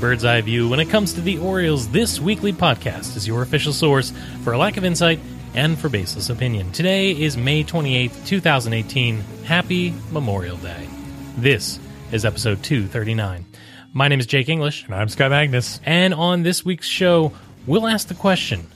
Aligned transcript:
Welcome 0.00 0.12
back 0.12 0.18
to 0.18 0.22
Bird's 0.22 0.24
Eye 0.24 0.40
View. 0.40 0.68
When 0.68 0.80
it 0.80 0.88
comes 0.88 1.12
to 1.12 1.20
the 1.20 1.36
Orioles, 1.38 1.88
this 1.88 2.20
weekly 2.20 2.52
podcast 2.54 3.16
is 3.16 3.28
your 3.28 3.42
official 3.42 3.72
source 3.72 4.12
for 4.42 4.54
a 4.54 4.58
lack 4.58 4.78
of 4.78 4.84
insight 4.84 5.20
and 5.54 5.78
for 5.78 5.90
baseless 5.90 6.30
opinion. 6.30 6.72
Today 6.72 7.10
is 7.10 7.36
May 7.36 7.62
28th, 7.64 8.26
2018. 8.26 9.20
Happy 9.44 9.92
Memorial 10.10 10.56
Day. 10.56 10.88
This 11.36 11.78
is 12.12 12.24
episode 12.24 12.62
239. 12.62 13.44
My 13.92 14.08
name 14.08 14.20
is 14.20 14.26
Jake 14.26 14.48
English, 14.48 14.84
And 14.86 14.94
I'm 14.94 15.08
Scott 15.10 15.32
Magnus. 15.32 15.80
and 15.84 16.14
on 16.14 16.44
this 16.44 16.64
week's 16.64 16.86
show, 16.86 17.32
we'll 17.66 17.86
ask 17.86 18.08
the 18.08 18.14
question 18.14 18.66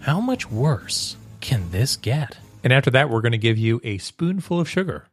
How 0.00 0.20
much 0.20 0.50
worse 0.50 1.16
can 1.40 1.70
this 1.70 1.96
get? 1.96 2.38
And 2.64 2.72
after 2.72 2.90
that, 2.92 3.10
we're 3.10 3.20
going 3.20 3.32
to 3.32 3.38
give 3.38 3.58
you 3.58 3.80
a 3.84 3.98
spoonful 3.98 4.58
of 4.58 4.70
sugar. 4.70 5.06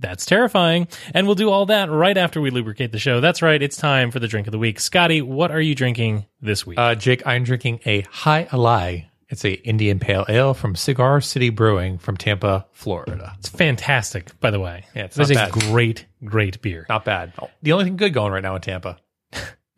That's 0.00 0.24
terrifying. 0.26 0.88
And 1.14 1.26
we'll 1.26 1.34
do 1.36 1.50
all 1.50 1.66
that 1.66 1.90
right 1.90 2.16
after 2.16 2.40
we 2.40 2.50
lubricate 2.50 2.90
the 2.90 2.98
show. 2.98 3.20
That's 3.20 3.42
right, 3.42 3.60
it's 3.62 3.76
time 3.76 4.10
for 4.10 4.18
the 4.18 4.28
drink 4.28 4.46
of 4.46 4.52
the 4.52 4.58
week. 4.58 4.80
Scotty, 4.80 5.20
what 5.22 5.50
are 5.50 5.60
you 5.60 5.74
drinking 5.74 6.26
this 6.40 6.66
week? 6.66 6.78
Uh, 6.78 6.94
Jake, 6.94 7.26
I'm 7.26 7.44
drinking 7.44 7.80
a 7.86 8.02
Jai 8.02 8.46
Alai. 8.50 9.06
It's 9.28 9.44
a 9.44 9.52
Indian 9.52 10.00
Pale 10.00 10.24
Ale 10.28 10.54
from 10.54 10.74
Cigar 10.74 11.20
City 11.20 11.50
Brewing 11.50 11.98
from 11.98 12.16
Tampa, 12.16 12.66
Florida. 12.72 13.34
it's 13.38 13.48
fantastic, 13.48 14.38
by 14.40 14.50
the 14.50 14.58
way. 14.58 14.86
Yeah, 14.94 15.04
it's 15.04 15.14
This 15.16 15.30
is 15.30 15.36
not 15.36 15.50
a 15.50 15.52
bad. 15.52 15.70
great, 15.70 16.06
great 16.24 16.60
beer. 16.62 16.84
Not 16.88 17.04
bad. 17.04 17.32
The 17.62 17.70
only 17.72 17.84
thing 17.84 17.96
good 17.96 18.12
going 18.12 18.32
right 18.32 18.42
now 18.42 18.56
in 18.56 18.60
Tampa. 18.62 18.98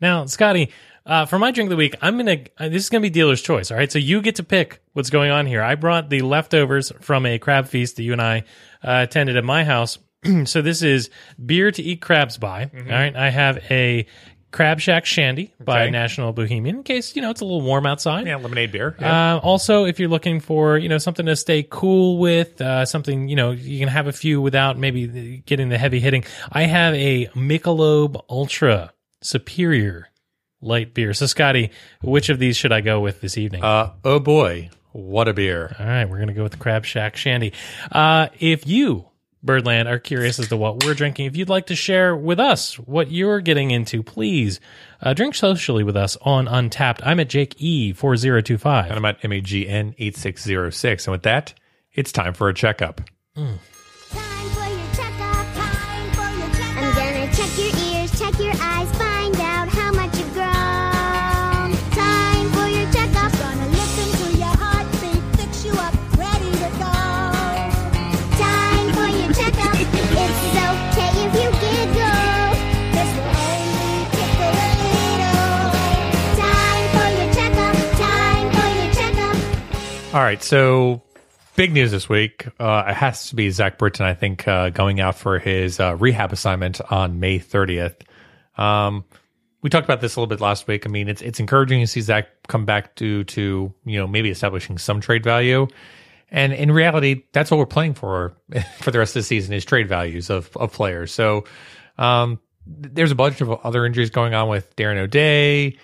Now, 0.01 0.25
Scotty, 0.25 0.71
uh, 1.05 1.25
for 1.27 1.37
my 1.37 1.51
drink 1.51 1.67
of 1.67 1.69
the 1.71 1.75
week, 1.77 1.95
I'm 2.01 2.17
gonna. 2.17 2.39
Uh, 2.57 2.69
this 2.69 2.83
is 2.83 2.89
gonna 2.89 3.01
be 3.03 3.09
dealer's 3.09 3.41
choice. 3.41 3.71
All 3.71 3.77
right, 3.77 3.91
so 3.91 3.99
you 3.99 4.21
get 4.21 4.35
to 4.37 4.43
pick 4.43 4.81
what's 4.93 5.09
going 5.09 5.31
on 5.31 5.45
here. 5.45 5.61
I 5.61 5.75
brought 5.75 6.09
the 6.09 6.21
leftovers 6.21 6.91
from 7.01 7.25
a 7.25 7.37
crab 7.39 7.67
feast 7.67 7.97
that 7.97 8.03
you 8.03 8.11
and 8.13 8.21
I 8.21 8.39
uh, 8.83 9.01
attended 9.07 9.37
at 9.37 9.43
my 9.43 9.63
house. 9.63 9.99
so 10.45 10.61
this 10.61 10.81
is 10.81 11.09
beer 11.43 11.71
to 11.71 11.81
eat 11.81 12.01
crabs 12.01 12.37
by. 12.37 12.69
All 12.73 12.81
right, 12.89 13.15
I 13.15 13.29
have 13.29 13.57
a 13.71 14.05
Crab 14.51 14.79
Shack 14.79 15.05
Shandy 15.07 15.51
by 15.59 15.83
Okay. 15.83 15.91
National 15.91 16.31
Bohemian 16.31 16.75
in 16.77 16.83
case 16.83 17.15
you 17.15 17.23
know 17.23 17.31
it's 17.31 17.41
a 17.41 17.43
little 17.43 17.61
warm 17.63 17.87
outside. 17.87 18.27
Yeah, 18.27 18.35
lemonade 18.35 18.71
beer. 18.71 18.95
Yeah. 18.99 19.35
Uh, 19.35 19.39
also, 19.39 19.85
if 19.85 19.99
you're 19.99 20.09
looking 20.09 20.39
for 20.39 20.77
you 20.77 20.89
know 20.89 20.99
something 20.99 21.25
to 21.25 21.35
stay 21.35 21.65
cool 21.67 22.19
with, 22.19 22.61
uh, 22.61 22.85
something 22.85 23.27
you 23.27 23.35
know 23.35 23.49
you 23.51 23.79
can 23.79 23.87
have 23.87 24.05
a 24.05 24.11
few 24.11 24.39
without 24.41 24.77
maybe 24.77 25.41
getting 25.47 25.69
the 25.69 25.77
heavy 25.79 25.99
hitting. 25.99 26.23
I 26.51 26.63
have 26.65 26.93
a 26.93 27.27
Michelob 27.35 28.23
Ultra 28.29 28.93
Superior 29.23 30.09
light 30.61 30.93
beer. 30.93 31.13
So, 31.15 31.25
Scotty, 31.25 31.71
which 32.03 32.29
of 32.29 32.37
these 32.37 32.55
should 32.55 32.71
I 32.71 32.81
go 32.81 32.99
with 32.99 33.21
this 33.21 33.37
evening? 33.39 33.63
Uh, 33.63 33.93
oh 34.05 34.19
boy, 34.19 34.69
what 34.91 35.27
a 35.27 35.33
beer. 35.33 35.75
All 35.79 35.85
right, 35.85 36.05
we're 36.07 36.19
gonna 36.19 36.33
go 36.33 36.43
with 36.43 36.51
the 36.51 36.57
Crab 36.59 36.85
Shack 36.85 37.15
Shandy. 37.17 37.53
Uh, 37.91 38.27
if 38.39 38.67
you 38.67 39.05
Birdland 39.43 39.87
are 39.89 39.99
curious 39.99 40.39
as 40.39 40.47
to 40.47 40.57
what 40.57 40.83
we're 40.83 40.93
drinking, 40.93 41.25
if 41.25 41.35
you'd 41.35 41.49
like 41.49 41.67
to 41.67 41.75
share 41.75 42.15
with 42.15 42.39
us 42.39 42.79
what 42.79 43.11
you're 43.11 43.41
getting 43.41 43.71
into, 43.71 44.01
please 44.01 44.59
uh, 45.01 45.13
drink 45.13 45.35
socially 45.35 45.83
with 45.83 45.97
us 45.97 46.17
on 46.21 46.47
Untappd. 46.47 46.99
I'm 47.03 47.19
at 47.19 47.29
Jake 47.29 47.55
E 47.57 47.91
four 47.93 48.15
zero 48.15 48.41
two 48.41 48.57
five. 48.57 48.85
And 48.85 48.97
I'm 48.97 49.05
at 49.05 49.21
MAGN 49.21 49.95
8606. 49.97 51.07
And 51.07 51.11
with 51.11 51.23
that, 51.23 51.53
it's 51.91 52.11
time 52.11 52.33
for 52.33 52.47
a 52.49 52.53
checkup. 52.53 53.01
Time 53.35 53.59
All 80.13 80.21
right, 80.21 80.43
so 80.43 81.01
big 81.55 81.73
news 81.73 81.89
this 81.89 82.07
week. 82.07 82.45
Uh, 82.59 82.83
it 82.87 82.93
has 82.93 83.29
to 83.29 83.35
be 83.35 83.49
Zach 83.49 83.79
Britton, 83.79 84.05
I 84.05 84.13
think, 84.13 84.47
uh, 84.47 84.69
going 84.69 84.99
out 84.99 85.15
for 85.15 85.39
his 85.39 85.79
uh, 85.79 85.95
rehab 85.95 86.31
assignment 86.31 86.79
on 86.91 87.19
May 87.19 87.39
30th. 87.39 87.95
Um, 88.55 89.05
we 89.63 89.71
talked 89.71 89.85
about 89.85 90.01
this 90.01 90.15
a 90.15 90.19
little 90.19 90.27
bit 90.27 90.39
last 90.39 90.67
week. 90.67 90.85
I 90.85 90.89
mean, 90.89 91.09
it's 91.09 91.23
it's 91.23 91.39
encouraging 91.39 91.79
to 91.79 91.87
see 91.87 92.01
Zach 92.01 92.27
come 92.47 92.63
back 92.63 92.93
due 92.93 93.23
to 93.23 93.73
you 93.85 93.97
know 93.99 94.05
maybe 94.05 94.29
establishing 94.29 94.77
some 94.77 95.01
trade 95.01 95.23
value, 95.23 95.65
and 96.29 96.53
in 96.53 96.71
reality, 96.71 97.23
that's 97.31 97.49
what 97.49 97.57
we're 97.57 97.65
playing 97.65 97.95
for 97.95 98.35
for 98.81 98.91
the 98.91 98.99
rest 98.99 99.15
of 99.15 99.21
the 99.21 99.25
season 99.25 99.51
is 99.55 99.65
trade 99.65 99.89
values 99.89 100.29
of 100.29 100.55
of 100.57 100.71
players. 100.73 101.11
So, 101.11 101.45
um, 101.97 102.39
there's 102.67 103.11
a 103.11 103.15
bunch 103.15 103.41
of 103.41 103.49
other 103.49 103.83
injuries 103.83 104.11
going 104.11 104.35
on 104.35 104.47
with 104.47 104.75
Darren 104.75 104.97
O'Day. 104.97 105.75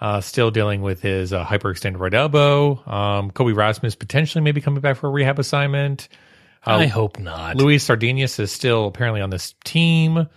Uh, 0.00 0.20
still 0.20 0.52
dealing 0.52 0.80
with 0.80 1.02
his 1.02 1.32
uh, 1.32 1.44
hyperextended 1.44 1.98
right 1.98 2.14
elbow. 2.14 2.80
Um, 2.86 3.32
Colby 3.32 3.52
Rasmus 3.52 3.96
potentially 3.96 4.44
maybe 4.44 4.60
coming 4.60 4.80
back 4.80 4.96
for 4.96 5.08
a 5.08 5.10
rehab 5.10 5.40
assignment. 5.40 6.08
I 6.64 6.86
hope 6.86 7.18
not. 7.18 7.56
Luis 7.56 7.86
Sardiñas 7.86 8.38
is 8.38 8.52
still 8.52 8.86
apparently 8.86 9.20
on 9.20 9.30
this 9.30 9.54
team. 9.64 10.28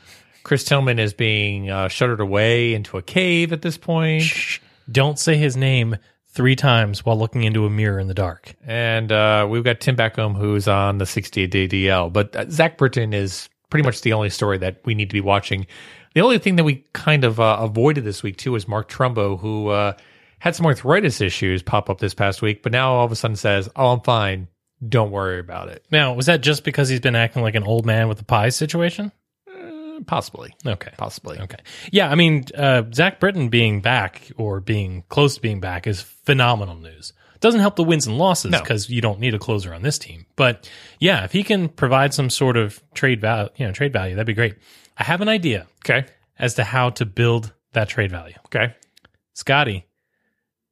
Chris 0.44 0.64
Tillman 0.64 0.98
is 0.98 1.14
being 1.14 1.70
uh, 1.70 1.88
shuttered 1.88 2.20
away 2.20 2.74
into 2.74 2.98
a 2.98 3.02
cave 3.02 3.54
at 3.54 3.62
this 3.62 3.78
point. 3.78 4.24
Shh. 4.24 4.60
Don't 4.92 5.20
say 5.20 5.38
his 5.38 5.56
name 5.56 5.98
three 6.30 6.56
times 6.56 7.06
while 7.06 7.18
looking 7.18 7.44
into 7.44 7.66
a 7.66 7.70
mirror 7.70 8.00
in 8.00 8.08
the 8.08 8.14
dark. 8.14 8.56
And 8.66 9.12
uh, 9.12 9.48
we've 9.50 9.64
got 9.64 9.80
Tim 9.80 9.96
Beckham, 9.96 10.36
who's 10.36 10.68
on 10.68 10.98
the 10.98 11.06
68 11.06 11.52
day 11.52 11.68
DL. 11.68 12.12
But 12.12 12.36
uh, 12.36 12.50
Zach 12.50 12.78
Britton 12.78 13.14
is 13.14 13.50
pretty 13.70 13.86
much 13.86 14.02
the 14.02 14.14
only 14.14 14.30
story 14.30 14.58
that 14.60 14.78
we 14.86 14.96
need 14.96 15.10
to 15.10 15.14
be 15.14 15.22
watching. 15.22 15.68
The 16.14 16.22
only 16.22 16.38
thing 16.40 16.58
that 16.58 16.64
we 16.64 16.84
kind 16.94 17.24
of 17.24 17.40
uh, 17.40 17.58
avoided 17.62 18.04
this 18.04 18.22
week, 18.24 18.38
too, 18.38 18.56
is 18.56 18.68
Mark 18.68 18.90
Trumbo, 18.90 19.40
who 19.40 19.70
uh, 19.70 19.94
had 20.40 20.56
some 20.56 20.66
arthritis 20.66 21.22
issues 21.22 21.64
pop 21.64 21.90
up 21.90 22.00
this 22.00 22.14
past 22.14 22.42
week, 22.42 22.64
but 22.64 22.72
now 22.72 22.94
all 22.94 23.06
of 23.06 23.12
a 23.12 23.16
sudden 23.16 23.36
says, 23.38 23.70
Oh, 23.76 23.90
I'm 23.94 24.02
fine. 24.02 24.48
Don't 24.88 25.12
worry 25.12 25.40
about 25.40 25.70
it. 25.70 25.86
Now, 25.92 26.14
was 26.14 26.26
that 26.26 26.42
just 26.42 26.64
because 26.64 26.90
he's 26.90 27.00
been 27.00 27.16
acting 27.16 27.44
like 27.44 27.56
an 27.56 27.64
old 27.64 27.86
man 27.86 28.08
with 28.08 28.20
a 28.20 28.26
pie 28.26 28.50
situation? 28.50 29.12
Possibly. 30.08 30.54
Okay. 30.66 30.92
Possibly. 30.98 31.38
Okay. 31.40 31.60
Yeah, 31.92 32.10
I 32.10 32.16
mean, 32.16 32.46
uh, 32.58 32.84
Zach 32.94 33.20
Britton 33.20 33.50
being 33.50 33.82
back 33.82 34.32
or 34.36 34.60
being 34.60 35.04
close 35.10 35.36
to 35.36 35.42
being 35.42 35.60
back 35.60 35.86
is 35.86 36.02
phenomenal 36.02 36.76
news. 36.76 37.14
Doesn't 37.40 37.60
help 37.60 37.76
the 37.76 37.84
wins 37.84 38.08
and 38.08 38.18
losses 38.18 38.52
No. 38.52 38.60
because 38.60 38.90
you 38.90 39.02
don't 39.02 39.20
need 39.20 39.34
a 39.34 39.40
closer 39.40 39.74
on 39.74 39.82
this 39.84 39.98
team. 40.00 40.26
But 40.36 40.70
yeah, 41.00 41.24
if 41.24 41.32
he 41.32 41.44
can 41.44 41.70
provide 41.70 42.14
some 42.14 42.30
sort 42.30 42.58
of 42.58 42.82
trade 42.94 43.22
value, 43.22 43.50
you 43.58 43.66
know, 43.68 43.72
trade 43.72 43.94
value, 43.94 44.16
that'd 44.16 44.28
be 44.28 44.34
great. 44.34 44.56
I 44.98 45.04
have 45.04 45.22
an 45.22 45.30
idea 45.30 45.68
Okay. 45.86 46.06
as 46.40 46.54
to 46.56 46.64
how 46.64 46.90
to 46.92 47.06
build 47.06 47.54
that 47.74 47.90
trade 47.90 48.12
value. 48.12 48.36
Okay. 48.48 48.76
Scotty, 49.34 49.86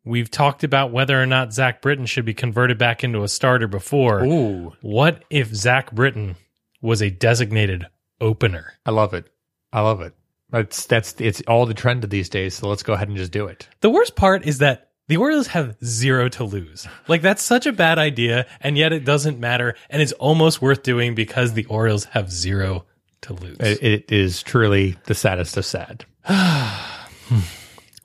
we've 0.03 0.30
talked 0.30 0.63
about 0.63 0.91
whether 0.91 1.22
or 1.22 1.25
not 1.25 1.53
Zach 1.53 1.81
Britton 1.81 2.06
should 2.06 2.25
be 2.25 2.34
converted 2.34 2.78
back 2.78 3.03
into 3.03 3.24
a 3.24 3.28
starter 3.28 3.68
before. 3.68 4.24
Ooh, 4.24 4.74
What 4.81 5.24
if 5.30 5.47
Zach 5.53 5.91
Britton 5.91 6.35
was 6.81 7.02
a 7.02 7.09
designated 7.09 7.88
opener? 8.22 8.74
I 8.85 8.91
love 8.91 9.13
it. 9.13 9.25
I 9.71 9.81
love 9.81 10.01
it. 10.01 10.13
That's 10.51 10.86
that's 10.88 11.13
it's 11.19 11.42
all 11.48 11.65
the 11.68 11.75
trend 11.75 12.04
of 12.04 12.10
these 12.10 12.27
days. 12.27 12.56
So 12.56 12.68
let's 12.68 12.81
go 12.83 12.94
ahead 12.94 13.07
and 13.07 13.18
just 13.18 13.31
do 13.31 13.45
it. 13.45 13.68
The 13.81 13.89
worst 13.92 14.15
part 14.15 14.48
is 14.48 14.57
that 14.57 14.89
the 15.07 15.18
Orioles 15.18 15.48
have 15.48 15.77
zero 15.83 16.27
to 16.30 16.44
lose. 16.44 16.88
Like 17.07 17.22
that's 17.22 17.44
such 17.44 17.65
a 17.68 17.72
bad 17.72 18.00
idea, 18.00 18.48
and 18.60 18.75
yet 18.77 18.92
it 18.92 19.06
doesn't 19.06 19.39
matter, 19.39 19.75
and 19.92 20.01
it's 20.01 20.12
almost 20.13 20.60
worth 20.62 20.81
doing 20.83 21.13
because 21.13 21.54
the 21.54 21.65
Orioles 21.65 22.06
have 22.06 22.31
zero 22.31 22.86
to 23.21 23.33
lose. 23.33 23.57
It, 23.60 23.83
it 23.83 24.12
is 24.12 24.44
truly 24.44 24.98
the 25.06 25.16
saddest 25.16 25.57
of 25.57 25.66
sad. 25.66 26.06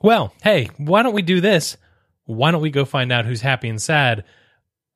well, 0.01 0.33
hey, 0.43 0.69
why 0.77 1.03
don't 1.03 1.13
we 1.13 1.21
do 1.21 1.41
this? 1.41 1.77
Why 2.25 2.51
don't 2.51 2.61
we 2.61 2.71
go 2.71 2.85
find 2.85 3.11
out 3.11 3.25
who's 3.25 3.41
happy 3.41 3.69
and 3.69 3.81
sad? 3.81 4.23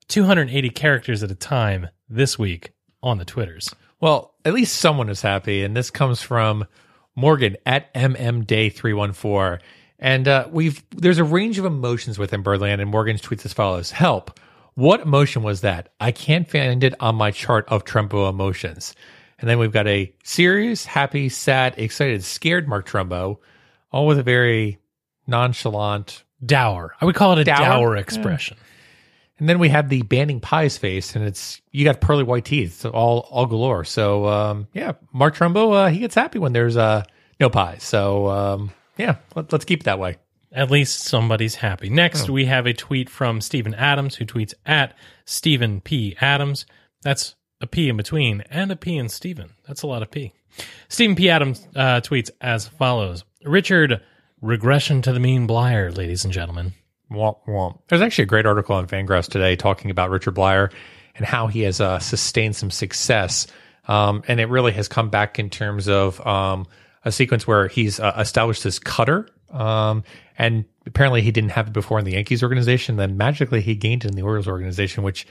280 0.08 0.70
characters 0.70 1.22
at 1.22 1.30
a 1.30 1.36
time 1.36 1.88
this 2.08 2.38
week 2.38 2.72
on 3.02 3.18
the 3.18 3.24
Twitters. 3.24 3.72
Well, 4.00 4.34
at 4.44 4.54
least 4.54 4.76
someone 4.76 5.08
is 5.08 5.22
happy, 5.22 5.62
and 5.62 5.76
this 5.76 5.90
comes 5.90 6.22
from 6.22 6.66
Morgan 7.14 7.56
at 7.66 7.92
mmday314. 7.94 9.60
And 9.98 10.26
uh, 10.26 10.48
we've 10.50 10.82
there's 10.90 11.18
a 11.18 11.24
range 11.24 11.58
of 11.58 11.66
emotions 11.66 12.18
within 12.18 12.42
Birdland, 12.42 12.80
and 12.80 12.90
Morgan's 12.90 13.20
tweets 13.20 13.44
as 13.44 13.52
follows: 13.52 13.90
"Help! 13.90 14.40
What 14.74 15.00
emotion 15.00 15.42
was 15.42 15.60
that? 15.60 15.92
I 16.00 16.10
can't 16.10 16.50
find 16.50 16.82
it 16.82 16.94
on 17.00 17.16
my 17.16 17.30
chart 17.30 17.66
of 17.68 17.84
Trumbo 17.84 18.28
emotions." 18.30 18.94
And 19.40 19.48
then 19.48 19.58
we've 19.58 19.72
got 19.72 19.86
a 19.86 20.12
serious, 20.22 20.84
happy, 20.84 21.28
sad, 21.28 21.74
excited, 21.78 22.22
scared 22.22 22.68
Mark 22.68 22.86
Trumbo, 22.86 23.38
all 23.90 24.06
with 24.06 24.18
a 24.18 24.22
very 24.22 24.78
nonchalant. 25.26 26.24
Dour. 26.44 26.94
I 26.98 27.04
would 27.04 27.14
call 27.14 27.32
it 27.32 27.38
a 27.40 27.44
dour, 27.44 27.58
Dour? 27.58 27.96
expression. 27.96 28.56
And 29.38 29.46
then 29.46 29.58
we 29.58 29.68
have 29.68 29.90
the 29.90 30.00
banning 30.02 30.40
pies 30.40 30.78
face, 30.78 31.14
and 31.14 31.24
it's 31.24 31.60
you 31.70 31.84
got 31.84 32.00
pearly 32.00 32.24
white 32.24 32.44
teeth, 32.46 32.80
so 32.80 32.90
all 32.90 33.26
all 33.30 33.46
galore. 33.46 33.84
So 33.84 34.26
um, 34.26 34.66
yeah, 34.72 34.92
Mark 35.12 35.34
Trumbo, 35.34 35.74
uh, 35.74 35.88
he 35.88 35.98
gets 35.98 36.14
happy 36.14 36.38
when 36.38 36.54
there's 36.54 36.76
uh, 36.78 37.04
no 37.40 37.50
pies. 37.50 37.82
So 37.82 38.28
um, 38.28 38.70
yeah, 38.96 39.16
let, 39.34 39.52
let's 39.52 39.64
keep 39.64 39.80
it 39.80 39.84
that 39.84 39.98
way. 39.98 40.16
At 40.52 40.70
least 40.70 41.00
somebody's 41.04 41.54
happy. 41.54 41.90
Next, 41.90 42.28
we 42.28 42.46
have 42.46 42.66
a 42.66 42.72
tweet 42.72 43.08
from 43.08 43.40
Stephen 43.40 43.74
Adams, 43.74 44.16
who 44.16 44.24
tweets 44.24 44.52
at 44.66 44.96
Stephen 45.24 45.80
P. 45.80 46.16
Adams. 46.20 46.66
That's 47.02 47.36
a 47.60 47.66
P 47.66 47.88
in 47.88 47.96
between 47.96 48.42
and 48.50 48.70
a 48.70 48.76
P 48.76 48.96
in 48.96 49.08
Stephen. 49.08 49.50
That's 49.66 49.82
a 49.82 49.86
lot 49.86 50.02
of 50.02 50.10
P. 50.10 50.32
Stephen 50.88 51.16
P. 51.16 51.30
Adams 51.30 51.66
uh, 51.76 52.00
tweets 52.00 52.30
as 52.40 52.66
follows 52.68 53.24
Richard, 53.44 54.00
regression 54.40 55.02
to 55.02 55.12
the 55.12 55.20
mean 55.20 55.46
Bleier, 55.46 55.96
ladies 55.96 56.24
and 56.24 56.32
gentlemen. 56.32 56.72
Womp 57.10 57.38
womp. 57.46 57.78
There's 57.88 58.02
actually 58.02 58.24
a 58.24 58.26
great 58.26 58.46
article 58.46 58.76
on 58.76 58.86
Fangraphs 58.86 59.28
today 59.28 59.56
talking 59.56 59.90
about 59.90 60.10
Richard 60.10 60.34
Bleier 60.34 60.72
and 61.16 61.26
how 61.26 61.48
he 61.48 61.62
has 61.62 61.80
uh, 61.80 61.98
sustained 61.98 62.56
some 62.56 62.70
success. 62.70 63.46
Um, 63.88 64.22
and 64.28 64.40
it 64.40 64.48
really 64.48 64.72
has 64.72 64.88
come 64.88 65.10
back 65.10 65.38
in 65.38 65.50
terms 65.50 65.88
of 65.88 66.24
um, 66.26 66.66
a 67.04 67.10
sequence 67.10 67.46
where 67.46 67.66
he's 67.66 67.98
uh, 67.98 68.14
established 68.18 68.62
this 68.62 68.78
cutter. 68.78 69.28
Um, 69.50 70.04
and 70.38 70.64
apparently 70.86 71.22
he 71.22 71.32
didn't 71.32 71.50
have 71.50 71.68
it 71.68 71.72
before 71.72 71.98
in 71.98 72.04
the 72.04 72.12
Yankees 72.12 72.42
organization. 72.42 72.96
Then 72.96 73.16
magically 73.16 73.60
he 73.60 73.74
gained 73.74 74.04
it 74.04 74.10
in 74.10 74.16
the 74.16 74.22
Orioles 74.22 74.46
organization, 74.46 75.02
which 75.02 75.26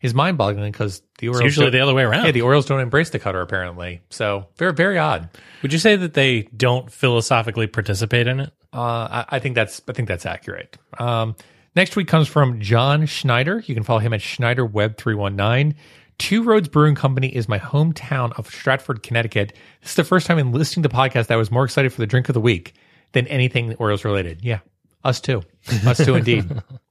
is 0.00 0.14
mind 0.14 0.38
boggling 0.38 0.70
because 0.70 1.02
the 1.18 1.28
Orioles. 1.28 1.46
It's 1.46 1.56
usually 1.56 1.70
the 1.70 1.80
other 1.80 1.94
way 1.94 2.02
around. 2.02 2.24
Yeah, 2.26 2.32
the 2.32 2.42
Orioles 2.42 2.66
don't 2.66 2.80
embrace 2.80 3.10
the 3.10 3.18
cutter 3.18 3.40
apparently. 3.40 4.00
So 4.10 4.46
very, 4.56 4.72
very 4.72 4.98
odd. 4.98 5.28
Would 5.62 5.72
you 5.72 5.78
say 5.78 5.96
that 5.96 6.14
they 6.14 6.42
don't 6.56 6.90
philosophically 6.90 7.66
participate 7.66 8.26
in 8.26 8.40
it? 8.40 8.52
Uh, 8.72 8.78
I, 8.78 9.24
I 9.30 9.38
think 9.38 9.54
that's 9.54 9.80
I 9.88 9.92
think 9.92 10.08
that's 10.08 10.26
accurate. 10.26 10.76
Um, 10.98 11.36
next 11.74 11.96
week 11.96 12.08
comes 12.08 12.28
from 12.28 12.60
John 12.60 13.06
Schneider. 13.06 13.62
You 13.66 13.74
can 13.74 13.84
follow 13.84 14.00
him 14.00 14.12
at 14.12 14.20
SchneiderWeb319. 14.20 15.74
Two 16.18 16.42
Roads 16.42 16.68
Brewing 16.68 16.96
Company 16.96 17.28
is 17.28 17.48
my 17.48 17.60
hometown 17.60 18.36
of 18.38 18.48
Stratford, 18.48 19.04
Connecticut. 19.04 19.52
This 19.82 19.90
is 19.90 19.96
the 19.96 20.04
first 20.04 20.26
time 20.26 20.38
in 20.38 20.50
listening 20.50 20.82
to 20.82 20.88
the 20.88 20.94
podcast 20.94 21.28
that 21.28 21.32
I 21.32 21.36
was 21.36 21.50
more 21.52 21.64
excited 21.64 21.92
for 21.92 22.00
the 22.00 22.08
drink 22.08 22.28
of 22.28 22.34
the 22.34 22.40
week 22.40 22.74
than 23.12 23.26
anything 23.28 23.72
Orioles 23.76 24.04
related. 24.04 24.40
Yeah, 24.42 24.58
us 25.04 25.20
too. 25.20 25.42
Us 25.86 26.04
too, 26.04 26.16
indeed. 26.16 26.44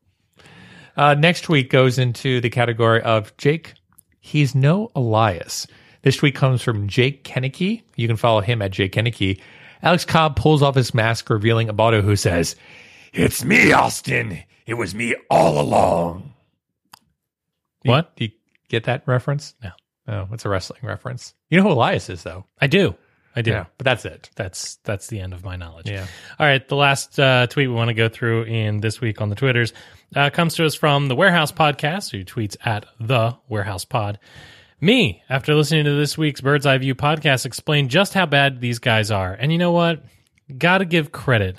Uh, 0.97 1.13
next 1.13 1.47
week 1.47 1.69
goes 1.69 1.97
into 1.99 2.41
the 2.41 2.49
category 2.49 3.01
of 3.03 3.35
Jake. 3.37 3.75
He's 4.19 4.55
no 4.55 4.89
Elias. 4.95 5.67
This 6.01 6.17
tweet 6.17 6.35
comes 6.35 6.61
from 6.61 6.87
Jake 6.87 7.23
Kennecke. 7.23 7.81
You 7.95 8.07
can 8.07 8.17
follow 8.17 8.41
him 8.41 8.61
at 8.61 8.71
Jake 8.71 8.93
Kennecke. 8.93 9.39
Alex 9.83 10.05
Cobb 10.05 10.35
pulls 10.35 10.61
off 10.63 10.75
his 10.75 10.93
mask, 10.93 11.29
revealing 11.29 11.69
a 11.69 11.73
Botto 11.73 12.01
who 12.01 12.15
says, 12.15 12.55
It's 13.13 13.43
me, 13.43 13.71
Austin. 13.71 14.43
It 14.65 14.73
was 14.73 14.95
me 14.95 15.15
all 15.29 15.59
along. 15.61 16.33
You- 17.83 17.91
What? 17.91 18.15
Do 18.15 18.25
you 18.25 18.31
get 18.69 18.85
that 18.85 19.03
reference? 19.05 19.53
No. 19.63 19.71
Oh, 20.09 20.27
it's 20.31 20.45
a 20.45 20.49
wrestling 20.49 20.79
reference. 20.83 21.33
You 21.49 21.57
know 21.57 21.63
who 21.63 21.71
Elias 21.73 22.09
is, 22.09 22.23
though. 22.23 22.45
I 22.59 22.67
do. 22.67 22.95
I 23.37 23.43
do. 23.43 23.51
Yeah, 23.51 23.65
but 23.77 23.85
that's 23.85 24.03
it. 24.03 24.31
That's 24.35 24.77
that's 24.77 25.07
the 25.07 25.19
end 25.19 25.31
of 25.31 25.45
my 25.45 25.57
knowledge. 25.57 25.87
Yeah. 25.87 26.07
All 26.39 26.47
right. 26.47 26.67
The 26.67 26.75
last 26.75 27.19
uh, 27.19 27.45
tweet 27.45 27.69
we 27.69 27.73
want 27.75 27.89
to 27.89 27.93
go 27.93 28.09
through 28.09 28.45
in 28.45 28.79
this 28.79 28.99
week 28.99 29.21
on 29.21 29.29
the 29.29 29.35
Twitters 29.35 29.73
uh, 30.15 30.31
comes 30.31 30.55
to 30.55 30.65
us 30.65 30.73
from 30.73 31.07
the 31.07 31.15
Warehouse 31.15 31.51
Podcast, 31.51 32.09
who 32.09 32.25
tweets 32.25 32.57
at 32.65 32.87
the 32.99 33.37
Warehouse 33.47 33.85
Pod. 33.85 34.17
Me, 34.81 35.21
after 35.29 35.53
listening 35.53 35.85
to 35.85 35.91
this 35.93 36.17
week's 36.17 36.41
Bird's 36.41 36.65
Eye 36.65 36.79
View 36.79 36.95
podcast, 36.95 37.45
explained 37.45 37.91
just 37.91 38.15
how 38.15 38.25
bad 38.25 38.59
these 38.59 38.79
guys 38.79 39.11
are. 39.11 39.33
And 39.33 39.51
you 39.51 39.59
know 39.59 39.71
what? 39.71 40.03
Got 40.57 40.79
to 40.79 40.85
give 40.85 41.11
credit 41.11 41.57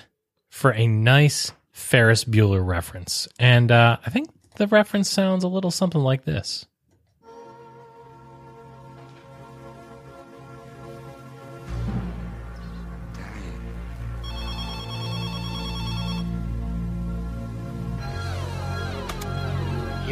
for 0.51 0.73
a 0.73 0.89
nice 0.89 1.53
Ferris 1.71 2.25
Bueller 2.25 2.67
reference. 2.67 3.29
And 3.39 3.71
uh, 3.71 3.99
I 4.05 4.11
think 4.11 4.31
the 4.57 4.67
reference 4.67 5.09
sounds 5.09 5.45
a 5.45 5.49
little 5.49 5.71
something 5.71 6.01
like 6.01 6.25
this. 6.25 6.67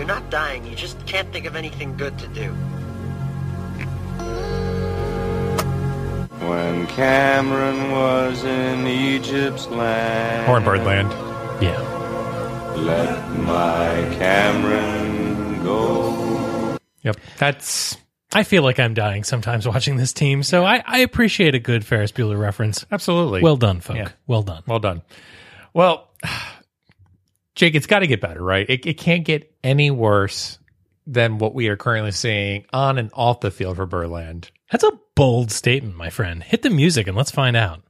You're 0.07 0.15
not 0.15 0.31
dying, 0.31 0.65
you 0.65 0.77
just 0.77 1.05
can't 1.05 1.33
think 1.33 1.47
of 1.47 1.57
anything 1.57 1.97
good 1.97 2.17
to 2.21 2.29
do. 2.29 2.53
When 6.47 6.87
Cameron 6.87 7.91
was 7.91 8.45
in 8.45 8.87
Egypt's 8.87 9.67
land. 9.67 10.49
Or 10.49 10.59
in 10.59 10.65
Birdland. 10.65 11.11
Yeah. 11.61 11.81
Let 12.77 13.31
my 13.41 14.15
Cameron 14.17 15.65
go. 15.65 16.79
Yep. 17.03 17.17
That's 17.39 17.97
I 18.33 18.45
feel 18.45 18.63
like 18.63 18.79
I'm 18.79 18.95
dying 18.95 19.25
sometimes 19.25 19.67
watching 19.67 19.97
this 19.97 20.13
team, 20.13 20.45
so 20.45 20.65
I, 20.65 20.85
I 20.87 20.99
appreciate 20.99 21.57
a 21.57 21.59
good 21.59 21.85
Ferris 21.85 22.13
Bueller 22.13 22.39
reference. 22.39 22.87
absolutely 22.93 23.43
Well 23.43 23.57
done, 23.57 23.81
folk. 23.81 23.97
Yeah. 23.97 24.11
Well 24.29 24.45
done. 24.45 24.63
Well 24.69 24.79
done. 24.79 25.03
Well, 25.75 26.09
Jake, 27.57 27.75
it's 27.75 27.87
got 27.87 28.01
to 28.01 28.07
get 28.07 28.21
better, 28.21 28.43
right? 28.43 28.69
It, 28.69 28.87
it 28.87 28.95
can't 28.99 29.25
get 29.25 29.53
any 29.65 29.91
worse 29.91 30.59
than 31.07 31.39
what 31.39 31.55
we 31.55 31.69
are 31.69 31.77
currently 31.77 32.13
seeing 32.13 32.67
on 32.73 32.99
and 32.99 33.11
off 33.15 33.41
the 33.41 33.51
field 33.51 33.77
for 33.77 33.87
Birdland. 33.87 34.51
That's 34.71 34.85
a 34.85 34.99
bold 35.15 35.51
statement, 35.51 35.97
my 35.97 36.11
friend. 36.11 36.43
Hit 36.43 36.63
the 36.63 36.71
music 36.71 37.07
and 37.07 37.17
let's 37.17 37.31
find 37.31 37.57
out. 37.57 37.83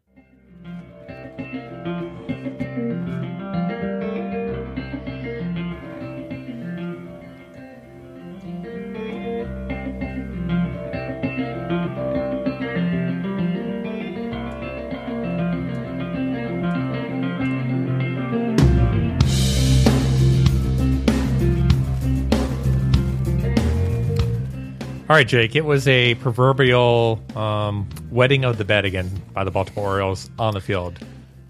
All 25.08 25.14
right, 25.14 25.28
Jake, 25.28 25.54
it 25.54 25.64
was 25.64 25.86
a 25.86 26.16
proverbial 26.16 27.22
um, 27.36 27.88
wedding 28.10 28.44
of 28.44 28.58
the 28.58 28.64
bed 28.64 28.84
again 28.84 29.08
by 29.32 29.44
the 29.44 29.52
Baltimore 29.52 29.90
Orioles 29.90 30.28
on 30.36 30.52
the 30.52 30.60
field. 30.60 30.98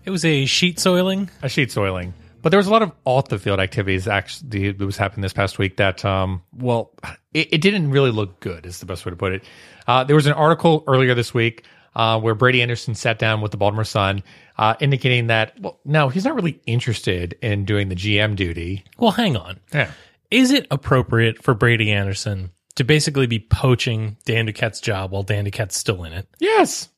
It 0.04 0.10
was 0.10 0.26
a 0.26 0.44
sheet 0.44 0.78
soiling. 0.78 1.30
a 1.42 1.48
sheet 1.48 1.72
soiling. 1.72 2.12
But 2.42 2.50
there 2.50 2.58
was 2.58 2.66
a 2.66 2.70
lot 2.70 2.82
of 2.82 2.92
off 3.06 3.28
the 3.28 3.38
field 3.38 3.58
activities 3.58 4.06
actually 4.06 4.72
that 4.72 4.84
was 4.84 4.98
happening 4.98 5.22
this 5.22 5.32
past 5.32 5.58
week 5.58 5.78
that, 5.78 6.04
um, 6.04 6.42
well, 6.52 6.92
it, 7.32 7.54
it 7.54 7.60
didn't 7.62 7.90
really 7.90 8.10
look 8.10 8.40
good, 8.40 8.66
is 8.66 8.80
the 8.80 8.84
best 8.84 9.06
way 9.06 9.10
to 9.10 9.16
put 9.16 9.32
it. 9.32 9.44
Uh, 9.86 10.04
there 10.04 10.16
was 10.16 10.26
an 10.26 10.34
article 10.34 10.84
earlier 10.86 11.14
this 11.14 11.32
week 11.32 11.64
uh, 11.94 12.20
where 12.20 12.34
Brady 12.34 12.60
Anderson 12.60 12.94
sat 12.94 13.18
down 13.18 13.40
with 13.40 13.52
the 13.52 13.56
Baltimore 13.56 13.84
Sun, 13.84 14.22
uh, 14.58 14.74
indicating 14.80 15.28
that, 15.28 15.58
well, 15.58 15.80
no, 15.86 16.10
he's 16.10 16.26
not 16.26 16.34
really 16.34 16.60
interested 16.66 17.38
in 17.40 17.64
doing 17.64 17.88
the 17.88 17.96
GM 17.96 18.36
duty. 18.36 18.84
Well, 18.98 19.12
hang 19.12 19.34
on. 19.34 19.60
Yeah. 19.72 19.90
Is 20.30 20.50
it 20.50 20.66
appropriate 20.70 21.42
for 21.42 21.54
Brady 21.54 21.90
Anderson 21.90 22.50
to 22.76 22.84
basically 22.84 23.26
be 23.26 23.38
poaching 23.38 24.16
Dan 24.24 24.46
Duquette's 24.46 24.80
job 24.80 25.10
while 25.10 25.22
Dan 25.22 25.44
Duquette's 25.44 25.76
still 25.76 26.04
in 26.04 26.12
it? 26.12 26.28
Yes. 26.38 26.88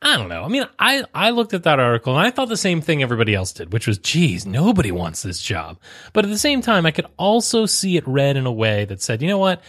I 0.00 0.18
don't 0.18 0.28
know. 0.28 0.44
I 0.44 0.48
mean, 0.48 0.66
I, 0.78 1.04
I 1.14 1.30
looked 1.30 1.54
at 1.54 1.62
that 1.62 1.80
article 1.80 2.16
and 2.16 2.26
I 2.26 2.30
thought 2.30 2.50
the 2.50 2.58
same 2.58 2.82
thing 2.82 3.02
everybody 3.02 3.34
else 3.34 3.52
did, 3.52 3.72
which 3.72 3.86
was, 3.86 3.96
geez, 3.96 4.44
nobody 4.44 4.92
wants 4.92 5.22
this 5.22 5.40
job. 5.40 5.78
But 6.12 6.26
at 6.26 6.30
the 6.30 6.38
same 6.38 6.60
time, 6.60 6.84
I 6.84 6.90
could 6.90 7.06
also 7.16 7.64
see 7.64 7.96
it 7.96 8.06
read 8.06 8.36
in 8.36 8.44
a 8.44 8.52
way 8.52 8.84
that 8.84 9.00
said, 9.00 9.22
you 9.22 9.28
know 9.28 9.38
what? 9.38 9.62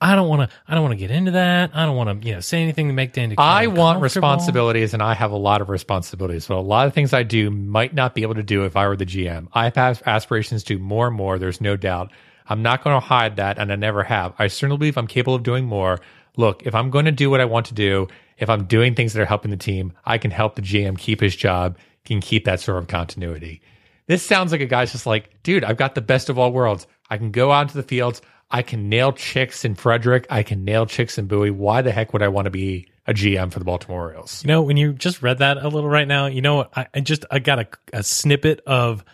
I 0.00 0.14
don't 0.14 0.28
want 0.28 0.48
to. 0.48 0.56
I 0.66 0.74
don't 0.74 0.82
want 0.82 0.92
to 0.92 0.96
get 0.96 1.10
into 1.10 1.32
that. 1.32 1.72
I 1.74 1.84
don't 1.84 1.96
want 1.96 2.22
to, 2.22 2.26
you 2.26 2.34
know, 2.34 2.40
say 2.40 2.62
anything 2.62 2.86
to 2.86 2.94
make 2.94 3.12
Dan. 3.12 3.30
Duquette 3.30 3.34
I 3.38 3.66
want 3.66 4.00
responsibilities 4.00 4.94
and 4.94 5.02
I 5.02 5.12
have 5.12 5.32
a 5.32 5.36
lot 5.36 5.60
of 5.60 5.68
responsibilities. 5.68 6.46
So 6.46 6.58
a 6.58 6.60
lot 6.60 6.86
of 6.86 6.94
things 6.94 7.12
I 7.12 7.22
do 7.22 7.50
might 7.50 7.92
not 7.92 8.14
be 8.14 8.22
able 8.22 8.36
to 8.36 8.42
do 8.42 8.64
if 8.64 8.76
I 8.76 8.88
were 8.88 8.96
the 8.96 9.04
GM. 9.04 9.48
I 9.52 9.70
have 9.74 10.02
aspirations 10.06 10.62
to 10.64 10.76
do 10.76 10.82
more 10.82 11.08
and 11.08 11.16
more. 11.16 11.38
There's 11.38 11.60
no 11.60 11.76
doubt. 11.76 12.12
I'm 12.50 12.62
not 12.62 12.82
going 12.82 13.00
to 13.00 13.06
hide 13.06 13.36
that 13.36 13.58
and 13.58 13.72
I 13.72 13.76
never 13.76 14.02
have. 14.02 14.34
I 14.38 14.48
certainly 14.48 14.76
believe 14.76 14.98
I'm 14.98 15.06
capable 15.06 15.36
of 15.36 15.44
doing 15.44 15.64
more. 15.64 16.00
Look, 16.36 16.66
if 16.66 16.74
I'm 16.74 16.90
going 16.90 17.04
to 17.06 17.12
do 17.12 17.30
what 17.30 17.40
I 17.40 17.44
want 17.44 17.66
to 17.66 17.74
do, 17.74 18.08
if 18.38 18.50
I'm 18.50 18.64
doing 18.64 18.94
things 18.94 19.12
that 19.12 19.22
are 19.22 19.26
helping 19.26 19.52
the 19.52 19.56
team, 19.56 19.92
I 20.04 20.18
can 20.18 20.30
help 20.30 20.56
the 20.56 20.62
GM 20.62 20.98
keep 20.98 21.20
his 21.20 21.36
job, 21.36 21.78
can 22.04 22.20
keep 22.20 22.44
that 22.46 22.60
sort 22.60 22.78
of 22.78 22.88
continuity. 22.88 23.62
This 24.06 24.24
sounds 24.24 24.50
like 24.50 24.60
a 24.60 24.66
guy's 24.66 24.90
just 24.90 25.06
like, 25.06 25.42
dude, 25.44 25.62
I've 25.62 25.76
got 25.76 25.94
the 25.94 26.00
best 26.00 26.28
of 26.28 26.38
all 26.38 26.52
worlds. 26.52 26.86
I 27.08 27.16
can 27.16 27.30
go 27.30 27.52
out 27.52 27.62
into 27.62 27.76
the 27.76 27.84
fields. 27.84 28.20
I 28.50 28.62
can 28.62 28.88
nail 28.88 29.12
chicks 29.12 29.64
in 29.64 29.76
Frederick. 29.76 30.26
I 30.28 30.42
can 30.42 30.64
nail 30.64 30.86
chicks 30.86 31.18
in 31.18 31.26
Bowie. 31.26 31.52
Why 31.52 31.82
the 31.82 31.92
heck 31.92 32.12
would 32.12 32.22
I 32.22 32.28
want 32.28 32.46
to 32.46 32.50
be 32.50 32.88
a 33.06 33.14
GM 33.14 33.52
for 33.52 33.60
the 33.60 33.64
Baltimore 33.64 34.06
Orioles? 34.06 34.42
You 34.42 34.48
know, 34.48 34.62
when 34.62 34.76
you 34.76 34.92
just 34.92 35.22
read 35.22 35.38
that 35.38 35.58
a 35.58 35.68
little 35.68 35.88
right 35.88 36.08
now, 36.08 36.26
you 36.26 36.40
know 36.40 36.56
what? 36.56 36.76
I, 36.76 36.86
I 36.92 37.00
just 37.00 37.24
I 37.30 37.38
got 37.38 37.60
a, 37.60 37.68
a 37.92 38.02
snippet 38.02 38.60
of 38.66 39.04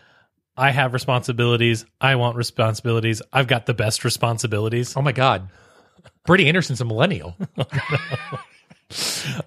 I 0.56 0.70
have 0.70 0.92
responsibilities. 0.92 1.84
I 2.00 2.14
want 2.16 2.36
responsibilities. 2.36 3.20
I've 3.32 3.46
got 3.46 3.66
the 3.66 3.74
best 3.74 4.04
responsibilities. 4.04 4.96
Oh 4.96 5.02
my 5.02 5.12
God. 5.12 5.48
Brady 6.24 6.48
Anderson's 6.48 6.80
a 6.80 6.84
millennial. 6.84 7.36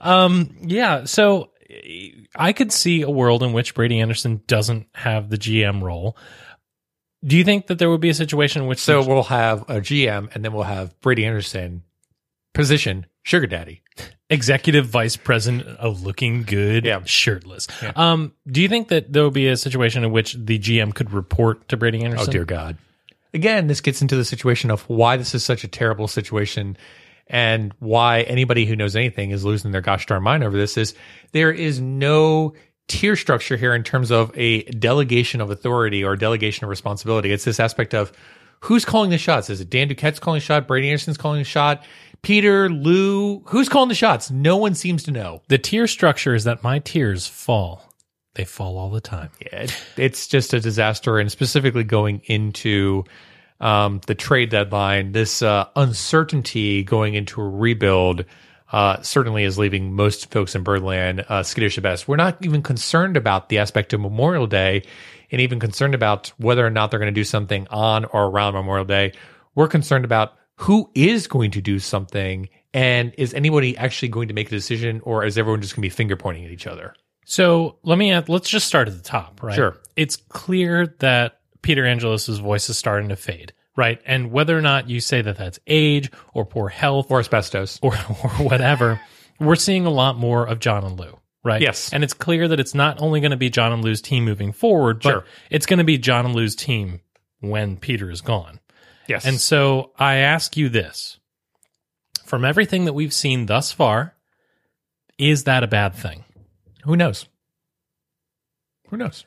Um, 0.01 0.57
yeah. 0.61 1.05
So 1.05 1.51
I 2.35 2.53
could 2.53 2.71
see 2.71 3.03
a 3.03 3.09
world 3.09 3.43
in 3.43 3.53
which 3.53 3.73
Brady 3.73 3.99
Anderson 3.99 4.41
doesn't 4.47 4.87
have 4.93 5.29
the 5.29 5.37
GM 5.37 5.81
role. 5.81 6.17
Do 7.23 7.37
you 7.37 7.43
think 7.43 7.67
that 7.67 7.79
there 7.79 7.89
would 7.89 8.01
be 8.01 8.09
a 8.09 8.13
situation 8.13 8.61
in 8.63 8.67
which 8.67 8.79
So 8.79 9.03
we'll 9.03 9.23
have 9.23 9.61
a 9.63 9.81
GM 9.81 10.33
and 10.33 10.43
then 10.43 10.53
we'll 10.53 10.63
have 10.63 10.99
Brady 11.01 11.25
Anderson 11.25 11.83
position 12.53 13.05
sugar 13.23 13.47
daddy. 13.47 13.81
Executive 14.29 14.85
vice 14.87 15.17
president 15.17 15.67
of 15.77 16.03
looking 16.03 16.43
good, 16.43 16.85
Yeah. 16.85 17.01
shirtless? 17.05 17.67
Um, 17.95 18.33
do 18.47 18.61
you 18.61 18.67
think 18.69 18.89
that 18.89 19.11
there 19.11 19.23
will 19.23 19.31
be 19.31 19.47
a 19.47 19.57
situation 19.57 20.03
in 20.03 20.11
which 20.11 20.35
the 20.39 20.59
GM 20.59 20.93
could 20.93 21.11
report 21.11 21.67
to 21.69 21.77
Brady 21.77 22.03
Anderson? 22.03 22.29
Oh 22.29 22.31
dear 22.31 22.45
God. 22.45 22.77
Again, 23.33 23.67
this 23.67 23.81
gets 23.81 24.01
into 24.01 24.15
the 24.15 24.25
situation 24.25 24.71
of 24.71 24.81
why 24.89 25.17
this 25.17 25.35
is 25.35 25.43
such 25.43 25.63
a 25.63 25.67
terrible 25.67 26.07
situation 26.07 26.77
and 27.27 27.73
why 27.79 28.21
anybody 28.21 28.65
who 28.65 28.75
knows 28.75 28.95
anything 28.95 29.29
is 29.31 29.45
losing 29.45 29.71
their 29.71 29.81
gosh 29.81 30.05
darn 30.07 30.23
mind 30.23 30.43
over 30.43 30.57
this 30.57 30.77
is 30.77 30.95
there 31.31 31.51
is 31.51 31.79
no 31.79 32.53
tier 32.87 33.15
structure 33.15 33.55
here 33.55 33.75
in 33.75 33.83
terms 33.83 34.09
of 34.09 34.31
a 34.35 34.63
delegation 34.63 35.41
of 35.41 35.51
authority 35.51 36.03
or 36.03 36.15
delegation 36.15 36.63
of 36.65 36.71
responsibility. 36.71 37.31
It's 37.31 37.45
this 37.45 37.59
aspect 37.59 37.93
of 37.93 38.11
who's 38.61 38.83
calling 38.83 39.11
the 39.11 39.19
shots. 39.19 39.51
Is 39.51 39.61
it 39.61 39.69
Dan 39.69 39.87
Duquette's 39.89 40.19
calling 40.19 40.39
the 40.39 40.45
shot? 40.45 40.67
Brady 40.67 40.89
Anderson's 40.89 41.17
calling 41.17 41.37
the 41.39 41.43
shot? 41.45 41.83
Peter, 42.21 42.69
Lou, 42.69 43.39
who's 43.45 43.69
calling 43.69 43.89
the 43.89 43.95
shots? 43.95 44.29
No 44.29 44.57
one 44.57 44.75
seems 44.75 45.03
to 45.03 45.11
know. 45.11 45.41
The 45.47 45.57
tier 45.57 45.87
structure 45.87 46.35
is 46.35 46.43
that 46.43 46.63
my 46.63 46.79
tears 46.79 47.27
fall. 47.27 47.93
They 48.35 48.45
fall 48.45 48.77
all 48.77 48.89
the 48.89 49.01
time. 49.01 49.31
Yeah, 49.41 49.67
it's 49.97 50.27
just 50.27 50.53
a 50.53 50.59
disaster, 50.59 51.17
and 51.17 51.31
specifically 51.31 51.83
going 51.83 52.21
into 52.25 53.03
um, 53.59 54.01
the 54.07 54.15
trade 54.15 54.49
deadline, 54.49 55.11
this 55.11 55.41
uh, 55.41 55.65
uncertainty 55.75 56.83
going 56.83 57.15
into 57.15 57.41
a 57.41 57.49
rebuild 57.49 58.25
uh, 58.71 59.01
certainly 59.01 59.43
is 59.43 59.57
leaving 59.57 59.93
most 59.93 60.31
folks 60.31 60.55
in 60.55 60.63
Birdland 60.63 61.25
uh, 61.27 61.43
skittish 61.43 61.77
at 61.77 61.83
best. 61.83 62.07
We're 62.07 62.17
not 62.17 62.37
even 62.45 62.61
concerned 62.61 63.17
about 63.17 63.49
the 63.49 63.57
aspect 63.57 63.93
of 63.93 63.99
Memorial 63.99 64.47
Day, 64.47 64.83
and 65.31 65.41
even 65.41 65.59
concerned 65.59 65.95
about 65.95 66.31
whether 66.37 66.65
or 66.65 66.69
not 66.69 66.91
they're 66.91 66.99
going 66.99 67.13
to 67.13 67.19
do 67.19 67.23
something 67.23 67.67
on 67.69 68.05
or 68.05 68.25
around 68.25 68.53
Memorial 68.53 68.85
Day. 68.85 69.13
We're 69.55 69.67
concerned 69.67 70.05
about 70.05 70.33
who 70.59 70.89
is 70.93 71.27
going 71.27 71.51
to 71.51 71.61
do 71.61 71.79
something, 71.79 72.49
and 72.73 73.13
is 73.17 73.33
anybody 73.33 73.77
actually 73.77 74.09
going 74.09 74.27
to 74.27 74.33
make 74.33 74.47
a 74.47 74.51
decision, 74.51 74.99
or 75.03 75.23
is 75.25 75.37
everyone 75.37 75.61
just 75.61 75.73
going 75.73 75.81
to 75.81 75.85
be 75.85 75.89
finger 75.89 76.15
pointing 76.17 76.43
at 76.45 76.51
each 76.51 76.67
other? 76.67 76.93
So 77.25 77.77
let 77.83 77.97
me 77.97 78.11
add, 78.11 78.27
let's 78.27 78.49
just 78.49 78.67
start 78.67 78.87
at 78.87 78.95
the 78.95 79.03
top, 79.03 79.41
right? 79.41 79.55
Sure. 79.55 79.77
It's 79.95 80.15
clear 80.17 80.95
that 80.99 81.39
Peter 81.61 81.85
Angelos' 81.85 82.27
voice 82.39 82.69
is 82.69 82.77
starting 82.77 83.09
to 83.09 83.15
fade, 83.15 83.53
right? 83.77 84.01
And 84.05 84.31
whether 84.31 84.57
or 84.57 84.61
not 84.61 84.89
you 84.89 84.99
say 84.99 85.21
that 85.21 85.37
that's 85.37 85.59
age 85.67 86.11
or 86.33 86.45
poor 86.45 86.67
health 86.69 87.09
Or 87.09 87.19
asbestos? 87.19 87.79
or, 87.81 87.93
or 87.93 88.29
whatever, 88.45 88.99
we're 89.39 89.55
seeing 89.55 89.85
a 89.85 89.89
lot 89.91 90.17
more 90.17 90.45
of 90.45 90.59
John 90.59 90.83
and 90.83 90.99
Lou, 90.99 91.17
right? 91.43 91.61
Yes. 91.61 91.93
And 91.93 92.03
it's 92.03 92.13
clear 92.13 92.47
that 92.49 92.59
it's 92.59 92.73
not 92.75 93.01
only 93.01 93.21
going 93.21 93.31
to 93.31 93.37
be 93.37 93.49
John 93.49 93.71
and 93.71 93.83
Lou's 93.83 94.01
team 94.01 94.25
moving 94.25 94.51
forward, 94.51 95.01
but 95.03 95.09
Sure. 95.11 95.23
it's 95.49 95.65
going 95.65 95.77
to 95.79 95.83
be 95.85 95.97
John 95.97 96.25
and 96.25 96.35
Lou's 96.35 96.55
team 96.55 96.99
when 97.39 97.77
Peter 97.77 98.09
is 98.11 98.21
gone. 98.21 98.59
Yes. 99.09 99.25
And 99.25 99.41
so 99.41 99.91
I 99.97 100.17
ask 100.17 100.55
you 100.55 100.69
this 100.69 101.19
from 102.25 102.45
everything 102.45 102.85
that 102.85 102.93
we've 102.93 103.13
seen 103.13 103.47
thus 103.47 103.71
far, 103.71 104.15
is 105.17 105.45
that 105.45 105.63
a 105.63 105.67
bad 105.67 105.95
thing? 105.95 106.23
Who 106.83 106.95
knows? 106.95 107.27
Who 108.89 108.97
knows? 108.97 109.25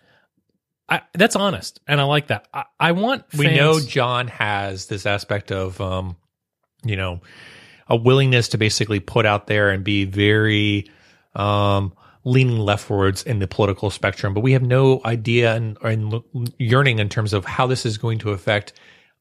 I, 0.88 1.02
that's 1.14 1.36
honest, 1.36 1.80
and 1.86 2.00
I 2.00 2.04
like 2.04 2.28
that. 2.28 2.48
I, 2.52 2.64
I 2.78 2.92
want 2.92 3.24
We 3.36 3.56
know 3.56 3.80
John 3.80 4.28
has 4.28 4.86
this 4.86 5.06
aspect 5.06 5.50
of, 5.50 5.80
um, 5.80 6.16
you 6.84 6.96
know, 6.96 7.20
a 7.88 7.96
willingness 7.96 8.48
to 8.48 8.58
basically 8.58 9.00
put 9.00 9.26
out 9.26 9.46
there 9.46 9.70
and 9.70 9.82
be 9.82 10.04
very 10.04 10.90
um, 11.34 11.92
leaning 12.24 12.58
leftwards 12.58 13.22
in 13.22 13.38
the 13.38 13.48
political 13.48 13.90
spectrum, 13.90 14.34
but 14.34 14.40
we 14.40 14.52
have 14.52 14.62
no 14.62 15.00
idea 15.04 15.54
and, 15.54 15.78
and 15.82 16.22
yearning 16.58 16.98
in 16.98 17.08
terms 17.08 17.32
of 17.32 17.44
how 17.44 17.66
this 17.66 17.86
is 17.86 17.96
going 17.96 18.18
to 18.18 18.30
affect 18.30 18.74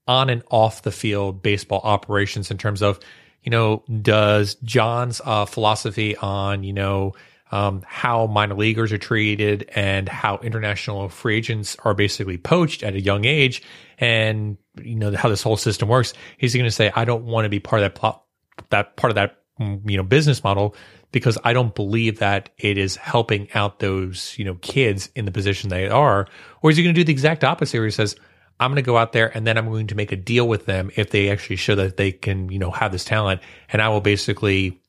on 0.08 0.30
and 0.30 0.44
off 0.50 0.82
the 0.82 0.92
field 0.92 1.42
baseball 1.42 1.82
operations 1.84 2.52
in 2.52 2.58
terms 2.58 2.82
of, 2.82 3.00
you 3.44 3.50
know, 3.50 3.84
does 4.02 4.56
John's 4.56 5.22
uh, 5.24 5.46
philosophy 5.46 6.16
on, 6.18 6.64
you 6.64 6.74
know, 6.74 7.14
um, 7.52 7.84
how 7.86 8.28
minor 8.28 8.56
leaguers 8.56 8.92
are 8.92 8.98
treated 8.98 9.70
and 9.76 10.08
how 10.08 10.38
international 10.38 11.10
free 11.10 11.38
agents 11.38 11.76
are 11.84 11.94
basically 11.94 12.38
poached 12.38 12.82
at 12.82 12.96
a 12.96 13.02
young 13.02 13.26
age 13.26 13.62
and, 13.98 14.58
you 14.82 14.96
know, 14.96 15.16
how 15.16 15.28
this 15.28 15.44
whole 15.44 15.58
system 15.58 15.90
works. 15.90 16.14
He's 16.38 16.54
going 16.54 16.66
to 16.66 16.72
say, 16.72 16.92
I 16.96 17.04
don't 17.04 17.26
want 17.26 17.46
to 17.46 17.50
be 17.50 17.60
part 17.60 17.82
of 17.82 17.86
that 17.86 18.00
plot, 18.00 18.24
that 18.70 18.96
part 18.96 19.12
of 19.12 19.16
that, 19.16 19.40
mm, 19.60 19.82
you 19.90 19.98
know, 19.98 20.04
business 20.04 20.44
model 20.44 20.76
because 21.12 21.38
I 21.44 21.52
don't 21.52 21.76
believe 21.76 22.20
that 22.20 22.50
it 22.58 22.78
is 22.78 22.96
helping 22.96 23.50
out 23.54 23.80
those, 23.80 24.34
you 24.38 24.46
know, 24.46 24.56
kids 24.56 25.10
in 25.14 25.26
the 25.26 25.32
position 25.32 25.70
they 25.70 25.90
are. 25.90 26.28
Or 26.62 26.72
is 26.72 26.78
he 26.78 26.84
going 26.84 26.96
to 26.96 27.00
do 27.00 27.04
the 27.04 27.12
exact 27.12 27.44
opposite 27.44 27.78
where 27.78 27.86
he 27.86 27.92
says, 27.92 28.16
I'm 28.62 28.70
going 28.70 28.76
to 28.78 28.84
go 28.84 28.96
out 28.96 29.12
there 29.12 29.36
and 29.36 29.46
then 29.46 29.58
I'm 29.58 29.66
going 29.66 29.88
to 29.88 29.96
make 29.96 30.12
a 30.12 30.16
deal 30.16 30.48
with 30.48 30.68
them 30.68 30.92
if 30.96 31.10
they 31.10 31.30
actually 31.30 31.56
show 31.56 31.74
that 31.76 31.98
they 31.98 32.12
can, 32.12 32.50
you 32.50 32.60
know, 32.60 32.70
have 32.70 32.92
this 32.92 33.04
talent. 33.04 33.42
And 33.74 33.82
I 33.82 33.90
will 33.90 34.02
basically 34.02 34.80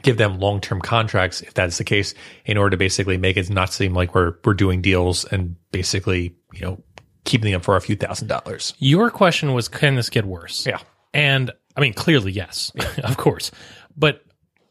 give 0.00 0.16
them 0.16 0.40
long-term 0.40 0.80
contracts 0.80 1.42
if 1.42 1.52
that's 1.52 1.76
the 1.76 1.84
case 1.84 2.14
in 2.46 2.56
order 2.56 2.70
to 2.70 2.76
basically 2.78 3.18
make 3.18 3.36
it 3.36 3.50
not 3.50 3.70
seem 3.72 3.92
like 3.92 4.14
we're, 4.14 4.34
we're 4.44 4.54
doing 4.54 4.80
deals 4.80 5.26
and 5.26 5.56
basically, 5.70 6.34
you 6.54 6.60
know, 6.62 6.82
keeping 7.24 7.52
them 7.52 7.60
for 7.60 7.76
a 7.76 7.80
few 7.82 7.94
thousand 7.96 8.28
dollars. 8.28 8.72
Your 8.78 9.10
question 9.10 9.52
was, 9.52 9.68
can 9.68 9.94
this 9.94 10.08
get 10.08 10.24
worse? 10.24 10.66
Yeah. 10.66 10.78
And 11.12 11.52
I 11.76 11.80
mean, 11.82 11.92
clearly, 11.92 12.32
yes, 12.32 12.72
of 13.04 13.18
course. 13.18 13.50
But 13.94 14.24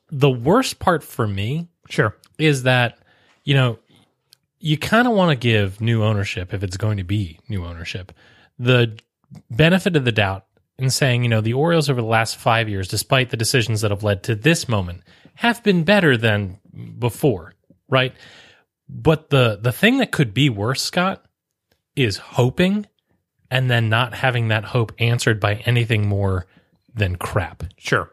the 0.10 0.32
worst 0.32 0.80
part 0.80 1.04
for 1.04 1.28
me 1.28 1.68
Sure. 1.90 2.18
is 2.40 2.64
that, 2.64 2.98
you 3.44 3.54
know, 3.54 3.78
you 4.60 4.78
kind 4.78 5.08
of 5.08 5.14
want 5.14 5.30
to 5.30 5.36
give 5.36 5.82
new 5.82 6.04
ownership, 6.04 6.54
if 6.54 6.64
it's 6.64 6.78
going 6.78 6.98
to 6.98 7.04
be 7.04 7.40
new 7.50 7.66
ownership, 7.66 8.12
the 8.62 8.98
benefit 9.50 9.96
of 9.96 10.06
the 10.06 10.12
doubt 10.12 10.46
in 10.78 10.90
saying, 10.90 11.24
you 11.24 11.30
know, 11.30 11.42
the 11.42 11.54
Orioles 11.54 11.90
over 11.90 12.02
the 12.02 12.08
last 12.08 12.38
five 12.38 12.70
years, 12.70 12.88
despite 12.88 13.30
the 13.30 13.38
decisions 13.38 13.82
that 13.82 13.92
have 13.92 14.04
led 14.04 14.24
to 14.24 14.36
this 14.36 14.70
moment, 14.70 15.02
have 15.36 15.64
been 15.64 15.84
better 15.84 16.18
than 16.18 16.60
before, 17.00 17.54
right? 17.90 18.14
But 18.88 19.30
the 19.30 19.60
the 19.62 19.72
thing 19.72 19.98
that 19.98 20.12
could 20.12 20.34
be 20.34 20.50
worse, 20.50 20.82
Scott, 20.82 21.26
is 21.96 22.18
hoping 22.18 22.86
and 23.50 23.70
then 23.70 23.90
not 23.90 24.14
having 24.14 24.48
that 24.50 24.64
hope 24.64 24.94
answered 25.00 25.40
by 25.40 25.56
anything 25.66 26.08
more 26.08 26.48
than 26.94 27.16
crap. 27.16 27.64
Sure. 27.78 28.10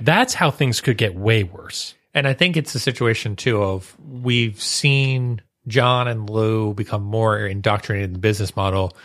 That's 0.00 0.34
how 0.34 0.50
things 0.50 0.80
could 0.80 0.98
get 0.98 1.14
way 1.14 1.44
worse. 1.44 1.94
And 2.14 2.26
I 2.26 2.34
think 2.34 2.56
it's 2.56 2.74
a 2.74 2.80
situation 2.80 3.36
too 3.36 3.62
of 3.62 3.96
we've 4.00 4.60
seen 4.60 5.40
John 5.66 6.08
and 6.08 6.28
Lou 6.28 6.74
become 6.74 7.02
more 7.02 7.38
indoctrinated 7.38 8.10
in 8.10 8.12
the 8.14 8.18
business 8.18 8.56
model. 8.56 8.96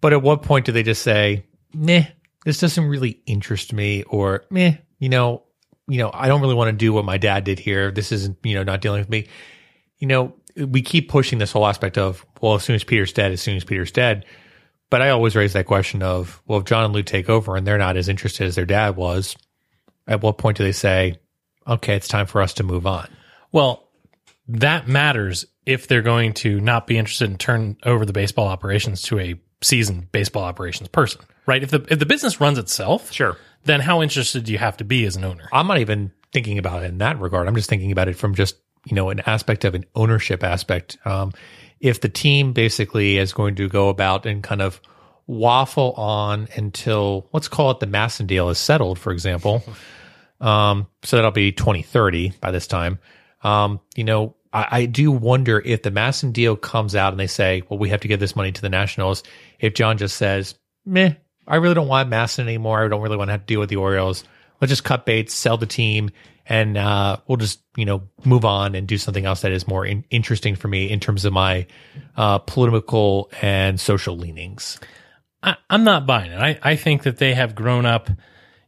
But 0.00 0.12
at 0.12 0.22
what 0.22 0.42
point 0.42 0.66
do 0.66 0.72
they 0.72 0.82
just 0.82 1.02
say, 1.02 1.44
meh, 1.74 2.06
this 2.44 2.58
doesn't 2.58 2.84
really 2.84 3.20
interest 3.26 3.72
me 3.72 4.04
or 4.04 4.44
meh, 4.50 4.76
you 4.98 5.08
know, 5.08 5.42
you 5.88 5.98
know, 5.98 6.10
I 6.12 6.28
don't 6.28 6.40
really 6.40 6.54
want 6.54 6.68
to 6.68 6.76
do 6.76 6.92
what 6.92 7.04
my 7.04 7.16
dad 7.16 7.44
did 7.44 7.58
here. 7.58 7.90
This 7.90 8.12
isn't, 8.12 8.38
you 8.44 8.54
know, 8.54 8.62
not 8.62 8.80
dealing 8.80 9.00
with 9.00 9.08
me. 9.08 9.26
You 9.98 10.06
know, 10.06 10.34
we 10.56 10.82
keep 10.82 11.08
pushing 11.08 11.38
this 11.38 11.50
whole 11.50 11.66
aspect 11.66 11.96
of, 11.96 12.24
well, 12.40 12.54
as 12.54 12.62
soon 12.62 12.76
as 12.76 12.84
Peter's 12.84 13.12
dead, 13.12 13.32
as 13.32 13.40
soon 13.40 13.56
as 13.56 13.64
Peter's 13.64 13.90
dead. 13.90 14.26
But 14.90 15.02
I 15.02 15.10
always 15.10 15.34
raise 15.34 15.52
that 15.54 15.66
question 15.66 16.02
of, 16.02 16.42
well, 16.46 16.58
if 16.58 16.64
John 16.64 16.84
and 16.84 16.94
Lou 16.94 17.02
take 17.02 17.28
over 17.28 17.56
and 17.56 17.66
they're 17.66 17.78
not 17.78 17.96
as 17.96 18.08
interested 18.08 18.46
as 18.46 18.54
their 18.54 18.66
dad 18.66 18.96
was, 18.96 19.36
at 20.06 20.22
what 20.22 20.38
point 20.38 20.56
do 20.56 20.64
they 20.64 20.72
say, 20.72 21.18
okay, 21.66 21.94
it's 21.94 22.08
time 22.08 22.26
for 22.26 22.40
us 22.40 22.54
to 22.54 22.62
move 22.62 22.86
on? 22.86 23.08
Well, 23.52 23.88
that 24.48 24.88
matters 24.88 25.44
if 25.66 25.86
they're 25.88 26.02
going 26.02 26.32
to 26.34 26.60
not 26.60 26.86
be 26.86 26.96
interested 26.96 27.30
in 27.30 27.36
turn 27.36 27.76
over 27.84 28.06
the 28.06 28.12
baseball 28.12 28.48
operations 28.48 29.02
to 29.02 29.18
a 29.18 29.40
seasoned 29.62 30.10
baseball 30.12 30.44
operations 30.44 30.88
person, 30.88 31.20
right? 31.46 31.62
If 31.62 31.70
the 31.70 31.84
if 31.90 31.98
the 31.98 32.06
business 32.06 32.40
runs 32.40 32.58
itself, 32.58 33.12
Sure. 33.12 33.36
then 33.64 33.80
how 33.80 34.02
interested 34.02 34.44
do 34.44 34.52
you 34.52 34.58
have 34.58 34.76
to 34.78 34.84
be 34.84 35.04
as 35.04 35.16
an 35.16 35.24
owner? 35.24 35.48
I'm 35.52 35.66
not 35.66 35.78
even 35.78 36.12
thinking 36.32 36.58
about 36.58 36.82
it 36.82 36.86
in 36.86 36.98
that 36.98 37.18
regard. 37.20 37.48
I'm 37.48 37.54
just 37.56 37.68
thinking 37.70 37.90
about 37.92 38.08
it 38.08 38.14
from 38.16 38.34
just, 38.34 38.56
you 38.86 38.94
know, 38.94 39.10
an 39.10 39.20
aspect 39.20 39.64
of 39.64 39.74
an 39.74 39.84
ownership 39.94 40.44
aspect. 40.44 40.98
Um, 41.04 41.32
if 41.80 42.00
the 42.00 42.08
team 42.08 42.52
basically 42.52 43.18
is 43.18 43.32
going 43.32 43.54
to 43.56 43.68
go 43.68 43.88
about 43.88 44.26
and 44.26 44.42
kind 44.42 44.60
of 44.62 44.80
waffle 45.26 45.92
on 45.92 46.48
until, 46.56 47.28
let's 47.32 47.48
call 47.48 47.70
it 47.70 47.80
the 47.80 47.86
MASN 47.86 48.26
deal 48.26 48.48
is 48.48 48.58
settled, 48.58 48.98
for 48.98 49.12
example. 49.12 49.62
Um, 50.40 50.86
so 51.02 51.16
that'll 51.16 51.32
be 51.32 51.50
2030 51.50 52.34
by 52.40 52.52
this 52.52 52.68
time. 52.68 53.00
Um, 53.42 53.80
you 53.96 54.04
know, 54.04 54.36
I, 54.52 54.66
I 54.70 54.86
do 54.86 55.10
wonder 55.10 55.60
if 55.64 55.82
the 55.82 55.90
MASN 55.90 56.32
deal 56.32 56.56
comes 56.56 56.94
out 56.94 57.12
and 57.12 57.20
they 57.20 57.26
say, 57.26 57.62
well, 57.68 57.78
we 57.78 57.88
have 57.90 58.00
to 58.00 58.08
give 58.08 58.20
this 58.20 58.36
money 58.36 58.52
to 58.52 58.62
the 58.62 58.68
Nationals. 58.68 59.22
If 59.60 59.74
John 59.74 59.98
just 59.98 60.16
says, 60.16 60.54
meh, 60.84 61.14
I 61.46 61.56
really 61.56 61.74
don't 61.74 61.88
want 61.88 62.10
MASN 62.10 62.40
anymore. 62.40 62.84
I 62.84 62.88
don't 62.88 63.02
really 63.02 63.16
want 63.16 63.28
to 63.28 63.32
have 63.32 63.42
to 63.42 63.46
deal 63.46 63.60
with 63.60 63.70
the 63.70 63.76
Orioles. 63.76 64.24
Let's 64.60 64.70
just 64.70 64.84
cut 64.84 65.06
baits, 65.06 65.34
sell 65.34 65.56
the 65.56 65.66
team, 65.66 66.10
and 66.46 66.76
uh, 66.76 67.18
we'll 67.26 67.36
just, 67.36 67.60
you 67.76 67.84
know, 67.84 68.02
move 68.24 68.44
on 68.44 68.74
and 68.74 68.88
do 68.88 68.98
something 68.98 69.24
else 69.24 69.42
that 69.42 69.52
is 69.52 69.68
more 69.68 69.86
in- 69.86 70.04
interesting 70.10 70.56
for 70.56 70.68
me 70.68 70.90
in 70.90 70.98
terms 70.98 71.24
of 71.24 71.32
my 71.32 71.66
uh, 72.16 72.38
political 72.38 73.30
and 73.40 73.78
social 73.78 74.16
leanings. 74.16 74.80
I, 75.42 75.56
I'm 75.70 75.84
not 75.84 76.06
buying 76.06 76.32
it. 76.32 76.40
I, 76.40 76.58
I 76.62 76.76
think 76.76 77.04
that 77.04 77.18
they 77.18 77.34
have 77.34 77.54
grown 77.54 77.86
up, 77.86 78.10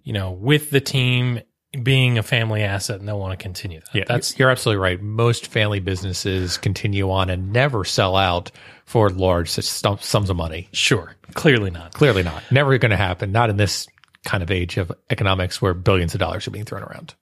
you 0.05 0.13
know, 0.13 0.31
with 0.31 0.71
the 0.71 0.81
team 0.81 1.41
being 1.83 2.19
a 2.19 2.23
family 2.23 2.62
asset 2.62 2.99
and 2.99 3.07
they'll 3.09 3.19
want 3.21 3.39
to 3.39 3.43
continue 3.43 3.81
that. 3.81 3.95
Yeah, 3.95 4.05
That's 4.09 4.39
you're 4.39 4.50
absolutely 4.50 4.81
right. 4.83 5.00
Most 5.00 5.47
family 5.47 5.79
businesses 5.81 6.57
continue 6.59 7.11
on 7.11 7.31
and 7.31 7.53
never 7.53 7.85
sell 7.85 8.17
out 8.17 8.50
for 8.87 9.09
large 9.09 9.50
sums 9.50 10.31
of 10.31 10.37
money. 10.37 10.69
sure. 10.73 11.15
Clearly 11.35 11.71
not. 11.71 11.93
Clearly 11.95 12.25
not. 12.25 12.43
Never 12.50 12.77
going 12.79 12.91
to 12.91 12.97
happen. 12.97 13.31
Not 13.31 13.50
in 13.50 13.57
this 13.57 13.87
kind 14.25 14.43
of 14.43 14.50
age 14.50 14.79
of 14.79 14.91
economics 15.11 15.62
where 15.62 15.75
billions 15.75 16.12
of 16.15 16.19
dollars 16.19 16.49
are 16.49 16.50
being 16.50 16.65
thrown 16.65 16.83
around. 16.83 17.15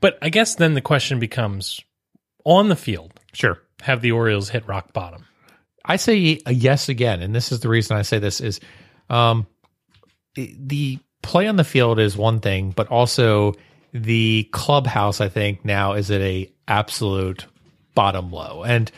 But 0.00 0.18
I 0.22 0.28
guess 0.28 0.54
then 0.54 0.74
the 0.74 0.80
question 0.80 1.18
becomes 1.18 1.80
on 2.44 2.68
the 2.68 2.76
field, 2.76 3.12
Sure. 3.32 3.58
have 3.82 4.02
the 4.02 4.12
Orioles 4.12 4.50
hit 4.50 4.68
rock 4.68 4.92
bottom? 4.92 5.24
I 5.84 5.96
say 5.96 6.38
yes 6.48 6.88
again, 6.88 7.22
and 7.22 7.34
this 7.34 7.50
is 7.50 7.58
the 7.60 7.68
reason 7.68 7.96
I 7.96 8.02
say 8.02 8.20
this 8.20 8.40
is 8.40 8.60
um, 9.10 9.46
the 10.36 10.98
play 11.24 11.48
on 11.48 11.56
the 11.56 11.64
field 11.64 11.98
is 11.98 12.16
one 12.16 12.40
thing, 12.40 12.70
but 12.70 12.88
also 12.88 13.54
the 13.92 14.48
clubhouse. 14.52 15.20
I 15.20 15.28
think 15.28 15.64
now 15.64 15.94
is 15.94 16.10
at 16.10 16.20
a 16.20 16.50
absolute 16.68 17.46
bottom 17.94 18.30
low. 18.30 18.62
And 18.62 18.90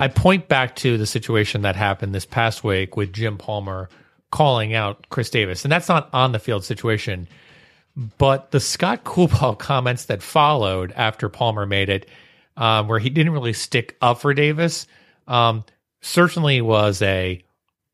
I 0.00 0.08
point 0.08 0.48
back 0.48 0.76
to 0.76 0.98
the 0.98 1.06
situation 1.06 1.62
that 1.62 1.76
happened 1.76 2.14
this 2.14 2.26
past 2.26 2.64
week 2.64 2.96
with 2.96 3.12
Jim 3.12 3.38
Palmer 3.38 3.88
calling 4.30 4.74
out 4.74 5.06
Chris 5.10 5.30
Davis. 5.30 5.64
And 5.64 5.70
that's 5.70 5.88
not 5.88 6.08
on 6.12 6.32
the 6.32 6.38
field 6.38 6.64
situation. 6.64 7.28
But 8.18 8.50
the 8.50 8.60
Scott 8.60 9.04
Coolbaugh 9.04 9.58
comments 9.58 10.06
that 10.06 10.22
followed 10.22 10.92
after 10.92 11.28
Palmer 11.28 11.66
made 11.66 11.88
it, 11.88 12.08
um, 12.56 12.88
where 12.88 12.98
he 12.98 13.10
didn't 13.10 13.32
really 13.32 13.52
stick 13.52 13.96
up 14.00 14.20
for 14.20 14.34
Davis, 14.34 14.86
um, 15.28 15.64
certainly 16.00 16.60
was 16.60 17.02
a, 17.02 17.42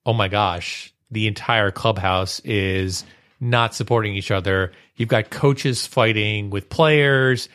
oh 0.06 0.12
my 0.12 0.28
gosh, 0.28 0.94
the 1.11 1.26
entire 1.26 1.70
clubhouse 1.70 2.40
is 2.40 3.04
not 3.40 3.75
supporting 3.75 4.14
each 4.14 4.30
other. 4.30 4.73
You've 4.97 5.09
got 5.09 5.30
coaches 5.30 5.87
fighting 5.87 6.50
with 6.50 6.68
players, 6.68 7.49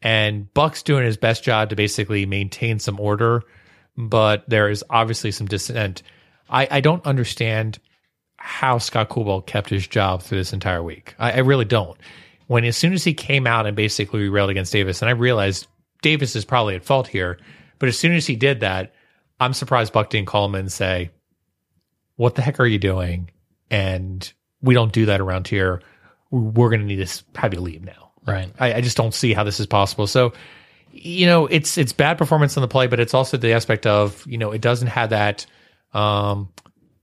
and 0.00 0.52
Buck's 0.54 0.82
doing 0.82 1.04
his 1.04 1.16
best 1.16 1.42
job 1.42 1.70
to 1.70 1.76
basically 1.76 2.26
maintain 2.26 2.78
some 2.78 3.00
order, 3.00 3.42
but 3.96 4.48
there 4.48 4.70
is 4.70 4.84
obviously 4.88 5.32
some 5.32 5.48
dissent. 5.48 6.02
I, 6.48 6.68
I 6.70 6.80
don't 6.80 7.04
understand 7.04 7.78
how 8.36 8.78
Scott 8.78 9.08
Coolbaugh 9.08 9.46
kept 9.46 9.70
his 9.70 9.86
job 9.86 10.22
through 10.22 10.38
this 10.38 10.52
entire 10.52 10.82
week. 10.82 11.14
I, 11.18 11.32
I 11.32 11.38
really 11.38 11.64
don't. 11.64 11.98
When 12.46 12.64
as 12.64 12.76
soon 12.76 12.92
as 12.92 13.04
he 13.04 13.14
came 13.14 13.46
out 13.46 13.66
and 13.66 13.76
basically 13.76 14.28
railed 14.28 14.50
against 14.50 14.72
Davis, 14.72 15.02
and 15.02 15.08
I 15.08 15.12
realized 15.12 15.66
Davis 16.02 16.36
is 16.36 16.44
probably 16.44 16.74
at 16.74 16.84
fault 16.84 17.06
here, 17.06 17.38
but 17.78 17.88
as 17.88 17.98
soon 17.98 18.12
as 18.12 18.26
he 18.26 18.36
did 18.36 18.60
that, 18.60 18.92
I'm 19.40 19.54
surprised 19.54 19.92
Buck 19.92 20.10
didn't 20.10 20.28
call 20.28 20.44
him 20.46 20.54
and 20.54 20.70
say, 20.70 21.10
"What 22.16 22.34
the 22.34 22.42
heck 22.42 22.60
are 22.60 22.66
you 22.66 22.78
doing?" 22.78 23.30
And 23.70 24.30
we 24.62 24.74
don't 24.74 24.92
do 24.92 25.06
that 25.06 25.20
around 25.20 25.48
here. 25.48 25.82
We're 26.30 26.70
going 26.70 26.80
to 26.80 26.86
need 26.86 27.06
to 27.06 27.24
have 27.40 27.52
you 27.52 27.60
leave 27.60 27.82
now. 27.84 28.10
Right. 28.26 28.50
I, 28.58 28.74
I 28.74 28.80
just 28.80 28.96
don't 28.96 29.12
see 29.12 29.32
how 29.34 29.44
this 29.44 29.58
is 29.60 29.66
possible. 29.66 30.06
So, 30.06 30.32
you 30.92 31.26
know, 31.26 31.46
it's 31.46 31.76
it's 31.78 31.92
bad 31.92 32.18
performance 32.18 32.56
on 32.56 32.60
the 32.62 32.68
play, 32.68 32.86
but 32.86 33.00
it's 33.00 33.14
also 33.14 33.36
the 33.36 33.52
aspect 33.52 33.86
of 33.86 34.24
you 34.26 34.38
know 34.38 34.52
it 34.52 34.60
doesn't 34.60 34.88
have 34.88 35.10
that 35.10 35.46
um, 35.92 36.48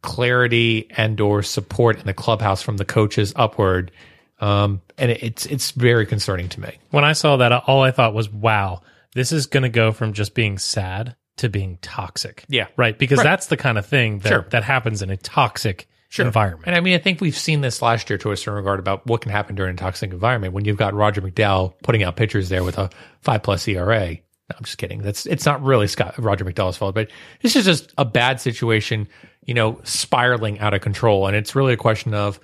clarity 0.01 0.88
and 0.92 1.20
or 1.20 1.44
support 1.44 2.00
in 2.00 2.06
the 2.06 2.13
clubhouse 2.13 2.62
from 2.62 2.78
the 2.78 2.86
coaches 2.86 3.34
upward, 3.36 3.92
um, 4.39 4.82
and 4.98 5.12
it, 5.12 5.24
it's 5.24 5.46
it's 5.48 5.72
very 5.72 6.06
concerning 6.06 6.50
to 6.50 6.62
me. 6.62 6.78
When 6.92 7.04
I 7.04 7.13
saw 7.13 7.38
that, 7.38 7.51
all 7.51 7.82
I 7.82 7.92
thought 7.92 8.13
was, 8.13 8.30
wow, 8.30 8.82
this 9.13 9.32
is 9.32 9.48
going 9.48 9.63
to 9.63 9.70
go 9.70 9.92
from 9.92 10.13
just 10.13 10.34
being 10.34 10.58
sad 10.58 11.16
to 11.38 11.50
being 11.50 11.78
toxic. 11.82 12.46
Yeah. 12.48 12.68
Right. 12.78 12.98
Because 12.98 13.18
Right. 13.20 13.24
that's 13.24 13.48
the 13.48 13.58
kind 13.58 13.78
of 13.78 13.86
thing 13.86 14.20
that, 14.20 14.30
Sure. 14.30 14.46
that 14.51 14.63
happens 14.63 15.01
in 15.01 15.10
a 15.10 15.18
toxic 15.18 15.88
environment. 16.18 16.63
And 16.66 16.75
I 16.75 16.80
mean, 16.80 16.96
I 16.96 16.98
think 16.98 17.22
we've 17.22 17.38
seen 17.38 17.62
this 17.62 17.82
last 17.82 18.10
year 18.10 18.18
to 18.20 18.32
a 18.32 18.38
certain 18.38 18.56
regard 18.56 18.80
about 18.80 19.06
what 19.06 19.22
can 19.22 19.32
happen 19.32 19.56
during 19.56 19.75
a 19.75 19.78
toxic 19.78 20.12
environment 20.12 20.54
when 20.54 20.66
you've 20.66 20.78
got 20.78 20.94
Roger 20.94 21.22
McDowell 21.22 21.74
putting 21.84 22.04
out 22.04 22.16
pitchers 22.16 22.50
there 22.50 22.63
with 22.63 22.78
a 22.78 22.89
five 23.22 23.44
plus 23.44 23.68
ERA. 23.68 24.10
No, 24.10 24.56
I'm 24.58 24.63
just 24.63 24.80
kidding. 24.80 25.04
That's 25.04 25.28
it's 25.28 25.46
not 25.46 25.62
really 25.62 25.88
Scott 25.88 26.16
Roger 26.18 26.46
McDowell's 26.46 26.78
fault, 26.78 26.96
but 26.96 27.10
this 27.42 27.56
is 27.56 27.66
just 27.66 27.93
a 27.98 28.06
bad 28.06 28.41
situation, 28.41 29.08
you 29.45 29.54
know, 29.54 29.80
spiraling 29.84 30.60
out 30.60 30.74
of 30.74 30.82
control. 30.82 31.28
And 31.28 31.36
it's 31.36 31.56
really 31.56 31.74
a 31.74 31.78
question 31.78 32.15
of 32.15 32.39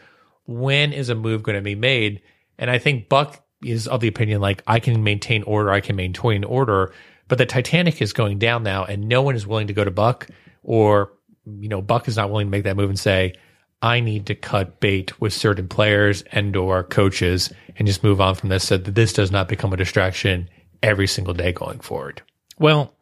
when 0.46 0.94
is 0.94 1.10
a 1.10 1.16
move 1.16 1.42
going 1.42 1.58
to 1.58 1.62
be 1.62 1.76
made? 1.76 2.22
And 2.60 2.70
I 2.70 2.78
think 2.78 3.10
Buck 3.10 3.44
is 3.64 3.88
of 3.88 4.00
the 4.00 4.08
opinion 4.08 4.42
like 4.42 4.62
I 4.68 4.80
can 4.80 5.04
maintain 5.04 5.42
order, 5.44 5.72
I 5.72 5.82
can 5.82 5.96
maintain 5.96 6.44
order, 6.44 6.94
but 7.28 7.40
the 7.40 7.48
Titanic 7.48 8.02
is 8.02 8.14
going 8.14 8.38
down 8.38 8.62
now, 8.62 8.86
and 8.86 9.10
no 9.10 9.24
one 9.24 9.36
is 9.36 9.48
willing 9.48 9.68
to 9.68 9.74
go 9.74 9.84
to 9.84 9.90
Buck, 9.90 10.28
or 10.62 11.14
you 11.46 11.70
know, 11.70 11.82
Buck 11.82 12.08
is 12.08 12.18
not 12.18 12.30
willing 12.30 12.48
to 12.48 12.52
make 12.52 12.64
that 12.64 12.76
move 12.76 12.90
and 12.90 13.00
say, 13.00 13.34
I 13.82 14.00
need 14.00 14.26
to 14.28 14.36
cut 14.36 14.80
bait 14.80 15.20
with 15.22 15.34
certain 15.34 15.68
players 15.68 16.24
and 16.32 16.56
or 16.56 16.84
coaches 16.84 17.52
and 17.78 17.88
just 17.88 18.04
move 18.04 18.22
on 18.22 18.36
from 18.36 18.50
this 18.50 18.68
so 18.68 18.78
that 18.78 18.96
this 18.96 19.14
does 19.14 19.32
not 19.32 19.48
become 19.48 19.74
a 19.74 19.78
distraction 19.78 20.50
every 20.82 21.08
single 21.08 21.34
day 21.34 21.52
going 21.52 21.80
forward. 21.80 22.22
Well, 22.58 22.94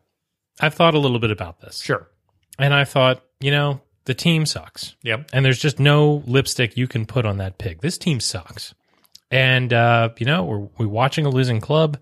I've 0.59 0.73
thought 0.73 0.93
a 0.93 0.99
little 0.99 1.19
bit 1.19 1.31
about 1.31 1.62
this. 1.62 1.81
Sure. 1.81 2.09
And 2.59 2.73
I 2.73 2.83
thought, 2.83 3.23
you 3.39 3.51
know, 3.51 3.81
the 4.05 4.13
team 4.13 4.45
sucks. 4.45 4.95
Yep. 5.03 5.29
And 5.33 5.45
there's 5.45 5.59
just 5.59 5.79
no 5.79 6.23
lipstick 6.25 6.77
you 6.77 6.88
can 6.88 7.05
put 7.05 7.25
on 7.25 7.38
that 7.38 7.57
pig. 7.57 7.81
This 7.81 7.97
team 7.97 8.19
sucks. 8.19 8.73
And, 9.31 9.73
uh, 9.73 10.09
you 10.19 10.25
know, 10.25 10.43
we're, 10.43 10.67
we're 10.77 10.88
watching 10.88 11.25
a 11.25 11.29
losing 11.29 11.59
club, 11.59 11.97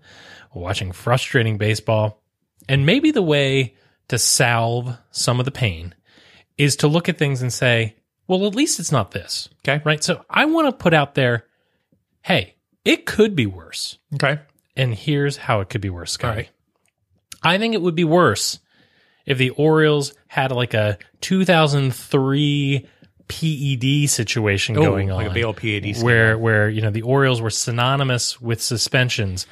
we're 0.52 0.62
watching 0.62 0.92
frustrating 0.92 1.56
baseball. 1.56 2.22
And 2.68 2.84
maybe 2.84 3.10
the 3.10 3.22
way 3.22 3.74
to 4.08 4.18
salve 4.18 4.96
some 5.10 5.38
of 5.38 5.44
the 5.44 5.50
pain 5.50 5.94
is 6.58 6.76
to 6.76 6.88
look 6.88 7.08
at 7.08 7.16
things 7.18 7.40
and 7.40 7.52
say, 7.52 7.96
well, 8.26 8.46
at 8.46 8.54
least 8.54 8.80
it's 8.80 8.92
not 8.92 9.10
this. 9.10 9.48
Okay. 9.66 9.82
Right. 9.84 10.02
So 10.02 10.24
I 10.30 10.44
want 10.46 10.68
to 10.68 10.72
put 10.72 10.94
out 10.94 11.14
there, 11.14 11.46
hey, 12.22 12.54
it 12.84 13.06
could 13.06 13.36
be 13.36 13.46
worse. 13.46 13.98
Okay. 14.14 14.40
And 14.76 14.94
here's 14.94 15.36
how 15.36 15.60
it 15.60 15.68
could 15.68 15.80
be 15.80 15.90
worse, 15.90 16.12
Scotty. 16.12 16.36
Right. 16.36 16.50
I 17.42 17.58
think 17.58 17.74
it 17.74 17.82
would 17.82 17.94
be 17.94 18.04
worse 18.04 18.58
if 19.26 19.38
the 19.38 19.50
Orioles 19.50 20.14
had 20.28 20.52
like 20.52 20.74
a 20.74 20.98
2003 21.20 22.86
PED 23.28 24.10
situation 24.10 24.74
going 24.74 25.10
on, 25.10 25.24
like 25.24 25.36
a 25.36 25.52
PAD 25.52 25.94
scheme. 25.94 26.04
where 26.04 26.38
where 26.38 26.68
you 26.68 26.82
know 26.82 26.90
the 26.90 27.02
Orioles 27.02 27.40
were 27.40 27.50
synonymous 27.50 28.40
with 28.40 28.60
suspensions, 28.60 29.46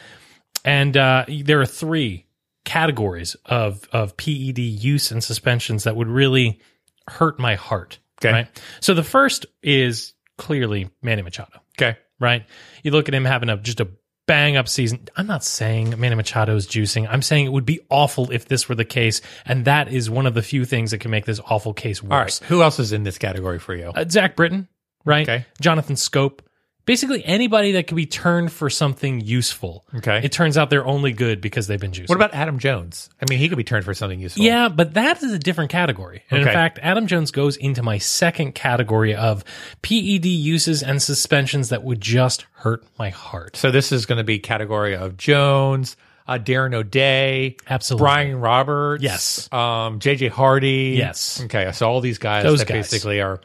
and 0.64 0.96
uh, 0.96 1.24
there 1.28 1.60
are 1.60 1.66
three 1.66 2.26
categories 2.64 3.36
of 3.46 3.88
of 3.92 4.16
PED 4.16 4.58
use 4.58 5.10
and 5.10 5.22
suspensions 5.24 5.84
that 5.84 5.96
would 5.96 6.08
really 6.08 6.60
hurt 7.08 7.38
my 7.38 7.54
heart. 7.54 7.98
Okay. 8.22 8.32
Right. 8.32 8.62
So 8.80 8.94
the 8.94 9.02
first 9.04 9.46
is 9.62 10.14
clearly 10.38 10.90
Manny 11.02 11.22
Machado 11.22 11.60
Okay. 11.80 11.96
right? 12.18 12.44
You 12.82 12.90
look 12.90 13.08
at 13.08 13.14
him 13.14 13.24
having 13.24 13.48
a 13.48 13.56
just 13.56 13.80
a 13.80 13.88
bang 14.26 14.56
up 14.56 14.68
season. 14.68 15.08
I'm 15.16 15.26
not 15.26 15.42
saying 15.42 15.98
Manny 15.98 16.14
Machado 16.14 16.54
is 16.54 16.66
juicing. 16.66 17.06
I'm 17.10 17.22
saying 17.22 17.46
it 17.46 17.52
would 17.52 17.66
be 17.66 17.80
awful 17.90 18.30
if 18.30 18.46
this 18.46 18.68
were 18.68 18.74
the 18.76 18.84
case, 18.84 19.20
and 19.44 19.64
that 19.64 19.92
is 19.92 20.08
one 20.08 20.26
of 20.26 20.34
the 20.34 20.42
few 20.42 20.64
things 20.64 20.92
that 20.92 20.98
can 20.98 21.10
make 21.10 21.24
this 21.24 21.40
awful 21.48 21.72
case 21.74 22.02
All 22.02 22.08
right. 22.10 22.24
worse. 22.26 22.38
Who 22.40 22.62
else 22.62 22.78
is 22.78 22.92
in 22.92 23.02
this 23.02 23.18
category 23.18 23.58
for 23.58 23.74
you? 23.74 23.86
Uh, 23.94 24.04
Zach 24.08 24.36
Britton, 24.36 24.68
right? 25.04 25.28
Okay. 25.28 25.46
Jonathan 25.60 25.96
Schoop. 25.96 26.40
Basically, 26.86 27.24
anybody 27.24 27.72
that 27.72 27.86
could 27.86 27.94
be 27.96 28.06
turned 28.06 28.50
for 28.52 28.68
something 28.70 29.20
useful. 29.20 29.84
Okay. 29.96 30.20
It 30.24 30.32
turns 30.32 30.58
out 30.58 30.70
they're 30.70 30.86
only 30.86 31.12
good 31.12 31.40
because 31.40 31.66
they've 31.66 31.78
been 31.80 31.92
juiced. 31.92 32.08
What 32.08 32.16
about 32.16 32.34
Adam 32.34 32.58
Jones? 32.58 33.10
I 33.20 33.26
mean, 33.30 33.38
he 33.38 33.48
could 33.48 33.58
be 33.58 33.64
turned 33.64 33.84
for 33.84 33.94
something 33.94 34.18
useful. 34.18 34.42
Yeah, 34.42 34.68
but 34.68 34.94
that 34.94 35.22
is 35.22 35.32
a 35.32 35.38
different 35.38 35.70
category. 35.70 36.22
And 36.30 36.40
Okay. 36.40 36.50
in 36.50 36.54
fact, 36.54 36.78
Adam 36.82 37.06
Jones 37.06 37.30
goes 37.30 37.56
into 37.56 37.82
my 37.82 37.98
second 37.98 38.54
category 38.54 39.14
of 39.14 39.44
PED 39.82 40.24
uses 40.26 40.82
and 40.82 41.00
suspensions 41.00 41.68
that 41.68 41.84
would 41.84 42.00
just 42.00 42.46
hurt 42.54 42.84
my 42.98 43.10
heart. 43.10 43.56
So 43.56 43.70
this 43.70 43.92
is 43.92 44.06
going 44.06 44.18
to 44.18 44.24
be 44.24 44.38
category 44.38 44.96
of 44.96 45.16
Jones, 45.16 45.96
uh, 46.26 46.38
Darren 46.38 46.74
O'Day, 46.74 47.56
Absolutely. 47.68 48.04
Brian 48.04 48.40
Roberts, 48.40 49.02
Yes. 49.02 49.48
um, 49.52 50.00
JJ 50.00 50.28
Hardy, 50.30 50.94
Yes. 50.96 51.40
Okay, 51.44 51.70
so 51.72 51.88
all 51.88 52.00
these 52.00 52.18
guys 52.18 52.42
Those 52.44 52.60
that 52.60 52.68
guys. 52.68 52.90
basically 52.90 53.20
are 53.20 53.40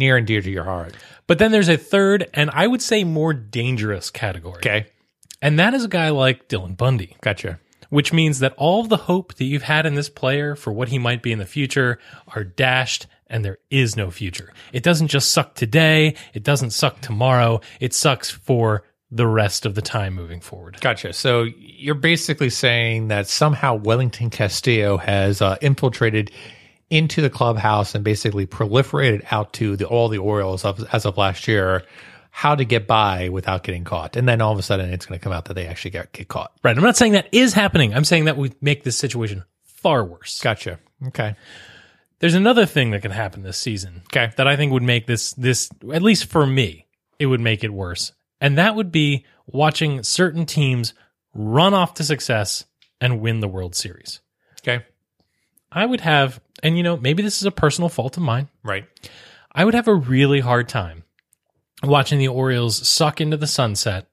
near 0.00 0.16
and 0.16 0.26
dear 0.26 0.40
to 0.40 0.50
your 0.50 0.64
heart. 0.64 0.96
But 1.28 1.38
then 1.38 1.52
there's 1.52 1.68
a 1.68 1.76
third, 1.76 2.28
and 2.34 2.50
I 2.52 2.66
would 2.66 2.82
say 2.82 3.04
more 3.04 3.32
dangerous 3.32 4.10
category. 4.10 4.56
Okay, 4.56 4.86
And 5.40 5.60
that 5.60 5.74
is 5.74 5.84
a 5.84 5.88
guy 5.88 6.08
like 6.10 6.48
Dylan 6.48 6.76
Bundy, 6.76 7.16
gotcha. 7.20 7.60
which 7.90 8.12
means 8.12 8.40
that 8.40 8.54
all 8.56 8.82
the 8.84 8.96
hope 8.96 9.34
that 9.34 9.44
you've 9.44 9.62
had 9.62 9.86
in 9.86 9.94
this 9.94 10.08
player 10.08 10.56
for 10.56 10.72
what 10.72 10.88
he 10.88 10.98
might 10.98 11.22
be 11.22 11.30
in 11.30 11.38
the 11.38 11.46
future 11.46 12.00
are 12.34 12.42
dashed 12.42 13.06
and 13.28 13.44
there 13.44 13.58
is 13.70 13.96
no 13.96 14.10
future. 14.10 14.52
It 14.72 14.82
doesn't 14.82 15.06
just 15.06 15.30
suck 15.30 15.54
today. 15.54 16.16
It 16.34 16.42
doesn't 16.42 16.70
suck 16.70 17.00
tomorrow. 17.00 17.60
It 17.78 17.94
sucks 17.94 18.28
for 18.28 18.82
the 19.12 19.26
rest 19.26 19.66
of 19.66 19.74
the 19.76 19.82
time 19.82 20.14
moving 20.14 20.40
forward. 20.40 20.80
Gotcha. 20.80 21.12
So 21.12 21.44
you're 21.56 21.94
basically 21.94 22.50
saying 22.50 23.08
that 23.08 23.28
somehow 23.28 23.74
Wellington 23.76 24.30
Castillo 24.30 24.96
has 24.96 25.40
uh, 25.42 25.56
infiltrated 25.60 26.30
into 26.90 27.22
the 27.22 27.30
clubhouse 27.30 27.94
and 27.94 28.04
basically 28.04 28.46
proliferated 28.46 29.24
out 29.30 29.52
to 29.54 29.76
the, 29.76 29.86
all 29.86 30.08
the 30.08 30.18
Orioles 30.18 30.64
of, 30.64 30.84
as 30.92 31.06
of 31.06 31.16
last 31.16 31.48
year, 31.48 31.84
how 32.30 32.54
to 32.54 32.64
get 32.64 32.86
by 32.86 33.28
without 33.28 33.62
getting 33.62 33.84
caught. 33.84 34.16
And 34.16 34.28
then 34.28 34.40
all 34.40 34.52
of 34.52 34.58
a 34.58 34.62
sudden 34.62 34.92
it's 34.92 35.06
going 35.06 35.18
to 35.18 35.22
come 35.22 35.32
out 35.32 35.46
that 35.46 35.54
they 35.54 35.66
actually 35.66 35.92
got 35.92 36.12
get 36.12 36.28
caught. 36.28 36.52
Right. 36.62 36.76
I'm 36.76 36.82
not 36.82 36.96
saying 36.96 37.12
that 37.12 37.28
is 37.32 37.54
happening. 37.54 37.94
I'm 37.94 38.04
saying 38.04 38.26
that 38.26 38.36
would 38.36 38.60
make 38.62 38.82
this 38.82 38.96
situation 38.96 39.44
far 39.64 40.04
worse. 40.04 40.40
Gotcha. 40.40 40.78
Okay. 41.08 41.34
There's 42.18 42.34
another 42.34 42.66
thing 42.66 42.90
that 42.90 43.02
can 43.02 43.10
happen 43.10 43.42
this 43.42 43.56
season. 43.56 44.02
Okay. 44.12 44.32
That 44.36 44.46
I 44.46 44.56
think 44.56 44.72
would 44.72 44.82
make 44.82 45.06
this 45.06 45.32
this 45.32 45.70
at 45.92 46.02
least 46.02 46.26
for 46.26 46.46
me, 46.46 46.86
it 47.18 47.26
would 47.26 47.40
make 47.40 47.64
it 47.64 47.72
worse. 47.72 48.12
And 48.40 48.58
that 48.58 48.74
would 48.74 48.92
be 48.92 49.24
watching 49.46 50.02
certain 50.02 50.46
teams 50.46 50.94
run 51.34 51.74
off 51.74 51.94
to 51.94 52.04
success 52.04 52.64
and 53.00 53.20
win 53.20 53.40
the 53.40 53.48
World 53.48 53.74
Series. 53.74 54.20
Okay. 54.62 54.84
I 55.72 55.86
would 55.86 56.00
have 56.00 56.40
and 56.62 56.76
you 56.76 56.82
know, 56.82 56.96
maybe 56.96 57.22
this 57.22 57.38
is 57.38 57.44
a 57.44 57.50
personal 57.50 57.88
fault 57.88 58.16
of 58.16 58.22
mine. 58.22 58.48
Right. 58.62 58.86
I 59.52 59.64
would 59.64 59.74
have 59.74 59.88
a 59.88 59.94
really 59.94 60.40
hard 60.40 60.68
time 60.68 61.04
watching 61.82 62.18
the 62.18 62.28
Orioles 62.28 62.86
suck 62.86 63.20
into 63.20 63.36
the 63.36 63.46
sunset 63.46 64.08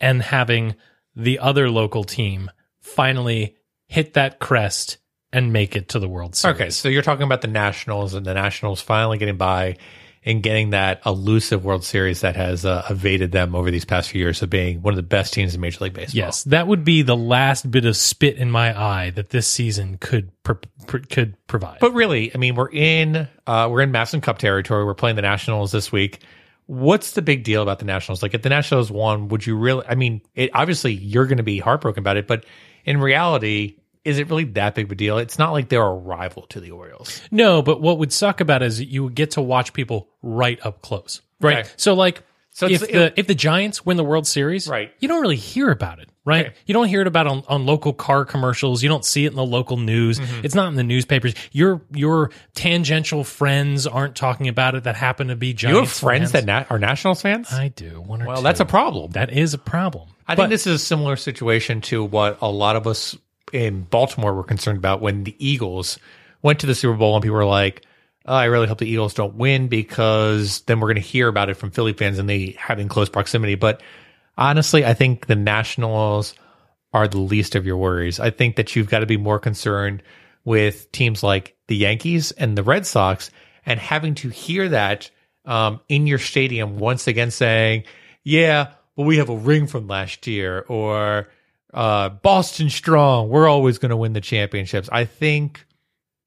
and 0.00 0.22
having 0.22 0.76
the 1.14 1.38
other 1.38 1.70
local 1.70 2.04
team 2.04 2.50
finally 2.80 3.56
hit 3.88 4.14
that 4.14 4.38
crest 4.38 4.98
and 5.32 5.52
make 5.52 5.76
it 5.76 5.88
to 5.90 5.98
the 5.98 6.08
World 6.08 6.34
Series. 6.34 6.54
Okay, 6.54 6.70
so 6.70 6.88
you're 6.88 7.02
talking 7.02 7.24
about 7.24 7.40
the 7.40 7.48
Nationals 7.48 8.14
and 8.14 8.24
the 8.24 8.34
Nationals 8.34 8.80
finally 8.80 9.18
getting 9.18 9.36
by 9.36 9.76
in 10.22 10.42
getting 10.42 10.70
that 10.70 11.00
elusive 11.06 11.64
World 11.64 11.82
Series 11.82 12.20
that 12.20 12.36
has 12.36 12.66
uh, 12.66 12.84
evaded 12.90 13.32
them 13.32 13.54
over 13.54 13.70
these 13.70 13.86
past 13.86 14.10
few 14.10 14.20
years 14.20 14.42
of 14.42 14.50
being 14.50 14.82
one 14.82 14.92
of 14.92 14.96
the 14.96 15.02
best 15.02 15.32
teams 15.32 15.54
in 15.54 15.60
Major 15.60 15.84
League 15.84 15.94
Baseball. 15.94 16.18
Yes, 16.18 16.44
that 16.44 16.66
would 16.66 16.84
be 16.84 17.02
the 17.02 17.16
last 17.16 17.70
bit 17.70 17.86
of 17.86 17.96
spit 17.96 18.36
in 18.36 18.50
my 18.50 18.78
eye 18.78 19.10
that 19.10 19.30
this 19.30 19.46
season 19.46 19.96
could 19.98 20.30
pr- 20.42 20.52
pr- 20.86 20.98
could 20.98 21.46
provide. 21.46 21.78
But 21.80 21.94
really, 21.94 22.34
I 22.34 22.38
mean, 22.38 22.54
we're 22.54 22.70
in 22.70 23.28
uh, 23.46 23.68
we're 23.70 23.80
in 23.80 23.92
Madison 23.92 24.20
Cup 24.20 24.38
territory. 24.38 24.84
We're 24.84 24.94
playing 24.94 25.16
the 25.16 25.22
Nationals 25.22 25.72
this 25.72 25.90
week. 25.90 26.20
What's 26.66 27.12
the 27.12 27.22
big 27.22 27.42
deal 27.42 27.62
about 27.62 27.80
the 27.80 27.84
Nationals? 27.84 28.22
Like, 28.22 28.34
if 28.34 28.42
the 28.42 28.48
Nationals 28.48 28.92
won, 28.92 29.28
would 29.28 29.44
you 29.46 29.56
really? 29.56 29.84
I 29.88 29.94
mean, 29.94 30.20
it 30.34 30.50
obviously 30.52 30.92
you're 30.92 31.26
going 31.26 31.38
to 31.38 31.42
be 31.42 31.58
heartbroken 31.58 32.02
about 32.02 32.16
it, 32.18 32.26
but 32.26 32.44
in 32.84 33.00
reality, 33.00 33.76
is 34.04 34.18
it 34.18 34.28
really 34.28 34.44
that 34.44 34.74
big 34.74 34.86
of 34.86 34.92
a 34.92 34.94
deal? 34.94 35.18
It's 35.18 35.38
not 35.38 35.52
like 35.52 35.68
they're 35.68 35.82
a 35.82 35.92
rival 35.94 36.42
to 36.48 36.60
the 36.60 36.70
Orioles. 36.70 37.20
no, 37.30 37.62
but 37.62 37.80
what 37.80 37.98
would 37.98 38.12
suck 38.12 38.40
about 38.40 38.62
it 38.62 38.66
is 38.66 38.80
you 38.82 39.04
would 39.04 39.14
get 39.14 39.32
to 39.32 39.42
watch 39.42 39.72
people 39.72 40.08
right 40.22 40.58
up 40.64 40.82
close, 40.82 41.20
right? 41.40 41.58
Okay. 41.58 41.68
So 41.76 41.94
like. 41.94 42.22
So 42.52 42.66
if 42.66 42.80
the 42.80 43.12
if 43.18 43.26
the 43.28 43.34
Giants 43.34 43.86
win 43.86 43.96
the 43.96 44.04
World 44.04 44.26
Series, 44.26 44.66
Right. 44.68 44.92
you 44.98 45.06
don't 45.08 45.22
really 45.22 45.36
hear 45.36 45.70
about 45.70 46.00
it, 46.00 46.10
right? 46.24 46.46
Okay. 46.46 46.54
You 46.66 46.74
don't 46.74 46.88
hear 46.88 47.00
it 47.00 47.06
about 47.06 47.28
on, 47.28 47.42
on 47.48 47.64
local 47.64 47.92
car 47.94 48.24
commercials. 48.24 48.82
You 48.82 48.88
don't 48.88 49.04
see 49.04 49.24
it 49.24 49.28
in 49.30 49.36
the 49.36 49.44
local 49.46 49.76
news. 49.76 50.18
Mm-hmm. 50.18 50.44
It's 50.44 50.54
not 50.56 50.66
in 50.68 50.74
the 50.74 50.82
newspapers. 50.82 51.32
Your 51.52 51.80
your 51.94 52.32
tangential 52.54 53.22
friends 53.24 53.86
aren't 53.86 54.16
talking 54.16 54.48
about 54.48 54.74
it 54.74 54.84
that 54.84 54.96
happen 54.96 55.28
to 55.28 55.36
be 55.36 55.54
Giants. 55.54 55.74
You 55.74 55.80
have 55.80 55.90
friends 55.92 56.32
fans. 56.32 56.44
that 56.44 56.68
na- 56.68 56.74
are 56.74 56.78
Nationals 56.78 57.22
fans. 57.22 57.50
I 57.52 57.68
do. 57.68 58.00
One 58.00 58.20
or 58.20 58.26
well, 58.26 58.36
two. 58.38 58.42
that's 58.42 58.60
a 58.60 58.66
problem. 58.66 59.12
That 59.12 59.30
is 59.32 59.54
a 59.54 59.58
problem. 59.58 60.08
I 60.26 60.34
But- 60.34 60.42
think 60.44 60.50
this 60.50 60.66
is 60.66 60.74
a 60.82 60.84
similar 60.84 61.16
situation 61.16 61.80
to 61.82 62.04
what 62.04 62.38
a 62.42 62.50
lot 62.50 62.76
of 62.76 62.86
us 62.88 63.16
in 63.52 63.82
Baltimore 63.82 64.34
were 64.34 64.44
concerned 64.44 64.78
about 64.78 65.00
when 65.00 65.24
the 65.24 65.36
Eagles 65.38 65.98
went 66.42 66.60
to 66.60 66.66
the 66.66 66.74
Super 66.74 66.96
Bowl 66.96 67.14
and 67.14 67.22
people 67.22 67.36
were 67.36 67.44
like, 67.44 67.84
oh, 68.26 68.34
I 68.34 68.44
really 68.46 68.66
hope 68.66 68.78
the 68.78 68.88
Eagles 68.88 69.14
don't 69.14 69.34
win 69.34 69.68
because 69.68 70.60
then 70.62 70.80
we're 70.80 70.88
going 70.88 70.96
to 70.96 71.00
hear 71.00 71.28
about 71.28 71.50
it 71.50 71.54
from 71.54 71.70
Philly 71.70 71.92
fans 71.92 72.18
and 72.18 72.28
they 72.28 72.56
have 72.58 72.78
in 72.78 72.88
close 72.88 73.08
proximity. 73.08 73.54
But 73.54 73.82
honestly, 74.36 74.84
I 74.84 74.94
think 74.94 75.26
the 75.26 75.36
Nationals 75.36 76.34
are 76.92 77.08
the 77.08 77.18
least 77.18 77.54
of 77.54 77.66
your 77.66 77.76
worries. 77.76 78.20
I 78.20 78.30
think 78.30 78.56
that 78.56 78.74
you've 78.74 78.90
got 78.90 79.00
to 79.00 79.06
be 79.06 79.16
more 79.16 79.38
concerned 79.38 80.02
with 80.44 80.90
teams 80.92 81.22
like 81.22 81.56
the 81.68 81.76
Yankees 81.76 82.32
and 82.32 82.56
the 82.56 82.62
Red 82.62 82.86
Sox 82.86 83.30
and 83.66 83.78
having 83.78 84.14
to 84.16 84.28
hear 84.28 84.68
that 84.70 85.10
um, 85.44 85.80
in 85.88 86.06
your 86.06 86.18
stadium 86.18 86.78
once 86.78 87.06
again 87.06 87.30
saying, 87.30 87.84
yeah, 88.24 88.72
well, 88.96 89.06
we 89.06 89.18
have 89.18 89.28
a 89.28 89.36
ring 89.36 89.66
from 89.66 89.86
last 89.86 90.26
year 90.26 90.64
or 90.68 91.28
uh, 91.72 92.08
Boston 92.08 92.70
strong. 92.70 93.28
We're 93.28 93.48
always 93.48 93.78
going 93.78 93.90
to 93.90 93.96
win 93.96 94.12
the 94.12 94.20
championships. 94.20 94.88
I 94.90 95.04
think 95.04 95.66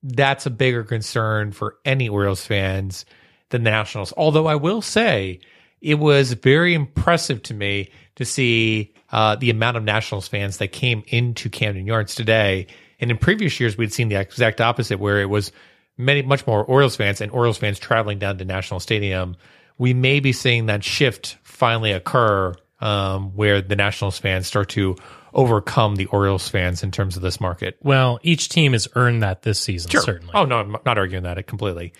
that's 0.03 0.45
a 0.45 0.49
bigger 0.49 0.84
concern 0.84 1.51
for 1.51 1.77
any 1.86 2.10
Orioles 2.10 2.45
fans 2.45 3.06
than 3.49 3.63
the 3.63 3.71
Nationals. 3.71 4.13
Although 4.15 4.47
I 4.47 4.56
will 4.56 4.82
say 4.82 5.39
it 5.82 5.95
was 5.95 6.34
very 6.34 6.73
impressive 6.73 7.43
to 7.43 7.53
me 7.53 7.89
to 8.15 8.25
see 8.25 8.93
uh, 9.12 9.36
the 9.36 9.49
amount 9.49 9.77
of 9.77 9.84
Nationals 9.84 10.27
fans 10.27 10.58
that 10.58 10.71
came 10.71 11.03
into 11.08 11.49
Camden 11.49 11.86
Yards 11.86 12.15
today. 12.15 12.67
And 12.99 13.12
in 13.12 13.17
previous 13.17 13.60
years, 13.60 13.77
we'd 13.77 13.93
seen 13.93 14.10
the 14.10 14.19
exact 14.19 14.62
opposite, 14.62 14.99
where 14.99 15.21
it 15.21 15.29
was 15.29 15.51
many 15.97 16.21
much 16.21 16.47
more 16.47 16.63
Orioles 16.63 16.95
fans 16.95 17.21
and 17.21 17.32
Orioles 17.32 17.58
fans 17.58 17.79
traveling 17.79 18.19
down 18.19 18.38
to 18.38 18.45
National 18.45 18.79
Stadium. 18.79 19.36
We 19.77 19.93
may 19.93 20.19
be 20.19 20.32
seeing 20.32 20.67
that 20.67 20.84
shift 20.84 21.38
finally 21.43 21.91
occur, 21.91 22.53
um, 22.79 23.36
where 23.36 23.62
the 23.62 23.75
Nationals 23.75 24.17
fans 24.17 24.47
start 24.47 24.69
to 24.69 24.95
overcome 25.34 25.96
the 25.96 26.06
Orioles 26.08 26.48
fans 26.48 26.84
in 26.84 26.91
terms 26.91 27.15
of 27.15 27.22
this 27.22 27.39
market. 27.41 27.78
Well, 27.82 28.19
each 28.24 28.50
team 28.50 28.74
has 28.74 28.88
earned 28.96 29.24
that 29.24 29.41
this 29.41 29.60
season, 29.60 29.91
certainly. 29.91 30.32
Oh 30.34 30.46
no, 30.46 30.58
I'm 30.58 30.78
not 30.86 30.98
arguing 30.98 31.24
that 31.24 31.46
completely. 31.48 31.93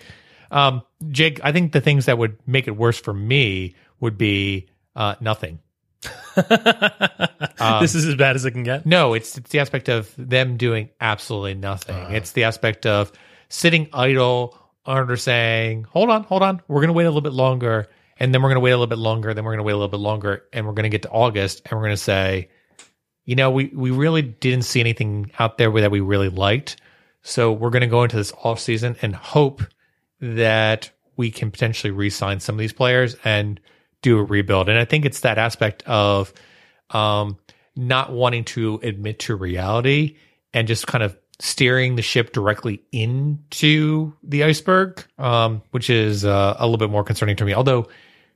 Um, 0.50 0.82
Jake, 1.08 1.40
I 1.42 1.52
think 1.52 1.72
the 1.72 1.80
things 1.80 2.06
that 2.06 2.18
would 2.18 2.38
make 2.46 2.68
it 2.68 2.76
worse 2.76 2.98
for 2.98 3.12
me 3.12 3.74
would 4.00 4.16
be 4.16 4.68
uh, 4.94 5.16
nothing. 5.20 5.58
this 6.36 7.94
is 7.94 8.06
as 8.06 8.14
bad 8.16 8.36
as 8.36 8.44
it 8.44 8.50
can 8.50 8.62
get. 8.62 8.86
No, 8.86 9.14
it's 9.14 9.38
it's 9.38 9.50
the 9.50 9.60
aspect 9.60 9.88
of 9.88 10.12
them 10.18 10.56
doing 10.56 10.90
absolutely 11.00 11.54
nothing. 11.54 11.96
it's 12.14 12.32
the 12.32 12.44
aspect 12.44 12.86
of 12.86 13.12
sitting 13.48 13.88
idle 13.92 14.56
under 14.84 15.16
saying, 15.16 15.84
"Hold 15.90 16.10
on, 16.10 16.24
hold 16.24 16.42
on, 16.42 16.60
we're 16.68 16.80
going 16.80 16.88
to 16.88 16.94
wait 16.94 17.04
a 17.04 17.08
little 17.08 17.20
bit 17.20 17.32
longer." 17.32 17.88
And 18.16 18.32
then 18.32 18.42
we're 18.42 18.50
going 18.50 18.56
to 18.56 18.60
wait 18.60 18.70
a 18.70 18.76
little 18.76 18.86
bit 18.86 18.98
longer. 18.98 19.34
Then 19.34 19.44
we're 19.44 19.52
going 19.52 19.58
to 19.58 19.64
wait 19.64 19.72
a 19.72 19.76
little 19.76 19.88
bit 19.88 19.98
longer, 19.98 20.44
and 20.52 20.66
we're 20.66 20.72
going 20.72 20.84
to 20.84 20.88
get 20.88 21.02
to 21.02 21.10
August, 21.10 21.62
and 21.64 21.76
we're 21.76 21.86
going 21.86 21.96
to 21.96 22.02
say, 22.02 22.48
you 23.24 23.36
know, 23.36 23.50
we 23.50 23.70
we 23.74 23.90
really 23.90 24.22
didn't 24.22 24.64
see 24.64 24.80
anything 24.80 25.30
out 25.38 25.58
there 25.58 25.70
that 25.70 25.90
we 25.90 26.00
really 26.00 26.28
liked. 26.28 26.76
So 27.22 27.52
we're 27.52 27.70
going 27.70 27.80
to 27.80 27.86
go 27.86 28.02
into 28.02 28.16
this 28.16 28.32
off 28.42 28.60
season 28.60 28.96
and 29.00 29.14
hope 29.14 29.62
that 30.20 30.90
we 31.16 31.30
can 31.30 31.50
potentially 31.50 31.90
re-sign 31.90 32.40
some 32.40 32.54
of 32.54 32.58
these 32.58 32.72
players 32.72 33.16
and 33.24 33.60
do 34.02 34.18
a 34.18 34.22
rebuild. 34.22 34.68
And 34.68 34.78
I 34.78 34.84
think 34.84 35.06
it's 35.06 35.20
that 35.20 35.38
aspect 35.38 35.82
of 35.84 36.34
um, 36.90 37.38
not 37.76 38.12
wanting 38.12 38.44
to 38.44 38.78
admit 38.82 39.20
to 39.20 39.34
reality 39.36 40.18
and 40.52 40.68
just 40.68 40.86
kind 40.86 41.02
of 41.02 41.16
steering 41.40 41.96
the 41.96 42.02
ship 42.02 42.32
directly 42.32 42.82
into 42.92 44.12
the 44.22 44.44
iceberg, 44.44 45.04
um, 45.18 45.62
which 45.70 45.88
is 45.90 46.24
uh, 46.24 46.56
a 46.58 46.66
little 46.66 46.78
bit 46.78 46.90
more 46.90 47.04
concerning 47.04 47.36
to 47.36 47.44
me. 47.44 47.54
Although, 47.54 47.88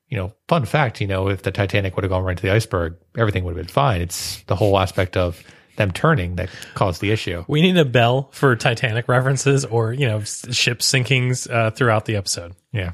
you 0.08 0.16
know, 0.16 0.32
fun 0.48 0.64
fact, 0.64 1.00
you 1.00 1.06
know, 1.06 1.28
if 1.28 1.42
the 1.42 1.50
Titanic 1.50 1.96
would 1.96 2.04
have 2.04 2.10
gone 2.10 2.24
right 2.24 2.36
to 2.36 2.42
the 2.42 2.50
iceberg, 2.52 2.96
everything 3.16 3.44
would 3.44 3.56
have 3.56 3.66
been 3.66 3.72
fine. 3.72 4.00
It's 4.00 4.42
the 4.44 4.56
whole 4.56 4.78
aspect 4.78 5.16
of 5.16 5.42
them 5.76 5.92
turning 5.92 6.36
that 6.36 6.48
caused 6.74 7.00
the 7.00 7.10
issue. 7.10 7.44
We 7.46 7.60
need 7.62 7.76
a 7.76 7.84
bell 7.84 8.30
for 8.32 8.56
Titanic 8.56 9.06
references 9.08 9.64
or, 9.64 9.92
you 9.92 10.06
know, 10.08 10.20
ship 10.22 10.80
sinkings 10.80 11.50
uh, 11.50 11.70
throughout 11.70 12.04
the 12.04 12.16
episode. 12.16 12.54
Yeah. 12.72 12.92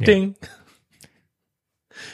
Yeah. 0.00 0.06
Ding. 0.06 0.36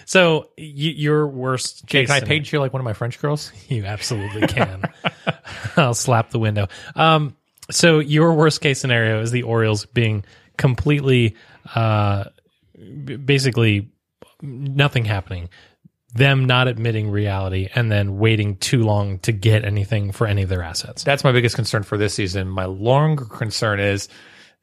So, 0.06 0.48
y- 0.58 0.64
your 0.66 1.26
worst 1.26 1.87
Jake, 1.87 2.08
case 2.08 2.18
can 2.18 2.24
I 2.24 2.26
page 2.26 2.52
you 2.52 2.58
like 2.58 2.72
one 2.72 2.80
of 2.80 2.84
my 2.84 2.94
French 2.94 3.20
girls? 3.20 3.52
You 3.68 3.84
absolutely 3.84 4.46
can. 4.46 4.82
I'll 5.76 5.94
slap 5.94 6.30
the 6.30 6.38
window. 6.38 6.68
Um, 6.96 7.37
so 7.70 7.98
your 7.98 8.32
worst 8.32 8.61
case 8.61 8.80
scenario 8.80 9.20
is 9.20 9.30
the 9.30 9.42
Orioles 9.42 9.84
being 9.84 10.24
completely, 10.56 11.37
uh, 11.74 12.24
basically 13.24 13.90
nothing 14.42 15.05
happening, 15.05 15.48
them 16.14 16.46
not 16.46 16.68
admitting 16.68 17.11
reality, 17.11 17.68
and 17.74 17.90
then 17.90 18.18
waiting 18.18 18.57
too 18.57 18.83
long 18.83 19.18
to 19.20 19.33
get 19.33 19.64
anything 19.64 20.12
for 20.12 20.27
any 20.27 20.42
of 20.42 20.48
their 20.48 20.62
assets. 20.62 21.05
That's 21.05 21.24
my 21.24 21.33
biggest 21.33 21.55
concern 21.55 21.83
for 21.83 21.98
this 21.98 22.14
season. 22.14 22.48
My 22.48 22.64
longer 22.64 23.24
concern 23.24 23.81
is 23.81 24.09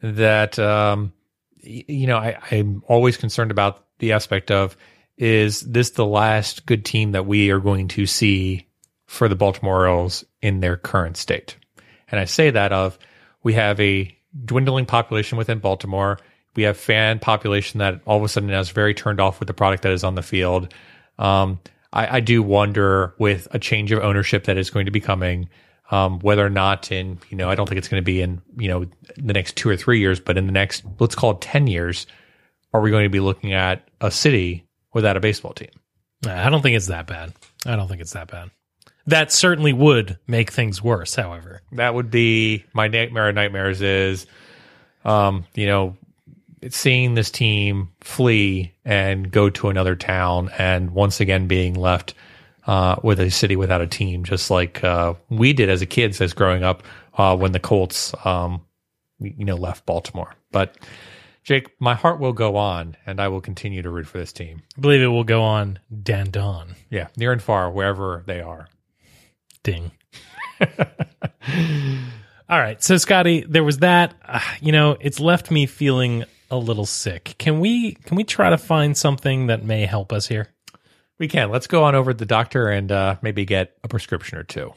that, 0.02 0.58
um, 0.60 1.14
you 1.62 2.08
know, 2.08 2.18
I, 2.18 2.38
I'm 2.52 2.84
always 2.88 3.18
concerned 3.18 3.52
about 3.52 3.86
the 4.00 4.14
aspect 4.14 4.52
of 4.52 4.76
is 5.18 5.62
this 5.62 5.92
the 5.92 6.06
last 6.06 6.66
good 6.66 6.84
team 6.84 7.14
that 7.14 7.26
we 7.26 7.50
are 7.52 7.60
going 7.60 7.88
to 7.90 8.06
see 8.06 8.68
for 9.06 9.30
the 9.30 9.36
Baltimore 9.36 9.80
Orioles 9.80 10.26
in 10.42 10.60
their 10.60 10.76
current 10.76 11.16
state? 11.16 11.56
And 12.10 12.20
I 12.20 12.26
say 12.26 12.50
that 12.52 12.74
of 12.74 13.00
we 13.44 13.54
have 13.54 13.80
a 13.80 14.16
dwindling 14.44 14.86
population 14.86 15.38
within 15.38 15.60
Baltimore. 15.60 16.20
We 16.56 16.64
have 16.64 16.78
fan 16.78 17.20
population 17.20 17.80
that 17.80 18.02
all 18.06 18.18
of 18.18 18.24
a 18.24 18.30
sudden 18.30 18.50
now 18.50 18.60
is 18.60 18.70
very 18.70 18.94
turned 18.94 19.20
off 19.20 19.40
with 19.40 19.48
the 19.48 19.54
product 19.54 19.84
that 19.84 19.92
is 19.92 20.04
on 20.04 20.16
the 20.16 20.24
field. 20.24 20.74
Um, 21.20 21.60
I, 21.94 22.18
I 22.18 22.20
do 22.20 22.44
wonder 22.44 23.14
with 23.18 23.48
a 23.52 23.60
change 23.60 23.92
of 23.92 24.00
ownership 24.00 24.46
that 24.46 24.58
is 24.58 24.70
going 24.70 24.86
to 24.86 24.92
be 24.92 25.00
coming, 25.00 25.50
um, 25.92 26.20
whether 26.20 26.46
or 26.46 26.50
not 26.50 26.92
in, 26.92 27.20
you 27.30 27.38
know, 27.38 27.50
I 27.50 27.56
don't 27.56 27.68
think 27.68 27.78
it's 27.78 27.88
going 27.88 28.02
to 28.02 28.06
be 28.06 28.22
in, 28.22 28.42
you 28.58 28.68
know, 28.68 28.86
the 29.18 29.34
next 29.34 29.56
two 29.56 29.70
or 29.70 29.78
three 29.78 30.00
years, 30.00 30.20
but 30.20 30.38
in 30.38 30.46
the 30.46 30.52
next, 30.52 30.84
let's 31.00 31.16
call 31.16 31.32
it 31.32 31.42
10 31.42 31.68
years, 31.68 32.08
are 32.74 32.82
we 32.82 32.92
going 32.92 33.06
to 33.06 33.10
be 33.10 33.20
looking 33.20 33.54
at 33.54 33.88
a 34.02 34.12
city 34.12 34.66
without 34.94 35.18
a 35.18 35.20
baseball 35.20 35.54
team? 35.54 35.70
I 36.28 36.50
don't 36.50 36.62
think 36.62 36.76
it's 36.76 36.88
that 36.88 37.08
bad. 37.08 37.34
I 37.66 37.76
don't 37.76 37.88
think 37.88 38.02
it's 38.02 38.14
that 38.14 38.30
bad. 38.30 38.52
That 39.08 39.32
certainly 39.32 39.74
would 39.74 40.18
make 40.28 40.52
things 40.52 40.82
worse, 40.82 41.16
however. 41.16 41.62
that 41.74 41.94
would 41.94 42.10
be 42.10 42.66
my 42.74 42.88
nightmare 42.88 43.30
of 43.30 43.36
nightmares 43.36 43.82
is 43.82 44.26
um 45.04 45.46
you 45.54 45.68
know 45.68 45.96
seeing 46.70 47.14
this 47.14 47.30
team 47.32 47.90
flee 48.02 48.74
and 48.84 49.32
go 49.32 49.50
to 49.50 49.70
another 49.70 49.96
town 49.96 50.50
and 50.58 50.92
once 50.92 51.20
again 51.20 51.48
being 51.48 51.74
left 51.74 52.14
uh, 52.68 52.96
with 53.04 53.20
a 53.20 53.30
city 53.30 53.56
without 53.56 53.82
a 53.82 53.88
team 53.88 54.24
just 54.24 54.50
like 54.50 54.84
uh, 54.84 55.14
we 55.30 55.54
did 55.54 55.70
as 55.70 55.82
a 55.82 55.86
kids 55.86 56.20
as 56.22 56.34
growing 56.34 56.64
up 56.64 56.84
uh, 57.18 57.36
when 57.36 57.52
the 57.52 57.60
colts 57.60 58.14
um, 58.26 58.62
you 59.20 59.46
know 59.46 59.56
left 59.56 59.86
baltimore 59.86 60.34
but 60.52 60.78
jake 61.44 61.70
my 61.80 61.94
heart 61.94 62.20
will 62.20 62.34
go 62.34 62.56
on 62.58 62.96
and 63.06 63.20
i 63.20 63.28
will 63.28 63.42
continue 63.42 63.82
to 63.82 63.90
root 63.90 64.08
for 64.08 64.18
this 64.18 64.34
team 64.34 64.62
I 64.78 64.82
believe 64.82 65.02
it 65.02 65.08
will 65.08 65.24
go 65.24 65.42
on 65.44 65.80
Dandon. 65.94 66.76
yeah 66.90 67.08
near 67.18 67.32
and 67.32 67.42
far 67.42 67.70
wherever 67.70 68.24
they 68.26 68.42
are 68.42 68.68
Ding. 69.66 69.92
All 72.48 72.60
right. 72.60 72.82
So, 72.84 72.98
Scotty, 72.98 73.44
there 73.50 73.64
was 73.64 73.80
that. 73.80 74.14
Uh, 74.24 74.40
you 74.62 74.72
know, 74.72 74.96
it's 75.02 75.20
left 75.20 75.50
me 75.50 75.66
feeling 75.66 76.24
a 76.52 76.58
little 76.58 76.86
sick. 76.86 77.36
Can 77.38 77.60
we 77.60 77.94
can 77.94 78.16
we 78.16 78.24
try 78.24 78.50
to 78.50 78.58
find 78.58 78.98
something 78.98 79.48
that 79.48 79.64
may 79.64 79.86
help 79.86 80.14
us 80.14 80.28
here? 80.28 80.50
We 81.18 81.28
can. 81.28 81.50
Let's 81.50 81.68
go 81.68 81.84
on 81.84 81.96
over 81.96 82.12
to 82.12 82.18
the 82.18 82.26
doctor 82.26 82.70
and 82.70 82.92
uh, 82.92 83.16
maybe 83.22 83.46
get 83.46 83.78
a 83.84 83.88
prescription 83.88 84.38
or 84.38 84.44
two. 84.44 84.74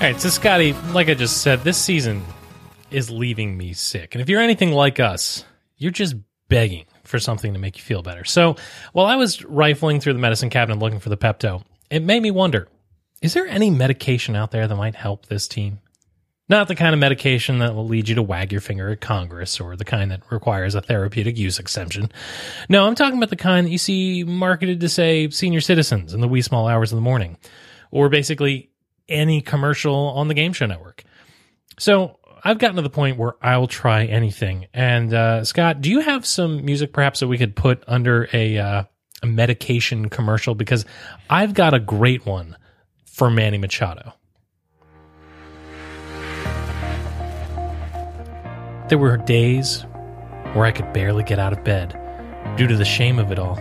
All 0.00 0.14
right, 0.14 0.20
so 0.20 0.28
Scotty, 0.30 0.72
like 0.92 1.08
I 1.08 1.14
just 1.14 1.42
said, 1.42 1.64
this 1.64 1.76
season 1.76 2.24
is 2.90 3.10
leaving 3.10 3.56
me 3.56 3.72
sick. 3.72 4.14
And 4.14 4.22
if 4.22 4.28
you're 4.28 4.40
anything 4.40 4.72
like 4.72 5.00
us, 5.00 5.44
you're 5.78 5.90
just 5.90 6.16
begging 6.48 6.84
for 7.04 7.18
something 7.18 7.52
to 7.52 7.58
make 7.58 7.76
you 7.76 7.82
feel 7.82 8.02
better. 8.02 8.24
So 8.24 8.56
while 8.92 9.06
I 9.06 9.16
was 9.16 9.44
rifling 9.44 10.00
through 10.00 10.14
the 10.14 10.18
medicine 10.18 10.50
cabinet 10.50 10.78
looking 10.78 11.00
for 11.00 11.08
the 11.08 11.16
Pepto, 11.16 11.62
it 11.90 12.02
made 12.02 12.22
me 12.22 12.30
wonder 12.30 12.68
is 13.20 13.34
there 13.34 13.46
any 13.46 13.70
medication 13.70 14.36
out 14.36 14.52
there 14.52 14.68
that 14.68 14.76
might 14.76 14.94
help 14.94 15.26
this 15.26 15.48
team? 15.48 15.80
Not 16.48 16.68
the 16.68 16.74
kind 16.74 16.94
of 16.94 17.00
medication 17.00 17.58
that 17.58 17.74
will 17.74 17.86
lead 17.86 18.08
you 18.08 18.14
to 18.14 18.22
wag 18.22 18.52
your 18.52 18.60
finger 18.60 18.88
at 18.90 19.00
Congress 19.00 19.60
or 19.60 19.76
the 19.76 19.84
kind 19.84 20.10
that 20.10 20.22
requires 20.30 20.74
a 20.74 20.80
therapeutic 20.80 21.36
use 21.36 21.58
exemption. 21.58 22.10
No, 22.68 22.86
I'm 22.86 22.94
talking 22.94 23.18
about 23.18 23.28
the 23.30 23.36
kind 23.36 23.66
that 23.66 23.70
you 23.70 23.76
see 23.76 24.24
marketed 24.24 24.80
to, 24.80 24.88
say, 24.88 25.28
senior 25.28 25.60
citizens 25.60 26.14
in 26.14 26.20
the 26.20 26.28
wee 26.28 26.40
small 26.40 26.66
hours 26.66 26.90
of 26.90 26.96
the 26.96 27.02
morning, 27.02 27.36
or 27.90 28.08
basically 28.08 28.70
any 29.08 29.42
commercial 29.42 29.94
on 29.94 30.28
the 30.28 30.34
game 30.34 30.54
show 30.54 30.64
network. 30.64 31.04
So 31.78 32.18
I've 32.44 32.58
gotten 32.58 32.76
to 32.76 32.82
the 32.82 32.90
point 32.90 33.18
where 33.18 33.34
I'll 33.42 33.66
try 33.66 34.04
anything. 34.04 34.66
And 34.72 35.12
uh, 35.12 35.44
Scott, 35.44 35.80
do 35.80 35.90
you 35.90 36.00
have 36.00 36.26
some 36.26 36.64
music 36.64 36.92
perhaps 36.92 37.20
that 37.20 37.28
we 37.28 37.38
could 37.38 37.56
put 37.56 37.82
under 37.86 38.28
a, 38.32 38.58
uh, 38.58 38.84
a 39.22 39.26
medication 39.26 40.08
commercial? 40.08 40.54
Because 40.54 40.84
I've 41.28 41.54
got 41.54 41.74
a 41.74 41.80
great 41.80 42.26
one 42.26 42.56
for 43.06 43.30
Manny 43.30 43.58
Machado. 43.58 44.14
There 48.88 48.98
were 48.98 49.16
days 49.16 49.82
where 50.54 50.64
I 50.64 50.72
could 50.72 50.92
barely 50.92 51.22
get 51.22 51.38
out 51.38 51.52
of 51.52 51.62
bed 51.62 51.98
due 52.56 52.66
to 52.66 52.76
the 52.76 52.84
shame 52.84 53.18
of 53.18 53.30
it 53.30 53.38
all. 53.38 53.58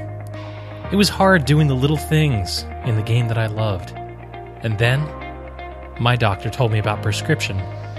It 0.92 0.96
was 0.96 1.10
hard 1.10 1.46
doing 1.46 1.68
the 1.68 1.76
little 1.76 1.98
things 1.98 2.64
in 2.86 2.96
the 2.96 3.04
game 3.04 3.28
that 3.28 3.38
I 3.38 3.48
loved. 3.48 3.92
And 4.64 4.78
then 4.78 5.02
my 6.00 6.16
doctor 6.16 6.50
told 6.50 6.72
me 6.72 6.80
about 6.80 7.04
prescription 7.04 7.58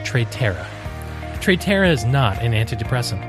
Traytera. 0.08 0.64
Traytera 1.34 1.92
is 1.92 2.06
not 2.06 2.40
an 2.42 2.52
antidepressant. 2.52 3.20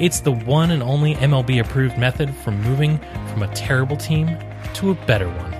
It's 0.00 0.20
the 0.20 0.30
one 0.30 0.70
and 0.70 0.84
only 0.84 1.16
MLB 1.16 1.60
approved 1.60 1.98
method 1.98 2.32
for 2.32 2.52
moving 2.52 2.98
from 3.26 3.42
a 3.42 3.52
terrible 3.56 3.96
team 3.96 4.38
to 4.74 4.92
a 4.92 4.94
better 4.94 5.26
one. 5.28 5.52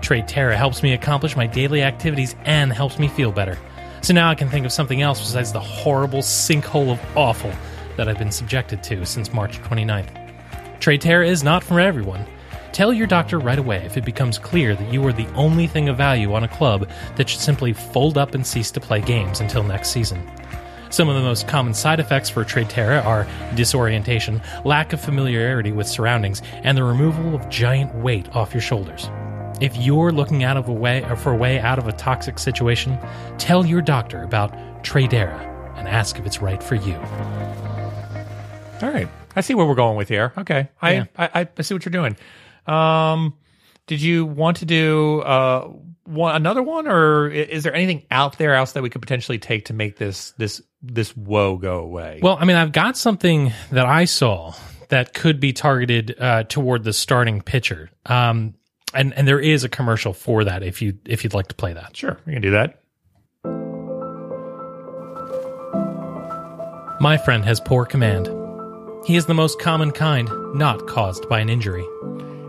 Traytera 0.00 0.56
helps 0.56 0.82
me 0.82 0.94
accomplish 0.94 1.36
my 1.36 1.46
daily 1.46 1.84
activities 1.84 2.34
and 2.44 2.72
helps 2.72 2.98
me 2.98 3.06
feel 3.06 3.30
better. 3.30 3.56
So 4.02 4.12
now 4.12 4.28
I 4.28 4.34
can 4.34 4.48
think 4.48 4.66
of 4.66 4.72
something 4.72 5.00
else 5.00 5.20
besides 5.20 5.52
the 5.52 5.60
horrible 5.60 6.22
sinkhole 6.22 6.90
of 6.90 7.16
awful 7.16 7.52
that 7.96 8.08
I've 8.08 8.18
been 8.18 8.32
subjected 8.32 8.82
to 8.82 9.06
since 9.06 9.32
March 9.32 9.60
29th. 9.60 10.10
Traytera 10.80 11.24
is 11.24 11.44
not 11.44 11.62
for 11.62 11.78
everyone. 11.78 12.26
Tell 12.76 12.92
your 12.92 13.06
doctor 13.06 13.38
right 13.38 13.58
away 13.58 13.78
if 13.86 13.96
it 13.96 14.04
becomes 14.04 14.36
clear 14.36 14.74
that 14.74 14.92
you 14.92 15.02
are 15.06 15.12
the 15.14 15.26
only 15.28 15.66
thing 15.66 15.88
of 15.88 15.96
value 15.96 16.34
on 16.34 16.44
a 16.44 16.48
club 16.48 16.86
that 17.14 17.26
should 17.26 17.40
simply 17.40 17.72
fold 17.72 18.18
up 18.18 18.34
and 18.34 18.46
cease 18.46 18.70
to 18.72 18.80
play 18.80 19.00
games 19.00 19.40
until 19.40 19.62
next 19.62 19.92
season. 19.92 20.20
Some 20.90 21.08
of 21.08 21.14
the 21.14 21.22
most 21.22 21.48
common 21.48 21.72
side 21.72 22.00
effects 22.00 22.28
for 22.28 22.44
Traytera 22.44 23.02
are 23.02 23.26
disorientation, 23.54 24.42
lack 24.66 24.92
of 24.92 25.00
familiarity 25.00 25.72
with 25.72 25.88
surroundings, 25.88 26.42
and 26.52 26.76
the 26.76 26.84
removal 26.84 27.34
of 27.34 27.48
giant 27.48 27.94
weight 27.94 28.28
off 28.36 28.52
your 28.52 28.60
shoulders. 28.60 29.08
If 29.58 29.74
you're 29.78 30.12
looking 30.12 30.44
out 30.44 30.58
of 30.58 30.68
a 30.68 30.72
way 30.74 31.02
or 31.04 31.16
for 31.16 31.32
a 31.32 31.36
way 31.36 31.58
out 31.58 31.78
of 31.78 31.88
a 31.88 31.92
toxic 31.92 32.38
situation, 32.38 32.98
tell 33.38 33.64
your 33.64 33.80
doctor 33.80 34.22
about 34.22 34.52
Tradera 34.84 35.40
and 35.78 35.88
ask 35.88 36.18
if 36.18 36.26
it's 36.26 36.42
right 36.42 36.62
for 36.62 36.74
you. 36.74 36.96
All 38.82 38.92
right. 38.92 39.08
I 39.34 39.40
see 39.40 39.54
where 39.54 39.64
we're 39.64 39.74
going 39.74 39.96
with 39.96 40.10
here. 40.10 40.34
Okay. 40.36 40.68
I, 40.82 40.92
Yeah. 40.92 41.04
I, 41.16 41.48
I 41.56 41.62
see 41.62 41.72
what 41.72 41.86
you're 41.86 41.90
doing. 41.90 42.16
Um, 42.66 43.34
did 43.86 44.02
you 44.02 44.26
want 44.26 44.58
to 44.58 44.64
do 44.64 45.20
uh 45.20 45.68
one 46.06 46.36
another 46.36 46.62
one, 46.62 46.86
or 46.86 47.28
is 47.28 47.64
there 47.64 47.74
anything 47.74 48.04
out 48.10 48.38
there 48.38 48.54
else 48.54 48.72
that 48.72 48.82
we 48.82 48.90
could 48.90 49.02
potentially 49.02 49.38
take 49.38 49.66
to 49.66 49.72
make 49.72 49.96
this 49.96 50.32
this 50.32 50.62
this 50.82 51.16
woe 51.16 51.56
go 51.56 51.78
away? 51.78 52.20
Well, 52.22 52.38
I 52.40 52.44
mean, 52.44 52.56
I've 52.56 52.72
got 52.72 52.96
something 52.96 53.52
that 53.72 53.86
I 53.86 54.04
saw 54.04 54.54
that 54.88 55.14
could 55.14 55.40
be 55.40 55.52
targeted 55.52 56.16
uh, 56.18 56.44
toward 56.44 56.84
the 56.84 56.92
starting 56.92 57.40
pitcher, 57.42 57.90
um, 58.06 58.54
and 58.94 59.12
and 59.14 59.26
there 59.26 59.40
is 59.40 59.64
a 59.64 59.68
commercial 59.68 60.12
for 60.12 60.44
that 60.44 60.62
if 60.62 60.80
you 60.80 60.98
if 61.04 61.24
you'd 61.24 61.34
like 61.34 61.48
to 61.48 61.54
play 61.54 61.72
that. 61.72 61.96
sure, 61.96 62.18
we 62.26 62.32
can 62.32 62.42
do 62.42 62.52
that. 62.52 62.80
My 66.98 67.18
friend 67.18 67.44
has 67.44 67.60
poor 67.60 67.84
command. 67.84 68.26
He 69.06 69.16
is 69.16 69.26
the 69.26 69.34
most 69.34 69.60
common 69.60 69.92
kind, 69.92 70.30
not 70.54 70.86
caused 70.86 71.28
by 71.28 71.40
an 71.40 71.50
injury. 71.50 71.84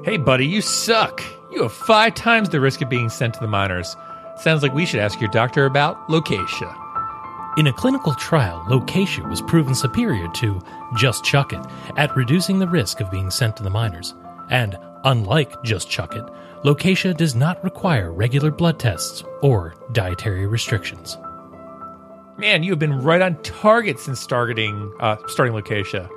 Hey, 0.07 0.15
buddy, 0.15 0.47
you 0.47 0.61
suck. 0.61 1.21
You 1.51 1.63
have 1.63 1.73
five 1.73 2.15
times 2.15 2.47
the 2.47 2.61
risk 2.61 2.81
of 2.81 2.87
being 2.87 3.09
sent 3.09 3.33
to 3.33 3.41
the 3.41 3.47
minors. 3.47 3.97
Sounds 4.37 4.63
like 4.63 4.73
we 4.73 4.85
should 4.85 5.01
ask 5.01 5.19
your 5.19 5.29
doctor 5.31 5.65
about 5.65 6.07
Locatia. 6.07 6.73
In 7.57 7.67
a 7.67 7.73
clinical 7.73 8.13
trial, 8.13 8.63
Locatia 8.69 9.29
was 9.29 9.41
proven 9.41 9.75
superior 9.75 10.29
to 10.35 10.61
Just 10.95 11.25
Chuck 11.25 11.51
It 11.51 11.59
at 11.97 12.15
reducing 12.15 12.57
the 12.57 12.69
risk 12.69 13.01
of 13.01 13.11
being 13.11 13.29
sent 13.29 13.57
to 13.57 13.63
the 13.63 13.69
minors. 13.69 14.15
And 14.49 14.77
unlike 15.03 15.61
Just 15.63 15.89
Chuck 15.89 16.15
It, 16.15 16.23
Locatia 16.63 17.13
does 17.13 17.35
not 17.35 17.61
require 17.61 18.13
regular 18.13 18.49
blood 18.49 18.79
tests 18.79 19.25
or 19.41 19.75
dietary 19.91 20.47
restrictions. 20.47 21.17
Man, 22.37 22.63
you 22.63 22.71
have 22.71 22.79
been 22.79 23.01
right 23.01 23.21
on 23.21 23.35
target 23.41 23.99
since 23.99 24.21
starting 24.21 24.89
uh, 25.01 25.17
starting 25.27 25.53
Locatia. 25.53 26.09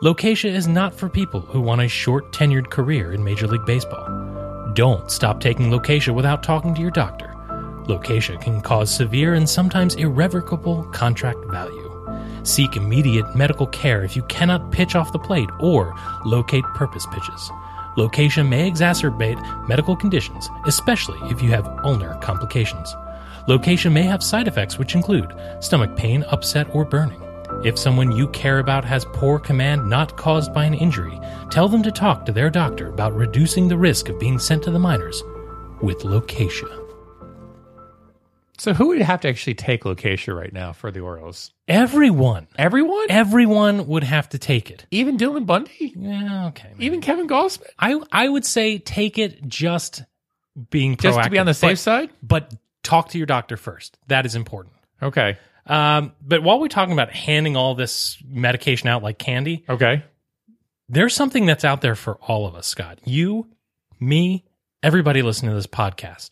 Locatia 0.00 0.48
is 0.48 0.68
not 0.68 0.94
for 0.94 1.08
people 1.08 1.40
who 1.40 1.60
want 1.60 1.80
a 1.80 1.88
short 1.88 2.30
tenured 2.30 2.70
career 2.70 3.12
in 3.12 3.24
Major 3.24 3.48
League 3.48 3.66
Baseball. 3.66 4.06
Don't 4.74 5.10
stop 5.10 5.40
taking 5.40 5.70
Locatia 5.72 6.14
without 6.14 6.44
talking 6.44 6.72
to 6.72 6.80
your 6.80 6.92
doctor. 6.92 7.34
Locatia 7.88 8.40
can 8.40 8.60
cause 8.60 8.94
severe 8.94 9.34
and 9.34 9.50
sometimes 9.50 9.96
irrevocable 9.96 10.84
contract 10.92 11.44
value. 11.46 11.90
Seek 12.44 12.76
immediate 12.76 13.34
medical 13.34 13.66
care 13.66 14.04
if 14.04 14.14
you 14.14 14.22
cannot 14.24 14.70
pitch 14.70 14.94
off 14.94 15.10
the 15.10 15.18
plate 15.18 15.50
or 15.58 15.92
locate 16.24 16.64
purpose 16.76 17.06
pitches. 17.06 17.50
Locatia 17.96 18.48
may 18.48 18.70
exacerbate 18.70 19.66
medical 19.66 19.96
conditions, 19.96 20.48
especially 20.66 21.18
if 21.28 21.42
you 21.42 21.50
have 21.50 21.66
ulnar 21.82 22.14
complications. 22.20 22.94
Locatia 23.48 23.90
may 23.90 24.04
have 24.04 24.22
side 24.22 24.46
effects 24.46 24.78
which 24.78 24.94
include 24.94 25.34
stomach 25.58 25.96
pain, 25.96 26.22
upset, 26.30 26.72
or 26.72 26.84
burning. 26.84 27.20
If 27.64 27.76
someone 27.76 28.12
you 28.12 28.28
care 28.28 28.60
about 28.60 28.84
has 28.84 29.04
poor 29.06 29.38
command 29.38 29.88
not 29.90 30.16
caused 30.16 30.54
by 30.54 30.64
an 30.64 30.74
injury, 30.74 31.18
tell 31.50 31.68
them 31.68 31.82
to 31.82 31.90
talk 31.90 32.24
to 32.26 32.32
their 32.32 32.50
doctor 32.50 32.88
about 32.88 33.14
reducing 33.14 33.66
the 33.66 33.76
risk 33.76 34.08
of 34.08 34.18
being 34.20 34.38
sent 34.38 34.62
to 34.64 34.70
the 34.70 34.78
minors 34.78 35.22
with 35.82 35.98
Locatia. 36.00 36.84
So 38.58 38.74
who 38.74 38.88
would 38.88 39.00
have 39.02 39.20
to 39.22 39.28
actually 39.28 39.54
take 39.54 39.84
Locatia 39.84 40.36
right 40.36 40.52
now 40.52 40.72
for 40.72 40.90
the 40.90 41.00
Orioles? 41.00 41.52
Everyone, 41.66 42.46
Everyone? 42.56 43.06
everyone 43.08 43.86
would 43.88 44.04
have 44.04 44.28
to 44.30 44.38
take 44.38 44.70
it. 44.70 44.86
Even 44.90 45.16
Dylan 45.16 45.44
Bundy? 45.46 45.92
Yeah, 45.96 46.46
okay. 46.48 46.68
maybe. 46.72 46.86
Even 46.86 47.00
Kevin 47.00 47.28
Gausman? 47.28 47.66
I 47.78 48.00
I 48.12 48.28
would 48.28 48.44
say 48.44 48.78
take 48.78 49.18
it 49.18 49.46
just 49.48 50.02
being 50.70 50.96
Just 50.96 51.20
to 51.22 51.30
be 51.30 51.38
on 51.38 51.46
the 51.46 51.54
safe 51.54 51.72
but- 51.72 51.78
side? 51.78 52.10
But 52.22 52.54
talk 52.84 53.10
to 53.10 53.18
your 53.18 53.26
doctor 53.26 53.56
first. 53.56 53.98
That 54.08 54.26
is 54.26 54.34
important. 54.36 54.74
Okay. 55.02 55.38
Um, 55.68 56.12
but 56.22 56.42
while 56.42 56.58
we're 56.58 56.68
talking 56.68 56.92
about 56.94 57.10
handing 57.12 57.56
all 57.56 57.74
this 57.74 58.16
medication 58.26 58.88
out 58.88 59.02
like 59.02 59.18
candy, 59.18 59.64
Okay. 59.68 60.02
there's 60.88 61.14
something 61.14 61.44
that's 61.46 61.64
out 61.64 61.82
there 61.82 61.94
for 61.94 62.14
all 62.22 62.46
of 62.46 62.54
us, 62.54 62.66
Scott. 62.66 62.98
You, 63.04 63.48
me, 64.00 64.44
everybody 64.82 65.20
listening 65.22 65.50
to 65.50 65.56
this 65.56 65.66
podcast. 65.66 66.30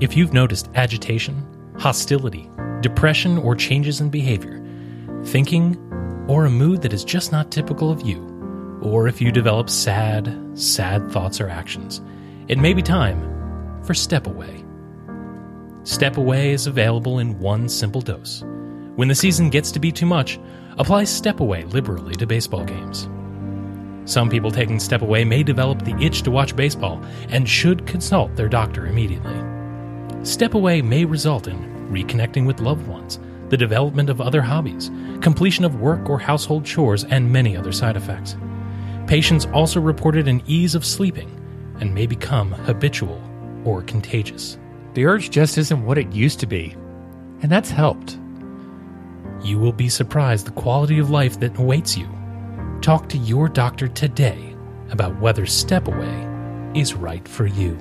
If 0.00 0.16
you've 0.16 0.32
noticed 0.32 0.68
agitation, 0.74 1.46
hostility, 1.78 2.50
depression, 2.80 3.38
or 3.38 3.54
changes 3.54 4.00
in 4.00 4.10
behavior, 4.10 4.58
thinking, 5.26 5.76
or 6.28 6.44
a 6.44 6.50
mood 6.50 6.82
that 6.82 6.92
is 6.92 7.04
just 7.04 7.30
not 7.30 7.52
typical 7.52 7.90
of 7.92 8.02
you, 8.02 8.20
or 8.82 9.06
if 9.06 9.20
you 9.20 9.30
develop 9.30 9.70
sad, 9.70 10.36
sad 10.54 11.08
thoughts 11.12 11.40
or 11.40 11.48
actions, 11.48 12.00
it 12.48 12.58
may 12.58 12.72
be 12.74 12.82
time 12.82 13.20
for 13.84 13.94
Step 13.94 14.26
Away. 14.26 14.61
Step 15.84 16.16
Away 16.16 16.52
is 16.52 16.68
available 16.68 17.18
in 17.18 17.40
one 17.40 17.68
simple 17.68 18.00
dose. 18.00 18.44
When 18.94 19.08
the 19.08 19.16
season 19.16 19.50
gets 19.50 19.72
to 19.72 19.80
be 19.80 19.90
too 19.90 20.06
much, 20.06 20.38
apply 20.78 21.02
Step 21.04 21.40
Away 21.40 21.64
liberally 21.64 22.14
to 22.16 22.26
baseball 22.26 22.64
games. 22.64 23.08
Some 24.04 24.30
people 24.30 24.52
taking 24.52 24.78
Step 24.78 25.02
Away 25.02 25.24
may 25.24 25.42
develop 25.42 25.82
the 25.82 25.96
itch 26.00 26.22
to 26.22 26.30
watch 26.30 26.54
baseball 26.54 27.02
and 27.30 27.48
should 27.48 27.84
consult 27.84 28.36
their 28.36 28.48
doctor 28.48 28.86
immediately. 28.86 29.34
Step 30.24 30.54
Away 30.54 30.82
may 30.82 31.04
result 31.04 31.48
in 31.48 31.58
reconnecting 31.90 32.46
with 32.46 32.60
loved 32.60 32.86
ones, 32.86 33.18
the 33.48 33.56
development 33.56 34.08
of 34.08 34.20
other 34.20 34.40
hobbies, 34.40 34.88
completion 35.20 35.64
of 35.64 35.80
work 35.80 36.08
or 36.08 36.16
household 36.16 36.64
chores, 36.64 37.02
and 37.04 37.32
many 37.32 37.56
other 37.56 37.72
side 37.72 37.96
effects. 37.96 38.36
Patients 39.08 39.46
also 39.46 39.80
reported 39.80 40.28
an 40.28 40.44
ease 40.46 40.76
of 40.76 40.86
sleeping 40.86 41.28
and 41.80 41.92
may 41.92 42.06
become 42.06 42.52
habitual 42.52 43.20
or 43.64 43.82
contagious. 43.82 44.58
The 44.94 45.06
urge 45.06 45.30
just 45.30 45.56
isn't 45.56 45.84
what 45.84 45.98
it 45.98 46.12
used 46.12 46.40
to 46.40 46.46
be, 46.46 46.76
and 47.40 47.50
that's 47.50 47.70
helped. 47.70 48.18
You 49.42 49.58
will 49.58 49.72
be 49.72 49.88
surprised 49.88 50.46
the 50.46 50.52
quality 50.52 50.98
of 50.98 51.10
life 51.10 51.40
that 51.40 51.58
awaits 51.58 51.96
you. 51.96 52.08
Talk 52.80 53.08
to 53.10 53.18
your 53.18 53.48
doctor 53.48 53.88
today 53.88 54.54
about 54.90 55.18
whether 55.20 55.46
Step 55.46 55.88
Away 55.88 56.28
is 56.74 56.94
right 56.94 57.26
for 57.26 57.46
you. 57.46 57.78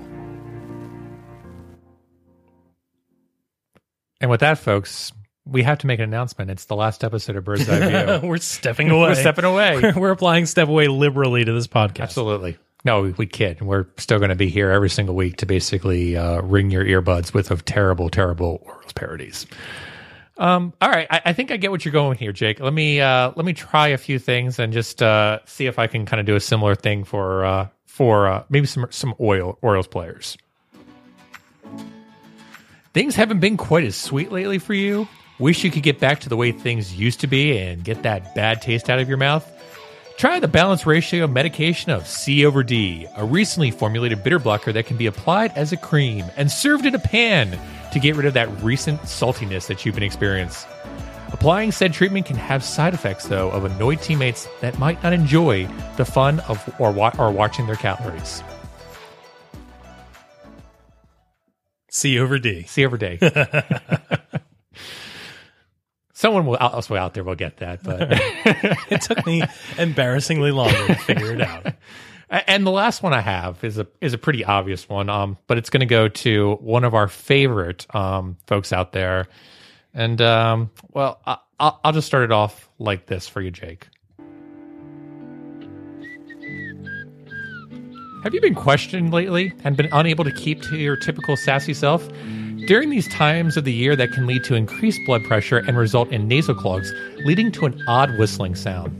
And 4.21 4.29
with 4.29 4.39
that, 4.39 4.59
folks, 4.59 5.11
we 5.45 5.63
have 5.63 5.79
to 5.79 5.87
make 5.87 5.99
an 5.99 6.05
announcement. 6.05 6.51
It's 6.51 6.65
the 6.65 6.75
last 6.75 7.03
episode 7.03 7.35
of 7.35 7.43
Bird's 7.43 7.67
Eye 7.67 8.19
View. 8.19 8.19
we're 8.29 8.37
stepping 8.37 8.89
away. 8.89 9.09
we're 9.09 9.15
stepping 9.15 9.45
away. 9.45 9.91
we're 9.95 10.11
applying 10.11 10.45
Step 10.45 10.67
Away 10.67 10.87
liberally 10.87 11.43
to 11.43 11.51
this 11.51 11.67
podcast. 11.67 12.01
Absolutely. 12.01 12.57
No, 12.83 13.01
we, 13.01 13.11
we 13.11 13.25
kid. 13.27 13.61
We're 13.61 13.85
still 13.97 14.17
going 14.17 14.29
to 14.29 14.35
be 14.35 14.49
here 14.49 14.71
every 14.71 14.89
single 14.89 15.15
week 15.15 15.37
to 15.37 15.45
basically 15.45 16.17
uh, 16.17 16.41
ring 16.41 16.71
your 16.71 16.83
earbuds 16.83 17.33
with 17.33 17.51
of 17.51 17.63
terrible, 17.65 18.09
terrible 18.09 18.61
Orioles 18.65 18.93
parodies. 18.93 19.45
Um, 20.37 20.73
all 20.81 20.89
right, 20.89 21.05
I, 21.11 21.21
I 21.25 21.33
think 21.33 21.51
I 21.51 21.57
get 21.57 21.69
what 21.69 21.85
you're 21.85 21.91
going 21.91 22.17
here, 22.17 22.31
Jake. 22.31 22.59
Let 22.59 22.73
me 22.73 22.99
uh, 22.99 23.31
let 23.35 23.45
me 23.45 23.53
try 23.53 23.89
a 23.89 23.97
few 23.97 24.17
things 24.17 24.57
and 24.57 24.73
just 24.73 25.03
uh, 25.03 25.39
see 25.45 25.67
if 25.67 25.77
I 25.77 25.85
can 25.85 26.05
kind 26.07 26.19
of 26.19 26.25
do 26.25 26.35
a 26.35 26.39
similar 26.39 26.73
thing 26.73 27.03
for 27.03 27.45
uh, 27.45 27.67
for 27.85 28.27
uh, 28.27 28.43
maybe 28.49 28.65
some 28.65 28.87
some 28.89 29.13
oil 29.19 29.59
Orioles 29.61 29.87
players. 29.87 30.37
Things 32.93 33.15
haven't 33.15 33.39
been 33.39 33.55
quite 33.55 33.83
as 33.83 33.95
sweet 33.95 34.31
lately 34.31 34.57
for 34.57 34.73
you. 34.73 35.07
Wish 35.39 35.63
you 35.63 35.71
could 35.71 35.83
get 35.83 35.99
back 35.99 36.19
to 36.21 36.29
the 36.29 36.35
way 36.35 36.51
things 36.51 36.93
used 36.93 37.19
to 37.21 37.27
be 37.27 37.57
and 37.57 37.83
get 37.83 38.03
that 38.03 38.35
bad 38.35 38.61
taste 38.61 38.89
out 38.89 38.99
of 38.99 39.07
your 39.07 39.17
mouth? 39.17 39.49
Try 40.17 40.39
the 40.39 40.47
balanced 40.47 40.85
ratio 40.85 41.25
medication 41.25 41.91
of 41.91 42.05
C 42.05 42.45
over 42.45 42.63
D, 42.63 43.07
a 43.15 43.25
recently 43.25 43.71
formulated 43.71 44.23
bitter 44.23 44.37
blocker 44.39 44.71
that 44.71 44.85
can 44.85 44.95
be 44.97 45.07
applied 45.07 45.51
as 45.57 45.71
a 45.71 45.77
cream 45.77 46.25
and 46.37 46.51
served 46.51 46.85
in 46.85 46.93
a 46.93 46.99
pan 46.99 47.57
to 47.91 47.99
get 47.99 48.15
rid 48.15 48.27
of 48.27 48.33
that 48.35 48.49
recent 48.61 49.01
saltiness 49.01 49.67
that 49.67 49.83
you've 49.85 49.95
been 49.95 50.03
experiencing. 50.03 50.69
Applying 51.31 51.71
said 51.71 51.93
treatment 51.93 52.27
can 52.27 52.35
have 52.35 52.63
side 52.63 52.93
effects, 52.93 53.25
though, 53.27 53.49
of 53.51 53.63
annoyed 53.65 54.01
teammates 54.01 54.47
that 54.59 54.77
might 54.77 55.01
not 55.01 55.13
enjoy 55.13 55.67
the 55.97 56.05
fun 56.05 56.39
of 56.41 56.69
or, 56.79 56.91
wa- 56.91 57.13
or 57.17 57.31
watching 57.31 57.65
their 57.65 57.75
calories. 57.75 58.43
C 61.89 62.19
over 62.19 62.37
D. 62.37 62.63
C 62.63 62.85
over 62.85 62.97
day. 62.97 63.17
Someone 66.21 66.45
will 66.45 66.57
also 66.57 66.95
out 66.95 67.15
there 67.15 67.23
will 67.23 67.33
get 67.33 67.57
that, 67.57 67.81
but 67.81 67.99
It 68.91 69.01
took 69.01 69.25
me 69.25 69.41
embarrassingly 69.79 70.51
long 70.51 70.69
to 70.69 70.93
figure 70.93 71.33
it 71.33 71.41
out. 71.41 71.73
and 72.29 72.63
the 72.63 72.69
last 72.69 73.01
one 73.01 73.11
I 73.11 73.21
have 73.21 73.63
is 73.63 73.79
a 73.79 73.87
is 74.01 74.13
a 74.13 74.19
pretty 74.19 74.45
obvious 74.45 74.87
one. 74.87 75.09
Um, 75.09 75.39
but 75.47 75.57
it's 75.57 75.71
going 75.71 75.79
to 75.79 75.87
go 75.87 76.09
to 76.09 76.57
one 76.61 76.83
of 76.83 76.93
our 76.93 77.07
favorite 77.07 77.87
um 77.95 78.37
folks 78.45 78.71
out 78.71 78.91
there, 78.91 79.29
and 79.95 80.21
um, 80.21 80.69
well, 80.91 81.19
I, 81.25 81.37
I'll, 81.59 81.79
I'll 81.83 81.91
just 81.91 82.05
start 82.05 82.23
it 82.23 82.31
off 82.31 82.69
like 82.77 83.07
this 83.07 83.27
for 83.27 83.41
you, 83.41 83.49
Jake. 83.49 83.87
Have 88.23 88.35
you 88.35 88.41
been 88.41 88.53
questioned 88.53 89.11
lately 89.11 89.53
and 89.63 89.75
been 89.75 89.89
unable 89.91 90.23
to 90.23 90.31
keep 90.31 90.61
to 90.61 90.77
your 90.77 90.97
typical 90.97 91.35
sassy 91.35 91.73
self? 91.73 92.07
During 92.65 92.89
these 92.89 93.07
times 93.07 93.57
of 93.57 93.63
the 93.63 93.73
year, 93.73 93.95
that 93.95 94.11
can 94.11 94.27
lead 94.27 94.43
to 94.45 94.55
increased 94.55 94.99
blood 95.05 95.23
pressure 95.23 95.57
and 95.57 95.77
result 95.77 96.11
in 96.11 96.27
nasal 96.27 96.53
clogs, 96.53 96.93
leading 97.25 97.51
to 97.53 97.65
an 97.65 97.81
odd 97.87 98.17
whistling 98.17 98.55
sound. 98.55 98.97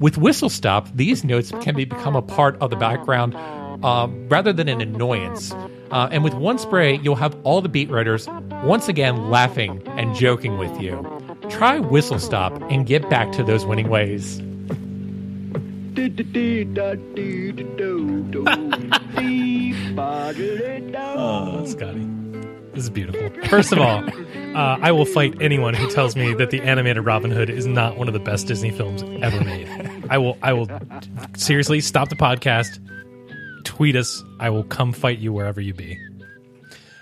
With 0.00 0.18
Whistle 0.18 0.50
Stop, 0.50 0.88
these 0.94 1.22
notes 1.22 1.52
can 1.60 1.76
be, 1.76 1.84
become 1.84 2.16
a 2.16 2.22
part 2.22 2.56
of 2.60 2.70
the 2.70 2.76
background 2.76 3.34
um, 3.84 4.28
rather 4.28 4.52
than 4.52 4.68
an 4.68 4.80
annoyance. 4.80 5.52
Uh, 5.92 6.08
and 6.10 6.24
with 6.24 6.34
one 6.34 6.58
spray, 6.58 6.98
you'll 6.98 7.14
have 7.14 7.36
all 7.44 7.60
the 7.60 7.68
beat 7.68 7.88
writers 7.88 8.26
once 8.64 8.88
again 8.88 9.30
laughing 9.30 9.80
and 9.96 10.14
joking 10.16 10.58
with 10.58 10.80
you. 10.80 11.06
Try 11.48 11.78
Whistle 11.78 12.18
Stop 12.18 12.60
and 12.70 12.86
get 12.86 13.08
back 13.08 13.30
to 13.32 13.44
those 13.44 13.64
winning 13.64 13.88
ways. 13.88 14.40
Oh, 21.16 21.64
Scotty. 21.66 22.13
This 22.74 22.84
is 22.84 22.90
beautiful. 22.90 23.30
First 23.48 23.72
of 23.72 23.78
all, 23.78 24.04
uh, 24.56 24.78
I 24.80 24.90
will 24.90 25.04
fight 25.04 25.40
anyone 25.40 25.74
who 25.74 25.88
tells 25.90 26.16
me 26.16 26.34
that 26.34 26.50
the 26.50 26.60
animated 26.60 27.04
Robin 27.04 27.30
Hood 27.30 27.48
is 27.48 27.66
not 27.66 27.96
one 27.96 28.08
of 28.08 28.14
the 28.14 28.20
best 28.20 28.48
Disney 28.48 28.70
films 28.70 29.02
ever 29.22 29.42
made. 29.44 29.68
I 30.10 30.18
will. 30.18 30.36
I 30.42 30.52
will 30.52 30.68
seriously 31.36 31.80
stop 31.80 32.08
the 32.08 32.16
podcast. 32.16 32.80
Tweet 33.64 33.94
us. 33.94 34.22
I 34.40 34.50
will 34.50 34.64
come 34.64 34.92
fight 34.92 35.18
you 35.18 35.32
wherever 35.32 35.60
you 35.60 35.72
be. 35.72 35.98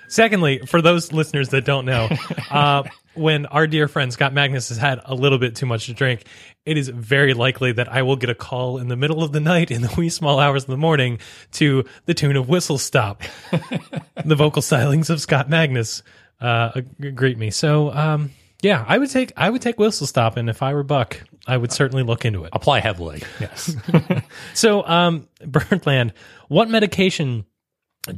Secondly, 0.09 0.61
for 0.67 0.83
those 0.83 1.11
listeners 1.11 1.49
that 1.49 1.65
don't 1.65 1.87
know, 1.87 2.09
uh, 2.51 2.83
when 3.15 3.47
our 3.47 3.67
dear 3.67 3.89
friend 3.89 4.13
Scott 4.13 4.35
Magnus 4.35 4.69
has 4.69 4.77
had 4.77 5.01
a 5.07 5.15
little 5.15 5.39
bit 5.39 5.57
too 5.57 5.65
much 5.65 5.87
to 5.87 5.95
drink, 5.95 6.25
it 6.65 6.79
is 6.79 6.89
very 6.89 7.35
likely 7.35 7.73
that 7.73 7.89
I 7.93 8.03
will 8.03 8.17
get 8.17 8.31
a 8.31 8.35
call 8.35 8.79
in 8.79 8.89
the 8.89 8.97
middle 8.97 9.23
of 9.23 9.33
the 9.33 9.41
night 9.41 9.71
in 9.71 9.83
the 9.83 9.93
wee 9.97 10.09
small 10.09 10.39
hours 10.39 10.65
of 10.65 10.69
the 10.69 10.77
morning 10.77 11.19
to 11.53 11.85
the 12.07 12.15
tune 12.15 12.37
of 12.37 12.49
Whistle 12.49 12.79
Stop. 12.79 13.23
the 14.25 14.37
vocal 14.37 14.63
stylings 14.63 15.11
of 15.11 15.21
Scott 15.21 15.51
Magnus 15.51 16.03
uh, 16.41 16.81
greet 17.15 17.39
me. 17.39 17.51
So, 17.51 17.91
um, 17.93 18.31
yeah, 18.63 18.85
I 18.87 18.99
would 18.99 19.11
take 19.11 19.33
I 19.37 19.51
would 19.51 19.61
take 19.61 19.79
Whistle 19.79 20.07
Stop, 20.07 20.37
and 20.37 20.49
if 20.49 20.63
I 20.63 20.73
were 20.73 20.85
Buck, 20.85 21.21
I 21.49 21.57
would 21.57 21.73
certainly 21.73 22.05
look 22.05 22.25
into 22.25 22.45
it. 22.45 22.51
Apply 22.53 22.79
heavily. 22.81 23.23
Yes. 23.41 23.75
So, 24.55 24.87
um, 24.87 25.29
Birdland, 25.45 26.13
what 26.49 26.69
medication 26.69 27.45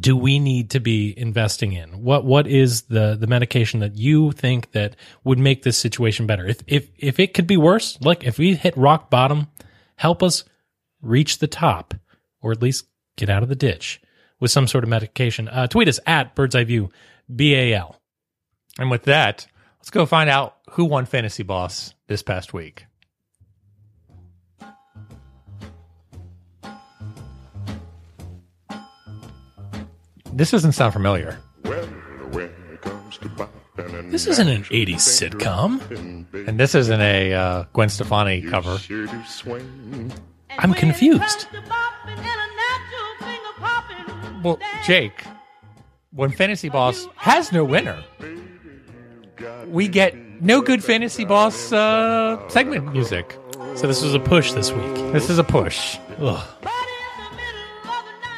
do 0.01 0.17
we 0.17 0.39
need 0.39 0.71
to 0.71 0.81
be 0.81 1.13
investing 1.17 1.73
in? 1.73 2.03
What 2.03 2.25
what 2.25 2.47
is 2.47 2.83
the 2.83 3.17
the 3.17 3.27
medication 3.27 3.81
that 3.81 3.97
you 3.97 4.33
think 4.33 4.73
that 4.73 4.97
would 5.25 5.39
make 5.39 5.63
this 5.63 5.77
situation 5.77 6.27
better? 6.27 6.47
If 6.47 6.63
if 6.67 6.89
if 6.99 7.21
it 7.21 7.35
could 7.35 7.47
be 7.47 7.57
worse, 7.57 7.99
like 8.01 8.25
if 8.25 8.39
we 8.39 8.55
hit 8.55 8.77
rock 8.77 9.11
bottom, 9.11 9.49
help 9.97 10.23
us 10.23 10.45
reach 11.03 11.39
the 11.39 11.47
top, 11.47 11.95
or 12.41 12.53
at 12.53 12.63
least 12.63 12.87
get 13.17 13.29
out 13.29 13.43
of 13.43 13.49
the 13.49 13.55
ditch 13.55 14.01
with 14.41 14.51
some 14.51 14.67
sort 14.67 14.85
of 14.85 14.91
medication. 14.91 15.49
Uh, 15.49 15.67
tweet 15.67 15.89
us 15.89 16.01
at 16.07 16.35
Bird's 16.35 16.55
Eye 16.55 16.65
View, 16.65 16.91
B 17.35 17.55
A 17.55 17.75
L. 17.75 18.01
and 18.79 18.91
with 18.91 19.03
that, 19.03 19.47
let's 19.79 19.91
go 19.91 20.07
find 20.07 20.31
out 20.31 20.57
who 20.71 20.87
won 20.87 21.05
Fantasy 21.05 21.43
Boss 21.43 21.95
this 22.07 22.23
past 22.23 22.55
week. 22.55 22.87
This 30.35 30.51
doesn't 30.51 30.73
sound 30.73 30.93
familiar. 30.93 31.39
This 34.11 34.27
isn't 34.27 34.49
an 34.49 34.65
'80s 34.65 34.97
sitcom. 34.97 35.81
And 36.49 36.59
this 36.59 36.75
isn't 36.75 37.01
a 37.01 37.33
uh, 37.33 37.65
Gwen 37.73 37.89
Stefani 37.89 38.43
cover. 38.43 38.79
I'm 40.59 40.75
confused. 40.75 41.47
Well, 44.43 44.59
Jake, 44.85 45.25
when 46.11 46.31
Fantasy 46.31 46.69
Boss 46.69 47.07
has 47.15 47.53
no 47.53 47.65
winner, 47.65 48.03
we 49.69 49.87
get 49.89 50.17
no 50.43 50.61
good 50.61 50.83
Fantasy 50.83 51.25
Boss 51.25 51.73
uh, 51.73 52.49
segment 52.49 52.93
music. 52.93 53.39
So 53.77 53.87
this 53.87 54.03
was 54.03 54.15
a 54.15 54.21
push 54.21 54.53
this 54.53 54.73
week. 54.73 54.95
This 55.13 55.31
is 55.31 55.39
a 55.39 55.45
push. 55.45 55.97
Ugh. 56.19 56.45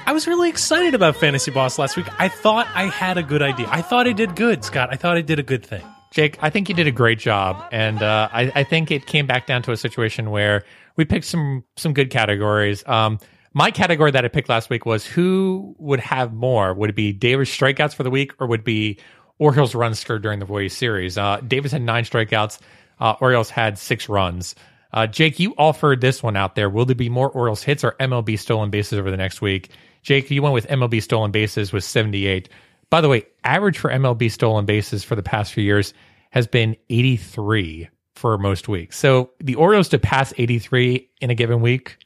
I 0.07 0.12
was 0.12 0.28
really 0.28 0.48
excited 0.48 0.94
about 0.94 1.16
Fantasy 1.16 1.50
Boss 1.50 1.80
last 1.80 1.96
week. 1.96 2.07
I 2.20 2.28
thought 2.28 2.68
I 2.74 2.84
had 2.84 3.18
a 3.18 3.24
good 3.24 3.42
idea. 3.42 3.66
I 3.68 3.82
thought 3.82 4.07
I 4.07 4.12
did 4.12 4.36
good, 4.36 4.64
Scott. 4.64 4.88
I 4.92 4.96
thought 4.96 5.16
I 5.16 5.20
did 5.20 5.40
a 5.40 5.42
good 5.42 5.66
thing. 5.66 5.82
Jake, 6.12 6.38
I 6.40 6.48
think 6.48 6.68
you 6.68 6.76
did 6.76 6.86
a 6.86 6.92
great 6.92 7.18
job, 7.18 7.61
and 7.72 8.00
uh, 8.00 8.28
I, 8.32 8.52
I 8.54 8.62
think 8.62 8.92
it 8.92 9.07
came 9.07 9.26
back 9.26 9.48
down 9.48 9.62
to 9.62 9.72
a 9.72 9.76
situation 9.76 10.30
where 10.30 10.62
we 10.94 11.04
picked 11.04 11.26
some 11.26 11.64
some 11.76 11.92
good 11.92 12.11
categories. 12.11 12.86
Um, 12.86 13.18
my 13.52 13.72
category 13.72 14.12
that 14.12 14.24
I 14.24 14.28
picked 14.28 14.48
last 14.48 14.70
week 14.70 14.86
was 14.86 15.04
who 15.04 15.74
would 15.78 15.98
have 15.98 16.32
more? 16.32 16.72
Would 16.72 16.90
it 16.90 16.96
be 16.96 17.12
Davis 17.12 17.50
strikeouts 17.54 17.96
for 17.96 18.04
the 18.04 18.11
week, 18.11 18.32
or 18.38 18.46
would 18.46 18.61
it 18.61 18.64
be 18.64 19.00
Orioles 19.40 19.74
runs 19.74 19.98
scored 19.98 20.22
during 20.22 20.38
the 20.38 20.46
Warriors 20.46 20.72
series? 20.72 21.18
Uh, 21.18 21.40
Davis 21.40 21.72
had 21.72 21.82
nine 21.82 22.04
strikeouts. 22.04 22.61
Uh, 23.00 23.14
Orioles 23.20 23.50
had 23.50 23.76
six 23.76 24.09
runs. 24.09 24.54
Uh, 24.92 25.09
Jake, 25.09 25.40
you 25.40 25.52
offered 25.59 26.00
this 26.00 26.22
one 26.22 26.36
out 26.36 26.54
there. 26.54 26.70
Will 26.70 26.86
there 26.86 26.94
be 26.94 27.09
more 27.09 27.28
Orioles 27.28 27.64
hits 27.64 27.82
or 27.82 27.96
MLB 27.98 28.38
stolen 28.38 28.70
bases 28.70 29.00
over 29.00 29.11
the 29.11 29.16
next 29.16 29.42
week? 29.42 29.70
Jake, 30.07 30.30
you 30.30 30.40
went 30.40 30.54
with 30.54 30.68
MLB 30.68 31.02
stolen 31.02 31.32
bases 31.32 31.72
with 31.72 31.82
78. 31.82 32.48
By 32.90 33.00
the 33.00 33.09
way, 33.09 33.26
average 33.42 33.76
for 33.76 33.90
MLB 33.90 34.30
stolen 34.30 34.64
bases 34.64 35.02
for 35.02 35.16
the 35.16 35.22
past 35.22 35.52
few 35.52 35.64
years 35.64 35.94
has 36.30 36.46
been 36.46 36.76
83 36.88 37.88
for 38.14 38.38
most 38.38 38.68
weeks. 38.68 38.96
So 38.96 39.30
the 39.40 39.57
Orioles 39.57 39.88
to 39.88 39.98
pass 39.98 40.32
83 40.38 41.11
in 41.20 41.30
a 41.30 41.34
given 41.34 41.61
week, 41.61 41.98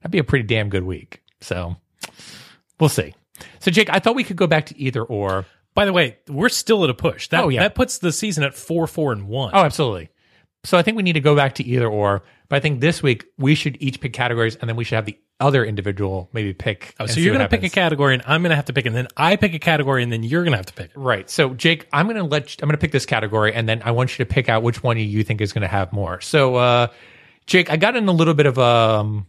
that'd 0.00 0.10
be 0.10 0.18
a 0.18 0.24
pretty 0.24 0.46
damn 0.46 0.68
good 0.68 0.84
week. 0.84 1.22
So 1.40 1.76
we'll 2.78 2.90
see. 2.90 3.14
So 3.60 3.70
Jake, 3.70 3.88
I 3.90 4.00
thought 4.00 4.16
we 4.16 4.24
could 4.24 4.36
go 4.36 4.46
back 4.46 4.66
to 4.66 4.78
either 4.78 5.02
or. 5.02 5.46
By 5.74 5.86
the 5.86 5.94
way, 5.94 6.18
we're 6.28 6.50
still 6.50 6.84
at 6.84 6.90
a 6.90 6.94
push. 6.94 7.28
That, 7.28 7.42
Oh, 7.44 7.48
yeah. 7.48 7.62
that 7.62 7.74
puts 7.74 7.98
the 7.98 8.12
season 8.12 8.44
at 8.44 8.54
four, 8.54 8.86
four, 8.86 9.12
and 9.12 9.28
one. 9.28 9.52
Oh, 9.54 9.60
absolutely. 9.64 10.10
So 10.66 10.76
I 10.76 10.82
think 10.82 10.96
we 10.96 11.02
need 11.02 11.14
to 11.14 11.20
go 11.20 11.34
back 11.34 11.54
to 11.56 11.64
either 11.64 11.86
or. 11.86 12.22
But 12.48 12.56
I 12.56 12.60
think 12.60 12.80
this 12.80 13.02
week 13.02 13.26
we 13.38 13.54
should 13.54 13.76
each 13.80 14.00
pick 14.00 14.12
categories 14.12 14.56
and 14.56 14.68
then 14.68 14.76
we 14.76 14.84
should 14.84 14.96
have 14.96 15.06
the 15.06 15.18
other 15.40 15.64
individual 15.64 16.28
maybe 16.32 16.54
pick. 16.54 16.94
Oh, 16.98 17.06
so 17.06 17.20
you're 17.20 17.34
going 17.34 17.46
to 17.46 17.48
pick 17.48 17.62
a 17.62 17.68
category, 17.68 18.14
and 18.14 18.22
I'm 18.26 18.42
going 18.42 18.50
to 18.50 18.56
have 18.56 18.64
to 18.66 18.72
pick, 18.72 18.86
and 18.86 18.96
then 18.96 19.08
I 19.16 19.36
pick 19.36 19.52
a 19.54 19.58
category, 19.58 20.02
and 20.02 20.10
then 20.10 20.22
you're 20.22 20.42
going 20.42 20.52
to 20.52 20.56
have 20.56 20.66
to 20.66 20.72
pick 20.72 20.86
it. 20.86 20.96
Right. 20.96 21.28
So, 21.28 21.54
Jake, 21.54 21.86
I'm 21.92 22.06
going 22.06 22.16
to 22.16 22.24
let 22.24 22.52
you, 22.52 22.56
I'm 22.62 22.68
going 22.68 22.76
to 22.76 22.80
pick 22.80 22.92
this 22.92 23.06
category, 23.06 23.52
and 23.52 23.68
then 23.68 23.82
I 23.84 23.90
want 23.90 24.18
you 24.18 24.24
to 24.24 24.32
pick 24.32 24.48
out 24.48 24.62
which 24.62 24.82
one 24.82 24.98
you 24.98 25.22
think 25.24 25.40
is 25.40 25.52
going 25.52 25.62
to 25.62 25.68
have 25.68 25.92
more. 25.92 26.20
So, 26.20 26.56
uh, 26.56 26.88
Jake, 27.46 27.70
I 27.70 27.76
got 27.76 27.96
in 27.96 28.08
a 28.08 28.12
little 28.12 28.34
bit 28.34 28.46
of 28.46 28.58
um, 28.58 29.26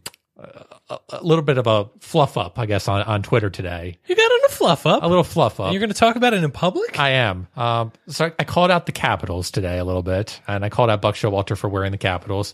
a, 0.89 0.99
a 1.09 1.23
little 1.23 1.43
bit 1.43 1.57
of 1.57 1.67
a 1.67 1.89
fluff 1.99 2.37
up, 2.37 2.59
I 2.59 2.65
guess, 2.65 2.87
on, 2.87 3.01
on 3.03 3.23
Twitter 3.23 3.49
today. 3.49 3.97
You 4.07 4.15
got 4.15 4.31
a 4.31 4.37
fluff 4.57 4.85
up. 4.85 5.03
A 5.03 5.07
little 5.07 5.23
fluff 5.23 5.59
up. 5.59 5.71
You're 5.71 5.79
going 5.79 5.91
to 5.91 5.95
talk 5.95 6.15
about 6.15 6.33
it 6.33 6.43
in 6.43 6.51
public? 6.51 6.99
I 6.99 7.11
am. 7.11 7.47
Um, 7.55 7.91
so 8.07 8.31
I 8.37 8.43
called 8.43 8.71
out 8.71 8.85
the 8.85 8.91
Capitals 8.91 9.51
today 9.51 9.77
a 9.77 9.85
little 9.85 10.03
bit, 10.03 10.41
and 10.47 10.65
I 10.65 10.69
called 10.69 10.89
out 10.89 11.01
Buck 11.01 11.15
Showalter 11.15 11.57
for 11.57 11.69
wearing 11.69 11.91
the 11.91 11.97
Capitals. 11.97 12.53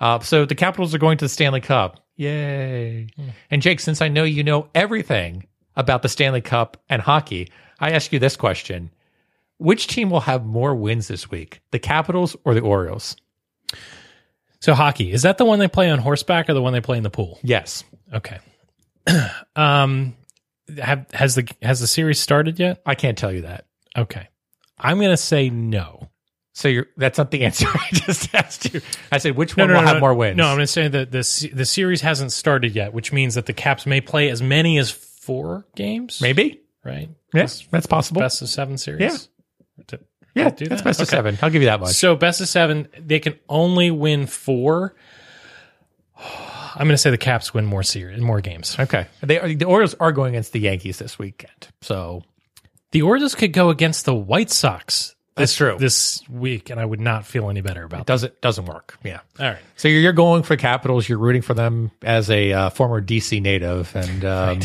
Uh, 0.00 0.18
so 0.20 0.44
the 0.44 0.54
Capitals 0.54 0.94
are 0.94 0.98
going 0.98 1.16
to 1.18 1.24
the 1.24 1.28
Stanley 1.28 1.60
Cup. 1.60 2.04
Yay. 2.16 3.08
And 3.50 3.62
Jake, 3.62 3.80
since 3.80 4.02
I 4.02 4.08
know 4.08 4.24
you 4.24 4.42
know 4.42 4.68
everything 4.74 5.46
about 5.76 6.02
the 6.02 6.08
Stanley 6.08 6.40
Cup 6.40 6.82
and 6.88 7.00
hockey, 7.00 7.50
I 7.80 7.90
ask 7.92 8.12
you 8.12 8.18
this 8.18 8.36
question. 8.36 8.90
Which 9.58 9.86
team 9.86 10.10
will 10.10 10.20
have 10.20 10.44
more 10.44 10.74
wins 10.74 11.08
this 11.08 11.30
week, 11.30 11.60
the 11.70 11.78
Capitals 11.78 12.36
or 12.44 12.54
the 12.54 12.60
Orioles? 12.60 13.16
So 14.64 14.72
hockey 14.72 15.12
is 15.12 15.22
that 15.22 15.36
the 15.36 15.44
one 15.44 15.58
they 15.58 15.68
play 15.68 15.90
on 15.90 15.98
horseback 15.98 16.48
or 16.48 16.54
the 16.54 16.62
one 16.62 16.72
they 16.72 16.80
play 16.80 16.96
in 16.96 17.02
the 17.02 17.10
pool? 17.10 17.38
Yes. 17.42 17.84
Okay. 18.14 18.38
um, 19.56 20.16
have, 20.78 21.06
has 21.12 21.34
the 21.34 21.46
has 21.60 21.80
the 21.80 21.86
series 21.86 22.18
started 22.18 22.58
yet? 22.58 22.80
I 22.86 22.94
can't 22.94 23.18
tell 23.18 23.30
you 23.30 23.42
that. 23.42 23.66
Okay, 23.94 24.26
I'm 24.78 24.96
going 24.96 25.10
to 25.10 25.18
say 25.18 25.50
no. 25.50 26.08
So 26.54 26.68
you're 26.68 26.86
that's 26.96 27.18
not 27.18 27.30
the 27.30 27.44
answer 27.44 27.66
I 27.68 27.88
just 27.92 28.34
asked 28.34 28.72
you. 28.72 28.80
I 29.12 29.18
said 29.18 29.36
which 29.36 29.54
one 29.54 29.68
will 29.68 29.82
have 29.82 30.00
more 30.00 30.14
wins? 30.14 30.38
No, 30.38 30.46
I'm 30.46 30.56
going 30.56 30.66
to 30.66 30.66
say 30.66 30.88
that 30.88 31.10
the 31.10 31.50
the 31.52 31.66
series 31.66 32.00
hasn't 32.00 32.32
started 32.32 32.74
yet, 32.74 32.94
which 32.94 33.12
means 33.12 33.34
that 33.34 33.44
the 33.44 33.52
Caps 33.52 33.84
may 33.84 34.00
play 34.00 34.30
as 34.30 34.40
many 34.40 34.78
as 34.78 34.90
four 34.90 35.66
games. 35.76 36.22
maybe. 36.22 36.62
right? 36.82 37.10
Yes, 37.34 37.68
that's 37.70 37.86
possible. 37.86 38.22
Best 38.22 38.40
of 38.40 38.48
seven 38.48 38.78
series. 38.78 39.28
Yeah. 39.90 39.98
Yeah, 40.34 40.50
do 40.50 40.66
that's 40.66 40.82
that? 40.82 40.84
best 40.88 41.00
of 41.00 41.08
seven. 41.08 41.38
I'll 41.42 41.50
give 41.50 41.62
you 41.62 41.68
that 41.68 41.80
much. 41.80 41.94
So 41.94 42.16
best 42.16 42.40
of 42.40 42.48
seven, 42.48 42.88
they 42.98 43.20
can 43.20 43.38
only 43.48 43.90
win 43.90 44.26
four. 44.26 44.94
I'm 46.76 46.86
going 46.86 46.90
to 46.90 46.98
say 46.98 47.10
the 47.10 47.18
Caps 47.18 47.54
win 47.54 47.64
more 47.66 47.84
series, 47.84 48.20
more 48.20 48.40
games. 48.40 48.76
Okay. 48.78 49.06
They 49.22 49.38
are, 49.38 49.54
the 49.54 49.64
Orioles 49.64 49.94
are 49.94 50.10
going 50.10 50.34
against 50.34 50.52
the 50.52 50.58
Yankees 50.60 50.98
this 50.98 51.18
weekend. 51.20 51.68
So 51.82 52.24
The 52.90 53.02
Orioles 53.02 53.36
could 53.36 53.52
go 53.52 53.70
against 53.70 54.04
the 54.06 54.14
White 54.14 54.50
Sox. 54.50 55.14
That's 55.36 55.54
true. 55.54 55.76
This 55.78 56.22
week, 56.28 56.70
and 56.70 56.78
I 56.80 56.84
would 56.84 57.00
not 57.00 57.26
feel 57.26 57.50
any 57.50 57.60
better 57.60 57.82
about 57.84 58.02
it 58.02 58.06
doesn't 58.06 58.40
doesn't 58.40 58.66
work. 58.66 58.96
Yeah. 59.02 59.18
All 59.40 59.46
right. 59.46 59.58
So 59.74 59.88
you're, 59.88 60.00
you're 60.00 60.12
going 60.12 60.44
for 60.44 60.56
Capitals. 60.56 61.08
You're 61.08 61.18
rooting 61.18 61.42
for 61.42 61.54
them 61.54 61.90
as 62.02 62.30
a 62.30 62.52
uh, 62.52 62.70
former 62.70 63.02
DC 63.02 63.42
native, 63.42 63.94
and 63.96 64.24
um, 64.24 64.60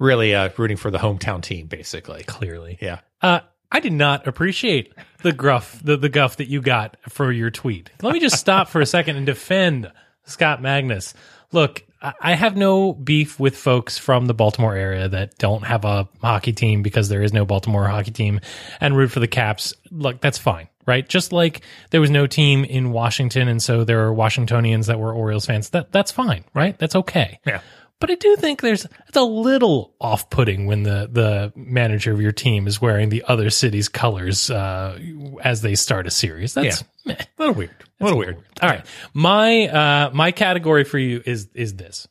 really 0.00 0.34
uh, 0.34 0.50
rooting 0.56 0.76
for 0.76 0.90
the 0.90 0.98
hometown 0.98 1.42
team, 1.42 1.68
basically. 1.68 2.24
Clearly. 2.24 2.76
Yeah. 2.80 3.00
Uh, 3.22 3.40
I 3.72 3.80
did 3.80 3.92
not 3.92 4.26
appreciate 4.26 4.92
the 5.22 5.32
gruff, 5.32 5.80
the, 5.82 5.96
the 5.96 6.08
guff 6.08 6.36
that 6.36 6.48
you 6.48 6.60
got 6.60 6.96
for 7.08 7.30
your 7.30 7.50
tweet. 7.50 7.90
Let 8.02 8.12
me 8.12 8.20
just 8.20 8.38
stop 8.38 8.68
for 8.68 8.80
a 8.80 8.86
second 8.86 9.16
and 9.16 9.26
defend 9.26 9.90
Scott 10.24 10.60
Magnus. 10.60 11.14
Look, 11.52 11.84
I 12.02 12.34
have 12.34 12.56
no 12.56 12.94
beef 12.94 13.38
with 13.38 13.56
folks 13.56 13.98
from 13.98 14.26
the 14.26 14.32
Baltimore 14.32 14.74
area 14.74 15.08
that 15.08 15.36
don't 15.36 15.64
have 15.64 15.84
a 15.84 16.08
hockey 16.22 16.52
team 16.52 16.82
because 16.82 17.10
there 17.10 17.22
is 17.22 17.32
no 17.32 17.44
Baltimore 17.44 17.86
hockey 17.86 18.10
team 18.10 18.40
and 18.80 18.96
root 18.96 19.10
for 19.10 19.20
the 19.20 19.28
Caps. 19.28 19.74
Look, 19.90 20.20
that's 20.22 20.38
fine, 20.38 20.68
right? 20.86 21.06
Just 21.06 21.30
like 21.30 21.60
there 21.90 22.00
was 22.00 22.10
no 22.10 22.26
team 22.26 22.64
in 22.64 22.92
Washington, 22.92 23.48
and 23.48 23.62
so 23.62 23.84
there 23.84 24.00
are 24.04 24.14
Washingtonians 24.14 24.86
that 24.86 24.98
were 24.98 25.12
Orioles 25.12 25.44
fans. 25.44 25.70
That 25.70 25.92
that's 25.92 26.10
fine, 26.10 26.44
right? 26.54 26.78
That's 26.78 26.96
okay. 26.96 27.38
Yeah. 27.44 27.60
But 28.00 28.10
I 28.10 28.14
do 28.14 28.34
think 28.36 28.62
there's 28.62 28.86
it's 29.08 29.16
a 29.16 29.22
little 29.22 29.94
off-putting 30.00 30.66
when 30.66 30.82
the 30.84 31.08
the 31.12 31.52
manager 31.54 32.12
of 32.12 32.20
your 32.20 32.32
team 32.32 32.66
is 32.66 32.80
wearing 32.80 33.10
the 33.10 33.22
other 33.28 33.50
city's 33.50 33.88
colors 33.88 34.50
uh, 34.50 34.98
as 35.42 35.60
they 35.60 35.74
start 35.74 36.06
a 36.06 36.10
series. 36.10 36.54
That's 36.54 36.82
meh. 37.04 37.14
A 37.18 37.26
little 37.38 37.54
weird. 37.54 37.74
A 38.00 38.04
little 38.04 38.18
weird. 38.18 38.38
All 38.62 38.68
right. 38.70 38.84
My 39.12 39.68
uh 39.68 40.10
my 40.14 40.32
category 40.32 40.84
for 40.84 40.98
you 40.98 41.22
is 41.26 41.48
is 41.54 41.76
this. 41.76 42.08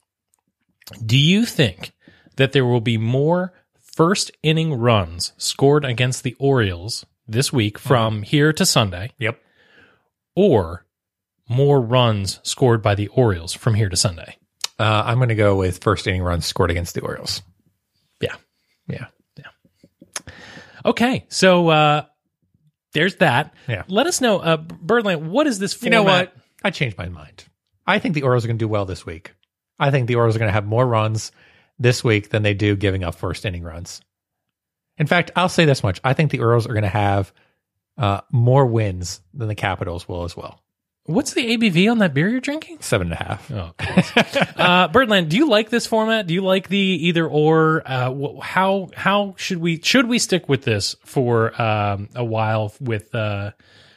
Do 1.05 1.17
you 1.17 1.45
think 1.45 1.91
that 2.37 2.51
there 2.51 2.65
will 2.65 2.81
be 2.81 2.97
more 2.97 3.53
first 3.79 4.31
inning 4.43 4.73
runs 4.75 5.33
scored 5.37 5.83
against 5.85 6.23
the 6.23 6.35
Orioles 6.39 7.05
this 7.27 7.51
week 7.51 7.77
from 7.77 8.21
here 8.23 8.53
to 8.53 8.65
Sunday 8.65 9.11
Yep. 9.19 9.39
or 10.35 10.85
more 11.47 11.81
runs 11.81 12.39
scored 12.43 12.81
by 12.81 12.95
the 12.95 13.07
Orioles 13.09 13.53
from 13.53 13.73
here 13.73 13.89
to 13.89 13.97
Sunday? 13.97 14.37
Uh, 14.79 15.03
I'm 15.05 15.17
going 15.17 15.29
to 15.29 15.35
go 15.35 15.55
with 15.55 15.83
first 15.83 16.07
inning 16.07 16.23
runs 16.23 16.45
scored 16.45 16.71
against 16.71 16.95
the 16.95 17.01
Orioles. 17.01 17.41
Yeah. 18.21 18.35
Yeah. 18.87 19.07
Yeah. 19.37 20.33
Okay. 20.85 21.25
So 21.29 21.67
uh 21.69 22.05
there's 22.93 23.17
that. 23.17 23.53
Yeah. 23.67 23.83
Let 23.87 24.07
us 24.07 24.21
know 24.21 24.39
uh 24.39 24.57
Birdland, 24.57 25.29
what 25.29 25.47
is 25.47 25.59
this 25.59 25.81
You 25.83 25.89
know 25.89 26.03
what? 26.03 26.33
I 26.63 26.71
changed 26.71 26.97
my 26.97 27.09
mind. 27.09 27.45
I 27.85 27.99
think 27.99 28.15
the 28.15 28.23
Orioles 28.23 28.45
are 28.45 28.47
going 28.47 28.57
to 28.57 28.63
do 28.63 28.69
well 28.69 28.85
this 28.85 29.05
week. 29.05 29.33
I 29.79 29.91
think 29.91 30.07
the 30.07 30.15
Orioles 30.15 30.35
are 30.35 30.39
going 30.39 30.49
to 30.49 30.53
have 30.53 30.65
more 30.65 30.85
runs 30.85 31.31
this 31.77 32.03
week 32.03 32.29
than 32.29 32.43
they 32.43 32.53
do 32.53 32.75
giving 32.75 33.03
up 33.03 33.15
first 33.15 33.45
inning 33.45 33.63
runs. 33.63 34.01
In 34.97 35.07
fact, 35.07 35.31
I'll 35.35 35.49
say 35.49 35.65
this 35.65 35.83
much: 35.83 35.99
I 36.03 36.13
think 36.13 36.31
the 36.31 36.39
Orioles 36.39 36.67
are 36.67 36.73
going 36.73 36.83
to 36.83 36.89
have 36.89 37.31
uh, 37.97 38.21
more 38.31 38.65
wins 38.65 39.21
than 39.33 39.47
the 39.47 39.55
Capitals 39.55 40.07
will 40.07 40.23
as 40.23 40.35
well. 40.35 40.61
What's 41.09 41.33
the 41.33 41.57
ABV 41.57 41.89
on 41.89 41.97
that 41.99 42.13
beer 42.13 42.29
you're 42.29 42.39
drinking? 42.39 42.77
Seven 42.81 43.11
and 43.11 43.19
a 43.19 43.23
half. 43.23 43.51
Oh, 43.51 43.73
uh, 44.61 44.87
Birdland, 44.89 45.29
do 45.29 45.37
you 45.37 45.49
like 45.49 45.69
this 45.69 45.87
format? 45.87 46.27
Do 46.27 46.33
you 46.35 46.41
like 46.41 46.67
the 46.69 46.77
either 46.77 47.27
or? 47.27 47.81
Uh, 47.85 48.13
wh- 48.13 48.41
how 48.43 48.89
how 48.95 49.33
should 49.37 49.57
we 49.57 49.81
should 49.81 50.07
we 50.07 50.19
stick 50.19 50.47
with 50.47 50.63
this 50.63 50.95
for 51.03 51.59
um, 51.61 52.09
a 52.15 52.23
while 52.23 52.73
with 52.79 53.13
uh, 53.15 53.51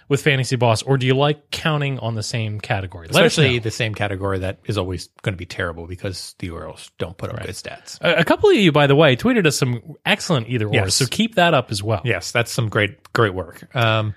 with 0.09 0.23
Fantasy 0.23 0.57
Boss, 0.57 0.83
or 0.83 0.97
do 0.97 1.07
you 1.07 1.15
like 1.15 1.51
counting 1.51 1.99
on 1.99 2.15
the 2.15 2.23
same 2.23 2.61
category? 2.61 3.09
Let 3.09 3.25
us 3.25 3.33
Especially 3.33 3.57
know. 3.59 3.63
the 3.63 3.71
same 3.71 3.95
category 3.95 4.39
that 4.41 4.59
is 4.65 4.79
always 4.79 5.09
going 5.23 5.35
to 5.35 5.39
be 5.39 5.47
terrible 5.47 5.87
because 5.87 6.35
the 6.39 6.51
Orioles 6.51 6.91
don't 6.99 7.17
put 7.17 7.31
up 7.31 7.41
good 7.41 7.55
stats. 7.55 7.99
A, 8.01 8.21
a 8.21 8.25
couple 8.25 8.49
of 8.51 8.57
you, 8.57 8.73
by 8.73 8.87
the 8.87 8.97
way, 8.97 9.17
tweeted 9.17 9.47
us 9.47 9.57
some 9.59 9.97
excellent 10.07 10.49
either 10.49 10.67
or, 10.67 10.73
Yes. 10.75 10.95
so 10.95 11.07
keep 11.07 11.35
that 11.35 11.53
up 11.55 11.71
as 11.71 11.83
well. 11.83 12.01
Yes, 12.05 12.33
that's 12.33 12.51
some 12.51 12.69
great, 12.69 13.13
great 13.13 13.35
work. 13.35 13.75
Um, 13.77 14.15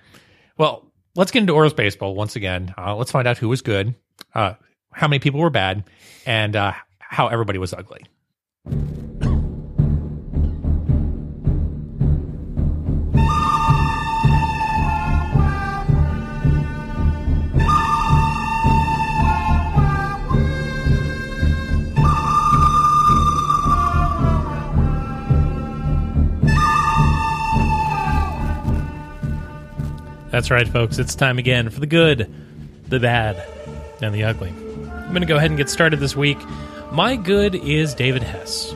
well, 0.57 0.84
let's 1.15 1.31
get 1.31 1.39
into 1.39 1.53
Orioles 1.53 1.73
baseball 1.73 2.15
once 2.15 2.35
again. 2.35 2.73
Uh, 2.77 2.95
let's 2.95 3.11
find 3.11 3.27
out 3.27 3.37
who 3.37 3.49
was 3.49 3.61
good, 3.61 3.95
uh, 4.33 4.53
how 4.91 5.07
many 5.07 5.19
people 5.19 5.39
were 5.39 5.49
bad, 5.49 5.83
and 6.25 6.55
uh, 6.55 6.73
how 6.99 7.27
everybody 7.27 7.57
was 7.59 7.73
ugly. 7.73 8.01
That's 30.35 30.51
right, 30.51 30.67
folks. 30.67 30.97
It's 30.97 31.15
time 31.15 31.37
again 31.37 31.69
for 31.69 31.79
the 31.79 31.87
good, 31.87 32.29
the 32.89 32.99
bad, 32.99 33.41
and 34.01 34.13
the 34.13 34.25
ugly. 34.25 34.49
I'm 34.49 35.07
going 35.07 35.21
to 35.21 35.25
go 35.25 35.37
ahead 35.37 35.49
and 35.49 35.57
get 35.57 35.69
started 35.69 36.01
this 36.01 36.13
week. 36.13 36.37
My 36.91 37.15
good 37.15 37.55
is 37.55 37.93
David 37.93 38.21
Hess. 38.21 38.75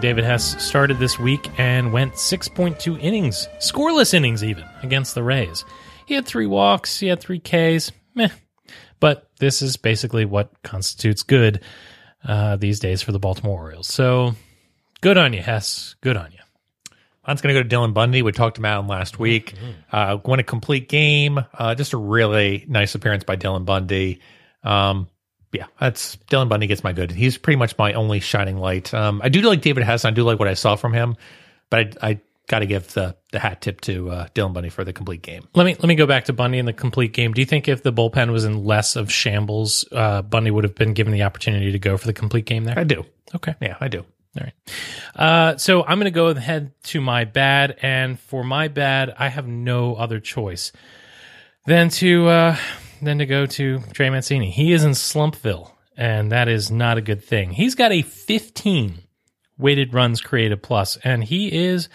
David 0.00 0.24
Hess 0.24 0.64
started 0.64 0.98
this 0.98 1.18
week 1.18 1.46
and 1.60 1.92
went 1.92 2.14
6.2 2.14 2.98
innings, 3.02 3.48
scoreless 3.58 4.14
innings 4.14 4.42
even, 4.42 4.64
against 4.82 5.14
the 5.14 5.22
Rays. 5.22 5.62
He 6.06 6.14
had 6.14 6.24
three 6.24 6.46
walks, 6.46 6.98
he 6.98 7.08
had 7.08 7.20
three 7.20 7.38
Ks, 7.38 7.92
meh. 8.14 8.30
But 8.98 9.28
this 9.40 9.60
is 9.60 9.76
basically 9.76 10.24
what 10.24 10.54
constitutes 10.62 11.22
good 11.22 11.60
uh, 12.24 12.56
these 12.56 12.80
days 12.80 13.02
for 13.02 13.12
the 13.12 13.18
Baltimore 13.18 13.60
Orioles. 13.60 13.88
So 13.88 14.36
good 15.02 15.18
on 15.18 15.34
you, 15.34 15.42
Hess. 15.42 15.96
Good 16.00 16.16
on 16.16 16.32
you. 16.32 16.37
Mine's 17.28 17.42
going 17.42 17.54
to 17.54 17.62
go 17.62 17.68
to 17.68 17.76
Dylan 17.76 17.92
Bundy. 17.92 18.22
We 18.22 18.32
talked 18.32 18.56
about 18.56 18.80
him 18.80 18.88
last 18.88 19.18
week. 19.18 19.52
Uh, 19.92 20.16
won 20.24 20.38
a 20.40 20.42
complete 20.42 20.88
game. 20.88 21.38
Uh, 21.52 21.74
just 21.74 21.92
a 21.92 21.98
really 21.98 22.64
nice 22.66 22.94
appearance 22.94 23.22
by 23.22 23.36
Dylan 23.36 23.66
Bundy. 23.66 24.20
Um, 24.64 25.08
yeah, 25.52 25.66
that's 25.78 26.16
Dylan 26.30 26.48
Bundy 26.48 26.66
gets 26.66 26.82
my 26.82 26.94
good. 26.94 27.10
He's 27.10 27.36
pretty 27.36 27.58
much 27.58 27.76
my 27.76 27.92
only 27.92 28.20
shining 28.20 28.56
light. 28.56 28.94
Um, 28.94 29.20
I 29.22 29.28
do 29.28 29.42
like 29.42 29.60
David 29.60 29.84
Hess. 29.84 30.06
I 30.06 30.10
do 30.10 30.24
like 30.24 30.38
what 30.38 30.48
I 30.48 30.54
saw 30.54 30.76
from 30.76 30.94
him, 30.94 31.16
but 31.68 31.98
I, 32.02 32.08
I 32.08 32.20
got 32.48 32.60
to 32.60 32.66
give 32.66 32.94
the 32.94 33.14
the 33.30 33.38
hat 33.38 33.60
tip 33.60 33.82
to 33.82 34.10
uh, 34.10 34.28
Dylan 34.34 34.54
Bundy 34.54 34.70
for 34.70 34.82
the 34.82 34.94
complete 34.94 35.20
game. 35.20 35.46
Let 35.54 35.64
me 35.64 35.74
let 35.74 35.84
me 35.86 35.96
go 35.96 36.06
back 36.06 36.24
to 36.26 36.32
Bundy 36.32 36.56
in 36.58 36.64
the 36.64 36.72
complete 36.72 37.12
game. 37.12 37.34
Do 37.34 37.42
you 37.42 37.46
think 37.46 37.68
if 37.68 37.82
the 37.82 37.92
bullpen 37.92 38.32
was 38.32 38.46
in 38.46 38.64
less 38.64 38.96
of 38.96 39.12
shambles, 39.12 39.84
uh, 39.92 40.22
Bundy 40.22 40.50
would 40.50 40.64
have 40.64 40.74
been 40.74 40.94
given 40.94 41.12
the 41.12 41.22
opportunity 41.24 41.72
to 41.72 41.78
go 41.78 41.98
for 41.98 42.06
the 42.06 42.14
complete 42.14 42.46
game 42.46 42.64
there? 42.64 42.78
I 42.78 42.84
do. 42.84 43.04
Okay, 43.34 43.54
Yeah, 43.60 43.76
I 43.80 43.88
do. 43.88 44.04
All 44.38 44.44
right. 44.44 44.74
Uh, 45.14 45.56
so 45.56 45.82
I'm 45.82 45.98
going 45.98 46.04
to 46.04 46.10
go 46.10 46.28
ahead 46.28 46.72
to 46.84 47.00
my 47.00 47.24
bad, 47.24 47.76
and 47.82 48.18
for 48.18 48.44
my 48.44 48.68
bad, 48.68 49.14
I 49.18 49.28
have 49.28 49.46
no 49.46 49.94
other 49.94 50.20
choice 50.20 50.72
than 51.66 51.88
to 51.90 52.28
uh, 52.28 52.56
than 53.02 53.18
to 53.18 53.26
go 53.26 53.46
to 53.46 53.80
Trey 53.92 54.10
Mancini. 54.10 54.50
He 54.50 54.72
is 54.72 54.84
in 54.84 54.92
Slumpville, 54.92 55.70
and 55.96 56.32
that 56.32 56.48
is 56.48 56.70
not 56.70 56.98
a 56.98 57.02
good 57.02 57.22
thing. 57.22 57.50
He's 57.50 57.74
got 57.74 57.92
a 57.92 58.02
15 58.02 58.98
weighted 59.58 59.92
runs 59.92 60.20
created 60.20 60.62
plus, 60.62 60.96
and 60.98 61.24
he 61.24 61.52
is. 61.52 61.88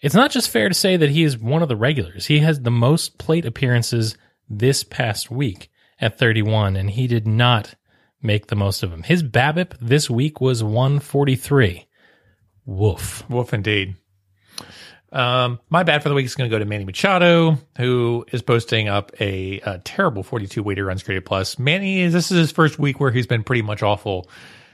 It's 0.00 0.14
not 0.14 0.30
just 0.30 0.48
fair 0.48 0.68
to 0.70 0.74
say 0.74 0.96
that 0.96 1.10
he 1.10 1.24
is 1.24 1.36
one 1.36 1.60
of 1.60 1.68
the 1.68 1.76
regulars. 1.76 2.24
He 2.24 2.38
has 2.38 2.62
the 2.62 2.70
most 2.70 3.18
plate 3.18 3.44
appearances 3.44 4.16
this 4.48 4.82
past 4.82 5.30
week 5.30 5.70
at 6.00 6.18
31, 6.18 6.74
and 6.76 6.88
he 6.88 7.06
did 7.06 7.26
not 7.26 7.74
make 8.22 8.46
the 8.46 8.56
most 8.56 8.82
of 8.82 8.90
them. 8.90 9.02
His 9.02 9.22
BABIP 9.22 9.76
this 9.80 10.10
week 10.10 10.40
was 10.40 10.62
143. 10.62 11.86
Woof. 12.66 13.28
Wolf 13.28 13.54
indeed. 13.54 13.96
Um, 15.12 15.58
my 15.68 15.82
bad 15.82 16.02
for 16.02 16.08
the 16.08 16.14
week 16.14 16.26
is 16.26 16.36
going 16.36 16.48
to 16.48 16.54
go 16.54 16.58
to 16.58 16.64
Manny 16.64 16.84
Machado, 16.84 17.58
who 17.76 18.24
is 18.30 18.42
posting 18.42 18.88
up 18.88 19.10
a, 19.20 19.60
a 19.60 19.78
terrible 19.80 20.22
42 20.22 20.62
weighted 20.62 20.84
runs 20.84 21.02
created 21.02 21.24
plus. 21.24 21.58
Manny, 21.58 22.06
this 22.06 22.30
is 22.30 22.38
his 22.38 22.52
first 22.52 22.78
week 22.78 23.00
where 23.00 23.10
he's 23.10 23.26
been 23.26 23.42
pretty 23.42 23.62
much 23.62 23.82
awful. 23.82 24.28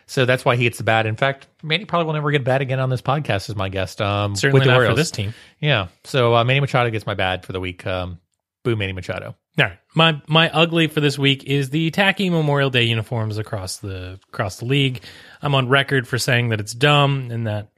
So 0.06 0.24
that's 0.24 0.44
why 0.44 0.56
he 0.56 0.64
gets 0.64 0.78
the 0.78 0.84
bad. 0.84 1.06
In 1.06 1.16
fact, 1.16 1.48
Manny 1.62 1.84
probably 1.84 2.06
will 2.06 2.12
never 2.12 2.30
get 2.30 2.44
bad 2.44 2.62
again 2.62 2.78
on 2.78 2.90
this 2.90 3.02
podcast 3.02 3.48
as 3.48 3.56
my 3.56 3.68
guest. 3.68 4.00
Um, 4.00 4.36
Certainly 4.36 4.60
with 4.60 4.68
the 4.68 4.78
not 4.78 4.88
for 4.88 4.94
this 4.94 5.10
team. 5.10 5.34
Yeah. 5.58 5.88
So 6.04 6.36
uh, 6.36 6.44
Manny 6.44 6.60
Machado 6.60 6.90
gets 6.90 7.06
my 7.06 7.14
bad 7.14 7.44
for 7.44 7.52
the 7.52 7.60
week. 7.60 7.84
Um, 7.86 8.20
boo, 8.66 8.76
Manny 8.76 8.92
Machado. 8.92 9.36
All 9.58 9.64
right. 9.64 9.78
My 9.94 10.20
my 10.26 10.50
ugly 10.50 10.88
for 10.88 11.00
this 11.00 11.18
week 11.18 11.44
is 11.44 11.70
the 11.70 11.90
tacky 11.92 12.28
Memorial 12.28 12.68
Day 12.68 12.82
uniforms 12.82 13.38
across 13.38 13.76
the 13.76 14.18
across 14.28 14.56
the 14.58 14.64
league. 14.64 15.02
I'm 15.40 15.54
on 15.54 15.68
record 15.68 16.06
for 16.08 16.18
saying 16.18 16.48
that 16.48 16.60
it's 16.60 16.74
dumb 16.74 17.30
and 17.30 17.46
that 17.46 17.68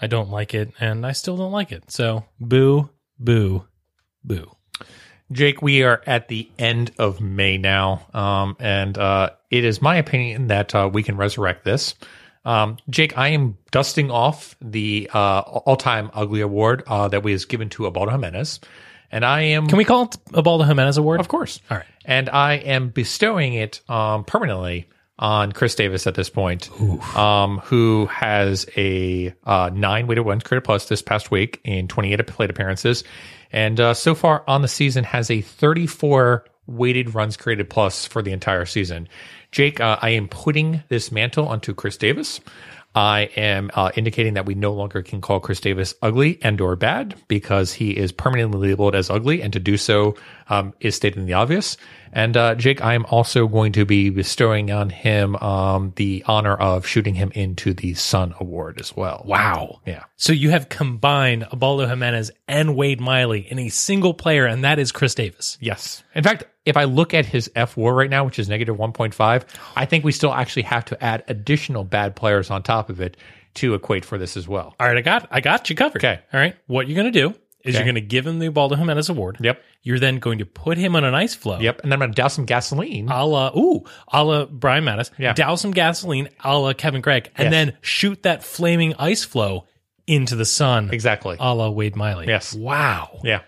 I 0.00 0.06
don't 0.06 0.30
like 0.30 0.52
it, 0.54 0.72
and 0.78 1.06
I 1.06 1.12
still 1.12 1.36
don't 1.36 1.50
like 1.50 1.72
it. 1.72 1.90
So 1.90 2.24
boo, 2.38 2.90
boo, 3.18 3.64
boo. 4.22 4.54
Jake, 5.32 5.62
we 5.62 5.82
are 5.82 6.02
at 6.06 6.28
the 6.28 6.46
end 6.58 6.92
of 6.98 7.22
May 7.22 7.56
now, 7.56 8.06
um, 8.12 8.56
and 8.60 8.96
uh, 8.98 9.30
it 9.50 9.64
is 9.64 9.80
my 9.80 9.96
opinion 9.96 10.48
that 10.48 10.74
uh, 10.74 10.90
we 10.92 11.02
can 11.02 11.16
resurrect 11.16 11.64
this. 11.64 11.94
Um, 12.44 12.76
Jake, 12.90 13.16
I 13.16 13.28
am 13.28 13.56
dusting 13.70 14.10
off 14.10 14.54
the 14.60 15.10
uh, 15.14 15.40
all-time 15.40 16.10
ugly 16.12 16.42
award 16.42 16.82
uh, 16.86 17.08
that 17.08 17.22
was 17.22 17.46
given 17.46 17.70
to 17.70 17.86
Ubaldo 17.86 18.12
Jimenez, 18.12 18.60
and 19.10 19.24
I 19.24 19.40
am, 19.42 19.66
Can 19.66 19.78
we 19.78 19.84
call 19.84 20.04
it 20.04 20.16
a 20.32 20.42
Baldo 20.42 20.64
Jimenez 20.64 20.96
award? 20.96 21.20
of 21.20 21.28
course, 21.28 21.60
All 21.70 21.76
right. 21.78 21.86
and 22.04 22.28
I 22.30 22.54
am 22.54 22.88
bestowing 22.88 23.54
it 23.54 23.80
um, 23.88 24.24
permanently 24.24 24.88
on 25.18 25.52
Chris 25.52 25.74
Davis 25.76 26.06
at 26.08 26.16
this 26.16 26.28
point, 26.28 26.68
um, 27.16 27.58
who 27.64 28.06
has 28.06 28.66
a 28.76 29.32
uh, 29.44 29.70
nine 29.72 30.06
weighted 30.08 30.26
runs 30.26 30.42
created 30.42 30.64
plus 30.64 30.88
this 30.88 31.02
past 31.02 31.30
week 31.30 31.60
in 31.64 31.86
28 31.86 32.26
plate 32.26 32.50
appearances, 32.50 33.04
and 33.52 33.78
uh, 33.78 33.94
so 33.94 34.14
far 34.16 34.42
on 34.48 34.62
the 34.62 34.68
season 34.68 35.04
has 35.04 35.30
a 35.30 35.40
34 35.40 36.44
weighted 36.66 37.14
runs 37.14 37.36
created 37.36 37.70
plus 37.70 38.06
for 38.06 38.22
the 38.22 38.32
entire 38.32 38.64
season. 38.66 39.08
Jake, 39.52 39.78
uh, 39.80 39.98
I 40.02 40.10
am 40.10 40.26
putting 40.28 40.82
this 40.88 41.12
mantle 41.12 41.46
onto 41.46 41.74
Chris 41.74 41.96
Davis. 41.96 42.40
I 42.94 43.22
am 43.36 43.70
uh, 43.74 43.90
indicating 43.96 44.34
that 44.34 44.46
we 44.46 44.54
no 44.54 44.72
longer 44.72 45.02
can 45.02 45.20
call 45.20 45.40
Chris 45.40 45.60
Davis 45.60 45.94
ugly 46.00 46.38
and 46.42 46.60
or 46.60 46.76
bad 46.76 47.16
because 47.26 47.72
he 47.72 47.90
is 47.90 48.12
permanently 48.12 48.68
labeled 48.68 48.94
as 48.94 49.10
ugly, 49.10 49.42
and 49.42 49.52
to 49.52 49.58
do 49.58 49.76
so 49.76 50.14
um, 50.48 50.74
is 50.80 50.94
stating 50.94 51.26
the 51.26 51.34
obvious. 51.34 51.76
And 52.12 52.36
uh, 52.36 52.54
Jake, 52.54 52.82
I 52.82 52.94
am 52.94 53.04
also 53.06 53.48
going 53.48 53.72
to 53.72 53.84
be 53.84 54.08
bestowing 54.10 54.70
on 54.70 54.88
him 54.88 55.34
um, 55.36 55.92
the 55.96 56.22
honor 56.26 56.54
of 56.54 56.86
shooting 56.86 57.14
him 57.14 57.32
into 57.34 57.74
the 57.74 57.94
Sun 57.94 58.34
Award 58.38 58.80
as 58.80 58.94
well. 58.96 59.24
Wow. 59.26 59.80
Yeah. 59.84 60.04
So 60.16 60.32
you 60.32 60.50
have 60.50 60.68
combined 60.68 61.46
Ubaldo 61.52 61.86
Jimenez 61.86 62.30
and 62.46 62.76
Wade 62.76 63.00
Miley 63.00 63.40
in 63.40 63.58
a 63.58 63.68
single 63.68 64.14
player, 64.14 64.46
and 64.46 64.62
that 64.64 64.78
is 64.78 64.92
Chris 64.92 65.14
Davis. 65.14 65.58
Yes. 65.60 66.04
In 66.14 66.22
fact, 66.22 66.44
if 66.64 66.76
I 66.76 66.84
look 66.84 67.14
at 67.14 67.26
his 67.26 67.50
F 67.56 67.76
war 67.76 67.92
right 67.92 68.08
now, 68.08 68.24
which 68.24 68.38
is 68.38 68.48
negative 68.48 68.76
1.5, 68.76 69.44
I 69.76 69.84
think 69.84 70.04
we 70.04 70.12
still 70.12 70.32
actually 70.32 70.62
have 70.62 70.84
to 70.86 71.04
add 71.04 71.24
additional 71.26 71.84
bad 71.84 72.14
players 72.14 72.50
on 72.50 72.62
top 72.62 72.90
of 72.90 73.00
it 73.00 73.16
to 73.54 73.74
equate 73.74 74.04
for 74.04 74.18
this 74.18 74.36
as 74.36 74.48
well. 74.48 74.74
All 74.78 74.86
right, 74.86 74.96
I 74.96 75.00
got 75.00 75.28
I 75.30 75.40
got 75.40 75.70
you 75.70 75.76
covered. 75.76 76.04
Okay. 76.04 76.20
All 76.32 76.40
right. 76.40 76.56
What 76.66 76.88
you're 76.88 76.96
going 76.96 77.12
to 77.12 77.28
do 77.28 77.34
is 77.64 77.74
Okay. 77.74 77.78
you're 77.78 77.84
going 77.84 77.94
to 77.96 78.00
give 78.08 78.26
him 78.26 78.38
the 78.38 78.46
Ubaldo 78.46 78.76
Jimenez 78.76 79.08
award. 79.08 79.38
Yep. 79.40 79.62
You're 79.82 79.98
then 79.98 80.18
going 80.18 80.38
to 80.38 80.46
put 80.46 80.76
him 80.78 80.94
on 80.96 81.04
an 81.04 81.14
ice 81.14 81.34
floe. 81.34 81.58
Yep. 81.58 81.80
And 81.82 81.90
then 81.90 81.96
I'm 81.96 82.00
going 82.00 82.12
to 82.12 82.16
douse 82.16 82.34
some 82.34 82.44
gasoline. 82.44 83.08
A 83.08 83.26
la, 83.26 83.50
ooh, 83.56 83.84
a 84.12 84.22
la 84.24 84.44
Brian 84.46 84.84
Matusz. 84.84 85.10
Yeah. 85.18 85.32
Douse 85.32 85.62
some 85.62 85.72
gasoline 85.72 86.28
a 86.42 86.58
la 86.58 86.72
Kevin 86.74 87.00
Gregg, 87.00 87.30
and 87.36 87.46
Yes. 87.46 87.50
then 87.52 87.76
shoot 87.80 88.22
that 88.24 88.44
flaming 88.44 88.94
ice 88.98 89.24
floe 89.24 89.66
into 90.06 90.36
the 90.36 90.44
sun. 90.44 90.90
exactly. 90.92 91.36
A 91.40 91.54
la 91.54 91.70
Wade 91.70 91.96
Miley. 91.96 92.26
Yes. 92.26 92.54
Wow. 92.54 93.20
yeah. 93.24 93.40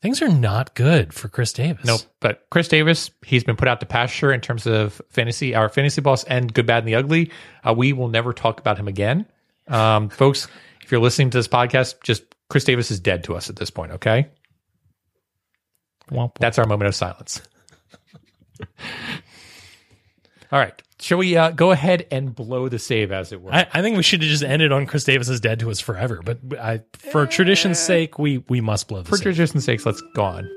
Things 0.00 0.22
are 0.22 0.28
not 0.28 0.74
good 0.76 1.12
for 1.12 1.28
Chris 1.28 1.52
Davis. 1.52 1.84
Nope. 1.84 2.02
But 2.20 2.46
Chris 2.50 2.68
Davis, 2.68 3.10
he's 3.26 3.42
been 3.42 3.56
put 3.56 3.66
out 3.66 3.80
to 3.80 3.86
pasture 3.86 4.30
in 4.32 4.40
terms 4.40 4.64
of 4.64 5.02
fantasy, 5.10 5.56
our 5.56 5.68
fantasy 5.68 6.00
boss, 6.00 6.22
and 6.24 6.54
good, 6.54 6.66
bad, 6.66 6.84
and 6.84 6.88
the 6.88 6.94
ugly. 6.94 7.32
Uh, 7.66 7.74
we 7.76 7.92
will 7.92 8.06
never 8.08 8.32
talk 8.32 8.60
about 8.60 8.78
him 8.78 8.86
again. 8.86 9.26
Um, 9.66 10.08
folks, 10.08 10.46
if 10.84 10.92
you're 10.92 11.00
listening 11.00 11.30
to 11.30 11.38
this 11.38 11.48
podcast, 11.48 11.96
just 12.04 12.22
Chris 12.48 12.64
Davis 12.64 12.90
is 12.90 12.98
dead 13.00 13.24
to 13.24 13.36
us 13.36 13.50
at 13.50 13.56
this 13.56 13.70
point, 13.70 13.92
okay? 13.92 14.28
That's 16.40 16.58
our 16.58 16.66
moment 16.66 16.88
of 16.88 16.94
silence. 16.94 17.42
All 20.50 20.58
right. 20.58 20.82
Shall 21.00 21.18
we 21.18 21.36
uh, 21.36 21.50
go 21.50 21.70
ahead 21.70 22.06
and 22.10 22.34
blow 22.34 22.68
the 22.68 22.78
save, 22.78 23.12
as 23.12 23.30
it 23.32 23.40
were? 23.42 23.54
I, 23.54 23.66
I 23.72 23.82
think 23.82 23.96
we 23.96 24.02
should 24.02 24.22
have 24.22 24.30
just 24.30 24.42
ended 24.42 24.72
on 24.72 24.86
Chris 24.86 25.04
Davis 25.04 25.28
is 25.28 25.40
dead 25.40 25.60
to 25.60 25.70
us 25.70 25.78
forever. 25.78 26.22
But 26.24 26.38
I, 26.58 26.80
for 26.94 27.26
tradition's 27.26 27.78
sake, 27.78 28.18
we 28.18 28.38
we 28.48 28.60
must 28.60 28.88
blow 28.88 29.02
the 29.02 29.08
For 29.10 29.16
save. 29.16 29.22
tradition's 29.24 29.64
sake, 29.64 29.84
let's 29.86 30.02
go 30.14 30.24
on. 30.24 30.48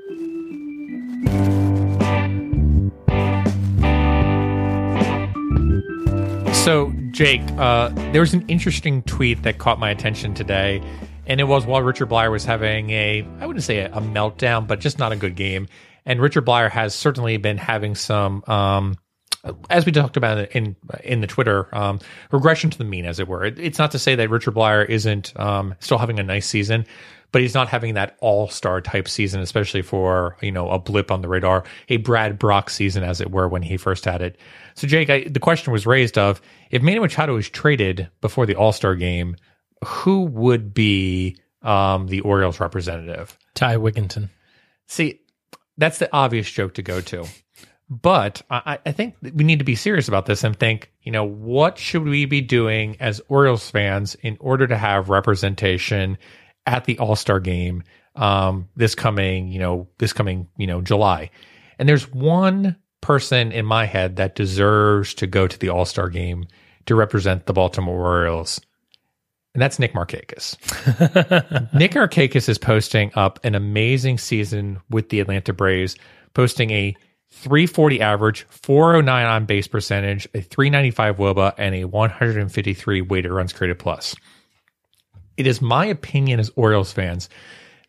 So, 6.64 6.92
Jake, 7.10 7.42
uh, 7.58 7.88
there 8.12 8.20
was 8.20 8.32
an 8.34 8.44
interesting 8.48 9.02
tweet 9.02 9.42
that 9.42 9.58
caught 9.58 9.78
my 9.80 9.90
attention 9.90 10.32
today, 10.32 10.80
and 11.26 11.40
it 11.40 11.44
was 11.44 11.64
while 11.66 11.82
Richard 11.82 12.08
Bleier 12.08 12.30
was 12.30 12.44
having 12.44 12.90
a, 12.90 13.26
I 13.40 13.46
wouldn't 13.46 13.64
say 13.64 13.78
a, 13.78 13.86
a 13.92 14.00
meltdown, 14.00 14.66
but 14.66 14.80
just 14.80 14.98
not 14.98 15.12
a 15.12 15.16
good 15.16 15.36
game. 15.36 15.68
And 16.04 16.20
Richard 16.20 16.44
Bleier 16.44 16.70
has 16.70 16.94
certainly 16.94 17.36
been 17.36 17.58
having 17.58 17.94
some, 17.94 18.42
um, 18.46 18.96
as 19.70 19.86
we 19.86 19.92
talked 19.92 20.16
about 20.16 20.50
in 20.52 20.76
in 21.02 21.20
the 21.20 21.26
Twitter, 21.26 21.68
um, 21.74 21.98
regression 22.30 22.70
to 22.70 22.78
the 22.78 22.84
mean, 22.84 23.04
as 23.04 23.18
it 23.18 23.26
were. 23.26 23.44
It, 23.44 23.58
it's 23.58 23.78
not 23.78 23.90
to 23.92 23.98
say 23.98 24.14
that 24.14 24.30
Richard 24.30 24.54
Bleier 24.54 24.88
isn't 24.88 25.38
um, 25.38 25.74
still 25.80 25.98
having 25.98 26.20
a 26.20 26.22
nice 26.22 26.46
season, 26.46 26.86
but 27.32 27.42
he's 27.42 27.54
not 27.54 27.68
having 27.68 27.94
that 27.94 28.16
all 28.20 28.48
star 28.48 28.80
type 28.80 29.08
season, 29.08 29.40
especially 29.40 29.82
for 29.82 30.36
you 30.40 30.52
know 30.52 30.70
a 30.70 30.78
blip 30.78 31.10
on 31.10 31.22
the 31.22 31.28
radar, 31.28 31.64
a 31.88 31.96
Brad 31.96 32.38
Brock 32.38 32.70
season, 32.70 33.02
as 33.02 33.20
it 33.20 33.30
were, 33.30 33.48
when 33.48 33.62
he 33.62 33.76
first 33.76 34.04
had 34.04 34.22
it. 34.22 34.38
So, 34.74 34.86
Jake, 34.86 35.10
I, 35.10 35.24
the 35.24 35.40
question 35.40 35.72
was 35.72 35.86
raised 35.86 36.18
of 36.18 36.40
if 36.70 36.82
Manny 36.82 37.00
Machado 37.00 37.36
is 37.36 37.48
traded 37.48 38.08
before 38.20 38.46
the 38.46 38.54
All 38.54 38.72
Star 38.72 38.94
game, 38.94 39.36
who 39.84 40.24
would 40.24 40.74
be 40.74 41.36
um, 41.62 42.06
the 42.06 42.20
Orioles 42.20 42.60
representative? 42.60 43.36
Ty 43.54 43.76
Wigginton. 43.76 44.28
See, 44.86 45.20
that's 45.76 45.98
the 45.98 46.08
obvious 46.12 46.50
joke 46.50 46.74
to 46.74 46.82
go 46.82 47.00
to. 47.02 47.26
But 47.88 48.40
I, 48.48 48.78
I 48.86 48.92
think 48.92 49.16
that 49.20 49.34
we 49.34 49.44
need 49.44 49.58
to 49.58 49.64
be 49.66 49.74
serious 49.74 50.08
about 50.08 50.24
this 50.24 50.44
and 50.44 50.58
think, 50.58 50.90
you 51.02 51.12
know, 51.12 51.24
what 51.24 51.76
should 51.76 52.04
we 52.04 52.24
be 52.24 52.40
doing 52.40 52.96
as 53.00 53.20
Orioles 53.28 53.68
fans 53.68 54.14
in 54.22 54.38
order 54.40 54.66
to 54.66 54.78
have 54.78 55.10
representation 55.10 56.16
at 56.66 56.84
the 56.84 56.98
All 56.98 57.16
Star 57.16 57.38
game 57.38 57.82
um, 58.16 58.68
this 58.76 58.94
coming, 58.94 59.48
you 59.48 59.58
know, 59.58 59.88
this 59.98 60.14
coming, 60.14 60.48
you 60.56 60.66
know, 60.66 60.80
July? 60.80 61.30
And 61.78 61.86
there's 61.86 62.10
one 62.10 62.76
person 63.02 63.52
in 63.52 63.66
my 63.66 63.84
head 63.84 64.16
that 64.16 64.36
deserves 64.36 65.12
to 65.14 65.26
go 65.26 65.46
to 65.46 65.58
the 65.58 65.68
All 65.68 65.84
Star 65.84 66.08
game 66.08 66.46
to 66.86 66.94
represent 66.94 67.44
the 67.44 67.52
Baltimore 67.52 68.00
Orioles, 68.00 68.58
and 69.54 69.60
that's 69.60 69.78
Nick 69.78 69.92
Markakis. 69.92 70.56
Nick 71.74 71.92
Markakis 71.92 72.48
is 72.48 72.58
posting 72.58 73.10
up 73.14 73.38
an 73.44 73.54
amazing 73.54 74.18
season 74.18 74.80
with 74.88 75.10
the 75.10 75.20
Atlanta 75.20 75.52
Braves, 75.52 75.96
posting 76.34 76.70
a 76.70 76.96
340 77.30 78.00
average, 78.00 78.42
409 78.50 79.26
on 79.26 79.44
base 79.46 79.66
percentage, 79.66 80.26
a 80.34 80.40
395 80.40 81.16
WOBA, 81.16 81.54
and 81.58 81.74
a 81.74 81.84
153 81.84 83.00
weighted 83.02 83.30
runs 83.30 83.52
created 83.52 83.78
plus. 83.78 84.14
It 85.36 85.46
is 85.46 85.62
my 85.62 85.86
opinion 85.86 86.40
as 86.40 86.50
Orioles 86.56 86.92
fans 86.92 87.28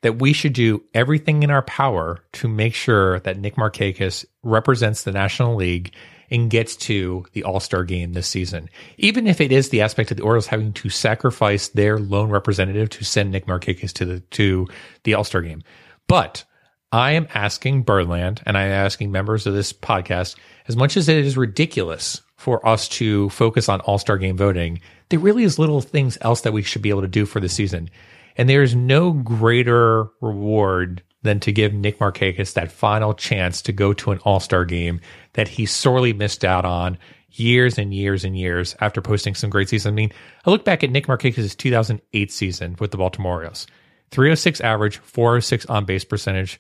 that 0.01 0.19
we 0.19 0.33
should 0.33 0.53
do 0.53 0.83
everything 0.93 1.43
in 1.43 1.51
our 1.51 1.61
power 1.61 2.23
to 2.33 2.47
make 2.47 2.73
sure 2.73 3.19
that 3.21 3.37
Nick 3.37 3.55
Markakis 3.55 4.25
represents 4.43 5.03
the 5.03 5.11
National 5.11 5.55
League 5.55 5.93
and 6.33 6.49
gets 6.49 6.75
to 6.75 7.25
the 7.33 7.43
All 7.43 7.59
Star 7.59 7.85
game 7.85 8.13
this 8.13 8.27
season. 8.27 8.69
Even 8.97 9.27
if 9.27 9.39
it 9.39 9.51
is 9.51 9.69
the 9.69 9.81
aspect 9.81 10.11
of 10.11 10.17
the 10.17 10.23
Orioles 10.23 10.47
having 10.47 10.73
to 10.73 10.89
sacrifice 10.89 11.69
their 11.69 11.99
lone 11.99 12.29
representative 12.29 12.89
to 12.89 13.05
send 13.05 13.31
Nick 13.31 13.45
Markakis 13.45 13.93
to 13.93 14.05
the 14.05 14.19
to 14.19 14.67
the 15.03 15.13
All 15.13 15.23
Star 15.23 15.41
game. 15.41 15.63
But 16.07 16.43
I 16.91 17.11
am 17.11 17.27
asking 17.33 17.83
Birdland 17.83 18.41
and 18.45 18.57
I 18.57 18.63
am 18.63 18.71
asking 18.71 19.11
members 19.11 19.47
of 19.47 19.53
this 19.53 19.71
podcast, 19.71 20.35
as 20.67 20.75
much 20.75 20.97
as 20.97 21.07
it 21.07 21.17
is 21.17 21.37
ridiculous 21.37 22.21
for 22.35 22.67
us 22.67 22.89
to 22.89 23.29
focus 23.29 23.69
on 23.69 23.79
All 23.81 23.99
Star 23.99 24.17
game 24.17 24.35
voting, 24.35 24.81
there 25.09 25.19
really 25.19 25.43
is 25.43 25.59
little 25.59 25.81
things 25.81 26.17
else 26.21 26.41
that 26.41 26.53
we 26.53 26.63
should 26.63 26.81
be 26.81 26.89
able 26.89 27.01
to 27.01 27.07
do 27.07 27.25
for 27.25 27.39
the 27.39 27.47
season. 27.47 27.89
And 28.35 28.49
there 28.49 28.63
is 28.63 28.75
no 28.75 29.13
greater 29.13 30.07
reward 30.19 31.03
than 31.21 31.39
to 31.39 31.51
give 31.51 31.73
Nick 31.73 31.99
Markakis 31.99 32.53
that 32.53 32.71
final 32.71 33.13
chance 33.13 33.61
to 33.61 33.71
go 33.71 33.93
to 33.93 34.11
an 34.11 34.19
All 34.19 34.39
Star 34.39 34.65
game 34.65 34.99
that 35.33 35.47
he 35.47 35.65
sorely 35.65 36.13
missed 36.13 36.45
out 36.45 36.65
on 36.65 36.97
years 37.29 37.77
and 37.77 37.93
years 37.93 38.23
and 38.23 38.37
years 38.37 38.75
after 38.79 39.01
posting 39.01 39.35
some 39.35 39.49
great 39.49 39.69
seasons. 39.69 39.91
I 39.91 39.95
mean, 39.95 40.11
I 40.45 40.51
look 40.51 40.65
back 40.65 40.83
at 40.83 40.91
Nick 40.91 41.07
Markakis' 41.07 41.57
2008 41.57 42.31
season 42.31 42.75
with 42.79 42.91
the 42.91 42.97
Baltimore 42.97 43.33
Orioles 43.35 43.67
306 44.11 44.61
average, 44.61 44.97
406 44.99 45.65
on 45.65 45.85
base 45.85 46.05
percentage, 46.05 46.59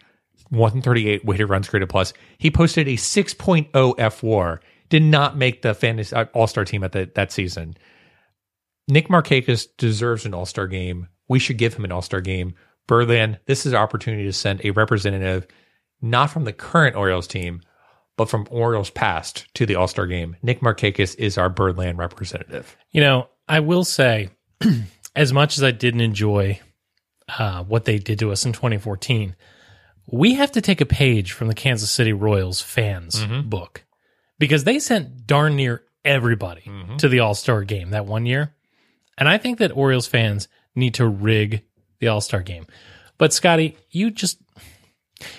138 0.49 1.23
weighted 1.25 1.49
runs 1.49 1.69
created 1.69 1.89
plus. 1.89 2.13
He 2.37 2.49
posted 2.49 2.87
a 2.87 2.93
6.0 2.93 3.95
F 3.97 4.23
war. 4.23 4.61
did 4.89 5.03
not 5.03 5.37
make 5.37 5.61
the 5.61 5.73
fantasy 5.73 6.15
uh, 6.15 6.25
All 6.33 6.47
Star 6.47 6.65
team 6.65 6.83
at 6.83 6.91
the, 6.91 7.09
that 7.15 7.31
season. 7.31 7.75
Nick 8.87 9.07
Markakis 9.07 9.67
deserves 9.77 10.25
an 10.25 10.33
All 10.33 10.45
Star 10.45 10.67
game. 10.67 11.07
We 11.29 11.39
should 11.39 11.57
give 11.57 11.75
him 11.75 11.85
an 11.85 11.91
All 11.91 12.01
Star 12.01 12.21
game. 12.21 12.55
Birdland, 12.87 13.39
this 13.45 13.65
is 13.65 13.73
our 13.73 13.83
opportunity 13.83 14.25
to 14.25 14.33
send 14.33 14.61
a 14.63 14.71
representative, 14.71 15.47
not 16.01 16.29
from 16.31 16.43
the 16.43 16.51
current 16.51 16.95
Orioles 16.95 17.27
team, 17.27 17.61
but 18.17 18.29
from 18.29 18.47
Orioles 18.51 18.89
past 18.89 19.47
to 19.55 19.65
the 19.65 19.75
All 19.75 19.87
Star 19.87 20.05
game. 20.07 20.35
Nick 20.41 20.61
Markakis 20.61 21.15
is 21.17 21.37
our 21.37 21.49
Birdland 21.49 21.97
representative. 21.97 22.75
You 22.91 23.01
know, 23.01 23.29
I 23.47 23.59
will 23.59 23.83
say, 23.83 24.29
as 25.15 25.33
much 25.33 25.57
as 25.57 25.63
I 25.63 25.71
didn't 25.71 26.01
enjoy 26.01 26.59
uh, 27.37 27.63
what 27.63 27.85
they 27.85 27.99
did 27.99 28.19
to 28.19 28.31
us 28.31 28.45
in 28.45 28.53
2014, 28.53 29.35
we 30.05 30.33
have 30.35 30.51
to 30.53 30.61
take 30.61 30.81
a 30.81 30.85
page 30.85 31.31
from 31.31 31.47
the 31.47 31.53
Kansas 31.55 31.89
City 31.89 32.13
Royals 32.13 32.61
fans 32.61 33.23
book 33.43 33.83
because 34.37 34.63
they 34.65 34.79
sent 34.79 35.25
darn 35.25 35.55
near 35.55 35.83
everybody 36.03 36.69
to 36.97 37.07
the 37.07 37.19
All 37.19 37.33
Star 37.33 37.63
game 37.63 37.91
that 37.91 38.05
one 38.05 38.25
year. 38.25 38.53
And 39.17 39.29
I 39.29 39.37
think 39.37 39.59
that 39.59 39.75
Orioles 39.75 40.07
fans 40.07 40.47
need 40.75 40.95
to 40.95 41.07
rig 41.07 41.63
the 41.99 42.07
All 42.09 42.21
Star 42.21 42.41
game. 42.41 42.67
But 43.17 43.31
Scotty, 43.31 43.77
you 43.89 44.11
just 44.11 44.41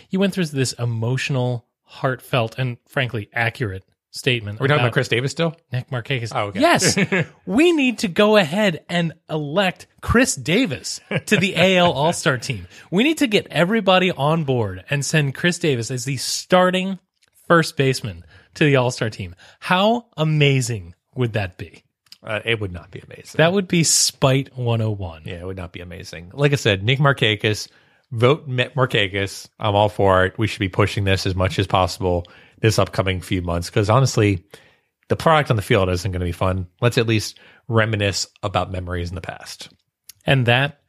you 0.08 0.18
went 0.18 0.32
through 0.32 0.46
this 0.46 0.72
emotional, 0.74 1.66
heartfelt, 1.94 2.56
and 2.58 2.76
frankly 2.86 3.28
accurate 3.32 3.84
statement. 4.10 4.60
We're 4.60 4.64
we 4.64 4.68
talking 4.68 4.84
about 4.84 4.92
Chris 4.92 5.08
Davis 5.08 5.32
still? 5.32 5.56
Nick 5.72 5.90
Markakis. 5.90 6.32
Oh, 6.34 6.46
okay. 6.46 6.60
Yes, 6.60 6.96
we 7.46 7.72
need 7.72 7.98
to 7.98 8.08
go 8.08 8.36
ahead 8.36 8.84
and 8.88 9.12
elect 9.28 9.86
Chris 10.00 10.34
Davis 10.36 11.00
to 11.26 11.36
the 11.36 11.56
AL 11.76 11.92
All 11.92 12.12
Star 12.12 12.38
team. 12.38 12.66
We 12.90 13.02
need 13.02 13.18
to 13.18 13.26
get 13.26 13.46
everybody 13.50 14.10
on 14.10 14.44
board 14.44 14.84
and 14.90 15.04
send 15.04 15.34
Chris 15.34 15.58
Davis 15.58 15.90
as 15.90 16.04
the 16.04 16.16
starting 16.16 16.98
first 17.46 17.76
baseman 17.76 18.24
to 18.54 18.64
the 18.64 18.76
All 18.76 18.90
Star 18.90 19.10
team. 19.10 19.34
How 19.60 20.06
amazing 20.16 20.94
would 21.14 21.34
that 21.34 21.58
be? 21.58 21.82
Uh, 22.22 22.40
it 22.44 22.58
would 22.58 22.72
not 22.72 22.90
be 22.90 23.00
amazing. 23.00 23.36
That 23.36 23.52
would 23.52 23.68
be 23.68 23.84
spite 23.84 24.56
101. 24.56 25.22
Yeah, 25.26 25.34
it 25.34 25.44
would 25.46 25.58
not 25.58 25.72
be 25.72 25.80
amazing. 25.80 26.30
Like 26.32 26.52
I 26.52 26.56
said, 26.56 26.82
Nick 26.82 26.98
Markakis, 26.98 27.68
vote 28.10 28.46
Mitt 28.46 28.74
Markakis. 28.74 29.48
I'm 29.58 29.74
all 29.74 29.88
for 29.88 30.24
it. 30.24 30.38
We 30.38 30.46
should 30.46 30.60
be 30.60 30.68
pushing 30.68 31.04
this 31.04 31.26
as 31.26 31.34
much 31.34 31.58
as 31.58 31.66
possible 31.66 32.26
this 32.60 32.78
upcoming 32.78 33.20
few 33.20 33.42
months 33.42 33.68
because 33.68 33.90
honestly, 33.90 34.44
the 35.08 35.16
product 35.16 35.50
on 35.50 35.56
the 35.56 35.62
field 35.62 35.88
isn't 35.90 36.10
going 36.10 36.20
to 36.20 36.26
be 36.26 36.32
fun. 36.32 36.66
Let's 36.80 36.98
at 36.98 37.06
least 37.06 37.38
reminisce 37.68 38.26
about 38.42 38.72
memories 38.72 39.10
in 39.10 39.14
the 39.14 39.20
past. 39.20 39.68
And 40.26 40.46
that 40.46 40.80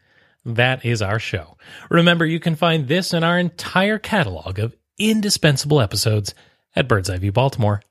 that 0.46 0.86
is 0.86 1.02
our 1.02 1.20
show. 1.20 1.58
Remember, 1.90 2.26
you 2.26 2.40
can 2.40 2.56
find 2.56 2.88
this 2.88 3.14
and 3.14 3.26
our 3.26 3.40
entire 3.40 3.98
catalog 3.98 4.60
of 4.60 4.76
indispensable 4.98 5.82
episodes 5.82 6.34
at 6.76 6.88
birdseyeviewbaltimore.com. 6.88 7.82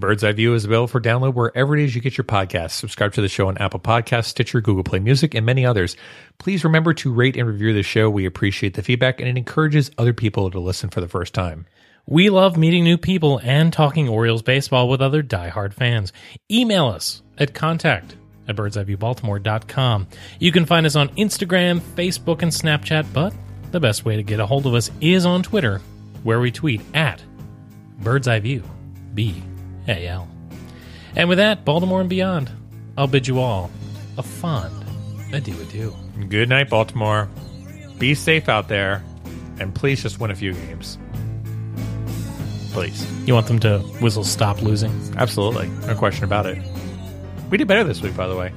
Bird's 0.00 0.22
Eye 0.22 0.32
View 0.32 0.54
is 0.54 0.64
available 0.66 0.88
for 0.88 1.00
download 1.00 1.34
wherever 1.34 1.76
it 1.76 1.82
is 1.84 1.94
you 1.94 2.00
get 2.00 2.18
your 2.18 2.24
podcasts. 2.24 2.72
Subscribe 2.72 3.14
to 3.14 3.22
the 3.22 3.28
show 3.28 3.48
on 3.48 3.56
Apple 3.56 3.80
Podcasts, 3.80 4.26
Stitcher, 4.26 4.60
Google 4.60 4.84
Play 4.84 4.98
Music, 4.98 5.34
and 5.34 5.46
many 5.46 5.64
others. 5.64 5.96
Please 6.38 6.62
remember 6.62 6.92
to 6.94 7.12
rate 7.12 7.36
and 7.36 7.48
review 7.48 7.72
the 7.72 7.82
show. 7.82 8.10
We 8.10 8.26
appreciate 8.26 8.74
the 8.74 8.82
feedback 8.82 9.18
and 9.18 9.28
it 9.28 9.38
encourages 9.38 9.90
other 9.96 10.12
people 10.12 10.50
to 10.50 10.60
listen 10.60 10.90
for 10.90 11.00
the 11.00 11.08
first 11.08 11.32
time. 11.32 11.66
We 12.06 12.28
love 12.28 12.56
meeting 12.56 12.84
new 12.84 12.98
people 12.98 13.40
and 13.42 13.72
talking 13.72 14.08
Orioles 14.08 14.42
baseball 14.42 14.88
with 14.88 15.00
other 15.00 15.22
diehard 15.22 15.72
fans. 15.72 16.12
Email 16.50 16.88
us 16.88 17.22
at 17.38 17.54
contact 17.54 18.16
at 18.48 18.56
birdseyeviewbaltimore.com. 18.56 20.08
You 20.38 20.52
can 20.52 20.66
find 20.66 20.84
us 20.84 20.96
on 20.96 21.08
Instagram, 21.10 21.80
Facebook, 21.80 22.42
and 22.42 22.52
Snapchat, 22.52 23.06
but 23.12 23.32
the 23.70 23.80
best 23.80 24.04
way 24.04 24.16
to 24.16 24.22
get 24.22 24.40
a 24.40 24.46
hold 24.46 24.66
of 24.66 24.74
us 24.74 24.90
is 25.00 25.24
on 25.24 25.42
Twitter, 25.42 25.80
where 26.24 26.40
we 26.40 26.50
tweet 26.50 26.82
at 26.94 27.22
Bird's 28.00 28.28
Eye 28.28 28.40
View, 28.40 28.64
B 29.14 29.42
A 29.88 30.06
L. 30.06 30.28
And 31.16 31.28
with 31.28 31.38
that, 31.38 31.64
Baltimore 31.64 32.00
and 32.00 32.10
beyond, 32.10 32.50
I'll 32.96 33.06
bid 33.06 33.26
you 33.26 33.40
all 33.40 33.70
a 34.18 34.22
fond 34.22 34.84
adieu 35.32 35.60
adieu. 35.60 35.94
Good 36.28 36.48
night, 36.48 36.68
Baltimore. 36.68 37.28
Be 37.98 38.14
safe 38.14 38.48
out 38.48 38.68
there, 38.68 39.04
and 39.58 39.74
please 39.74 40.02
just 40.02 40.20
win 40.20 40.30
a 40.30 40.34
few 40.34 40.52
games. 40.52 40.98
Please. 42.72 43.06
You 43.26 43.34
want 43.34 43.46
them 43.46 43.58
to 43.60 43.80
whistle 44.00 44.24
stop 44.24 44.62
losing? 44.62 44.92
Absolutely. 45.16 45.68
No 45.86 45.94
question 45.96 46.24
about 46.24 46.46
it. 46.46 46.58
We 47.50 47.58
did 47.58 47.66
better 47.66 47.84
this 47.84 48.00
week, 48.00 48.16
by 48.16 48.28
the 48.28 48.36
way. 48.36 48.52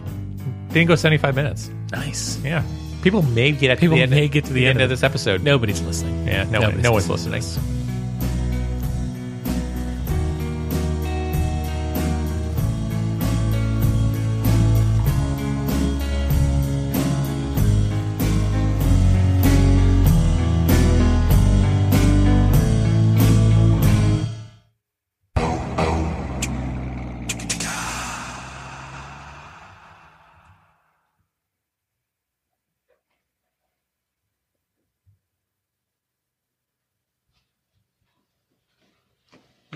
Didn't 0.70 0.88
go 0.88 0.96
75 0.96 1.36
minutes. 1.36 1.70
Nice. 1.92 2.40
Yeah. 2.44 2.64
People 3.02 3.22
may 3.22 3.52
get 3.52 3.72
at 3.72 3.80
People 3.80 3.98
the 3.98 4.04
end, 4.04 4.12
may 4.12 4.28
get 4.28 4.46
to 4.46 4.54
the 4.54 4.66
end 4.66 4.78
of 4.80 4.84
of 4.84 4.90
this 4.90 5.04
episode. 5.04 5.44
Nobody's 5.44 5.82
listening. 5.82 6.26
Yeah, 6.26 6.44
no, 6.46 6.62
one, 6.62 6.82
Nobody's 6.82 6.84
no 6.84 6.92
one's 6.92 7.10
listening. 7.10 7.83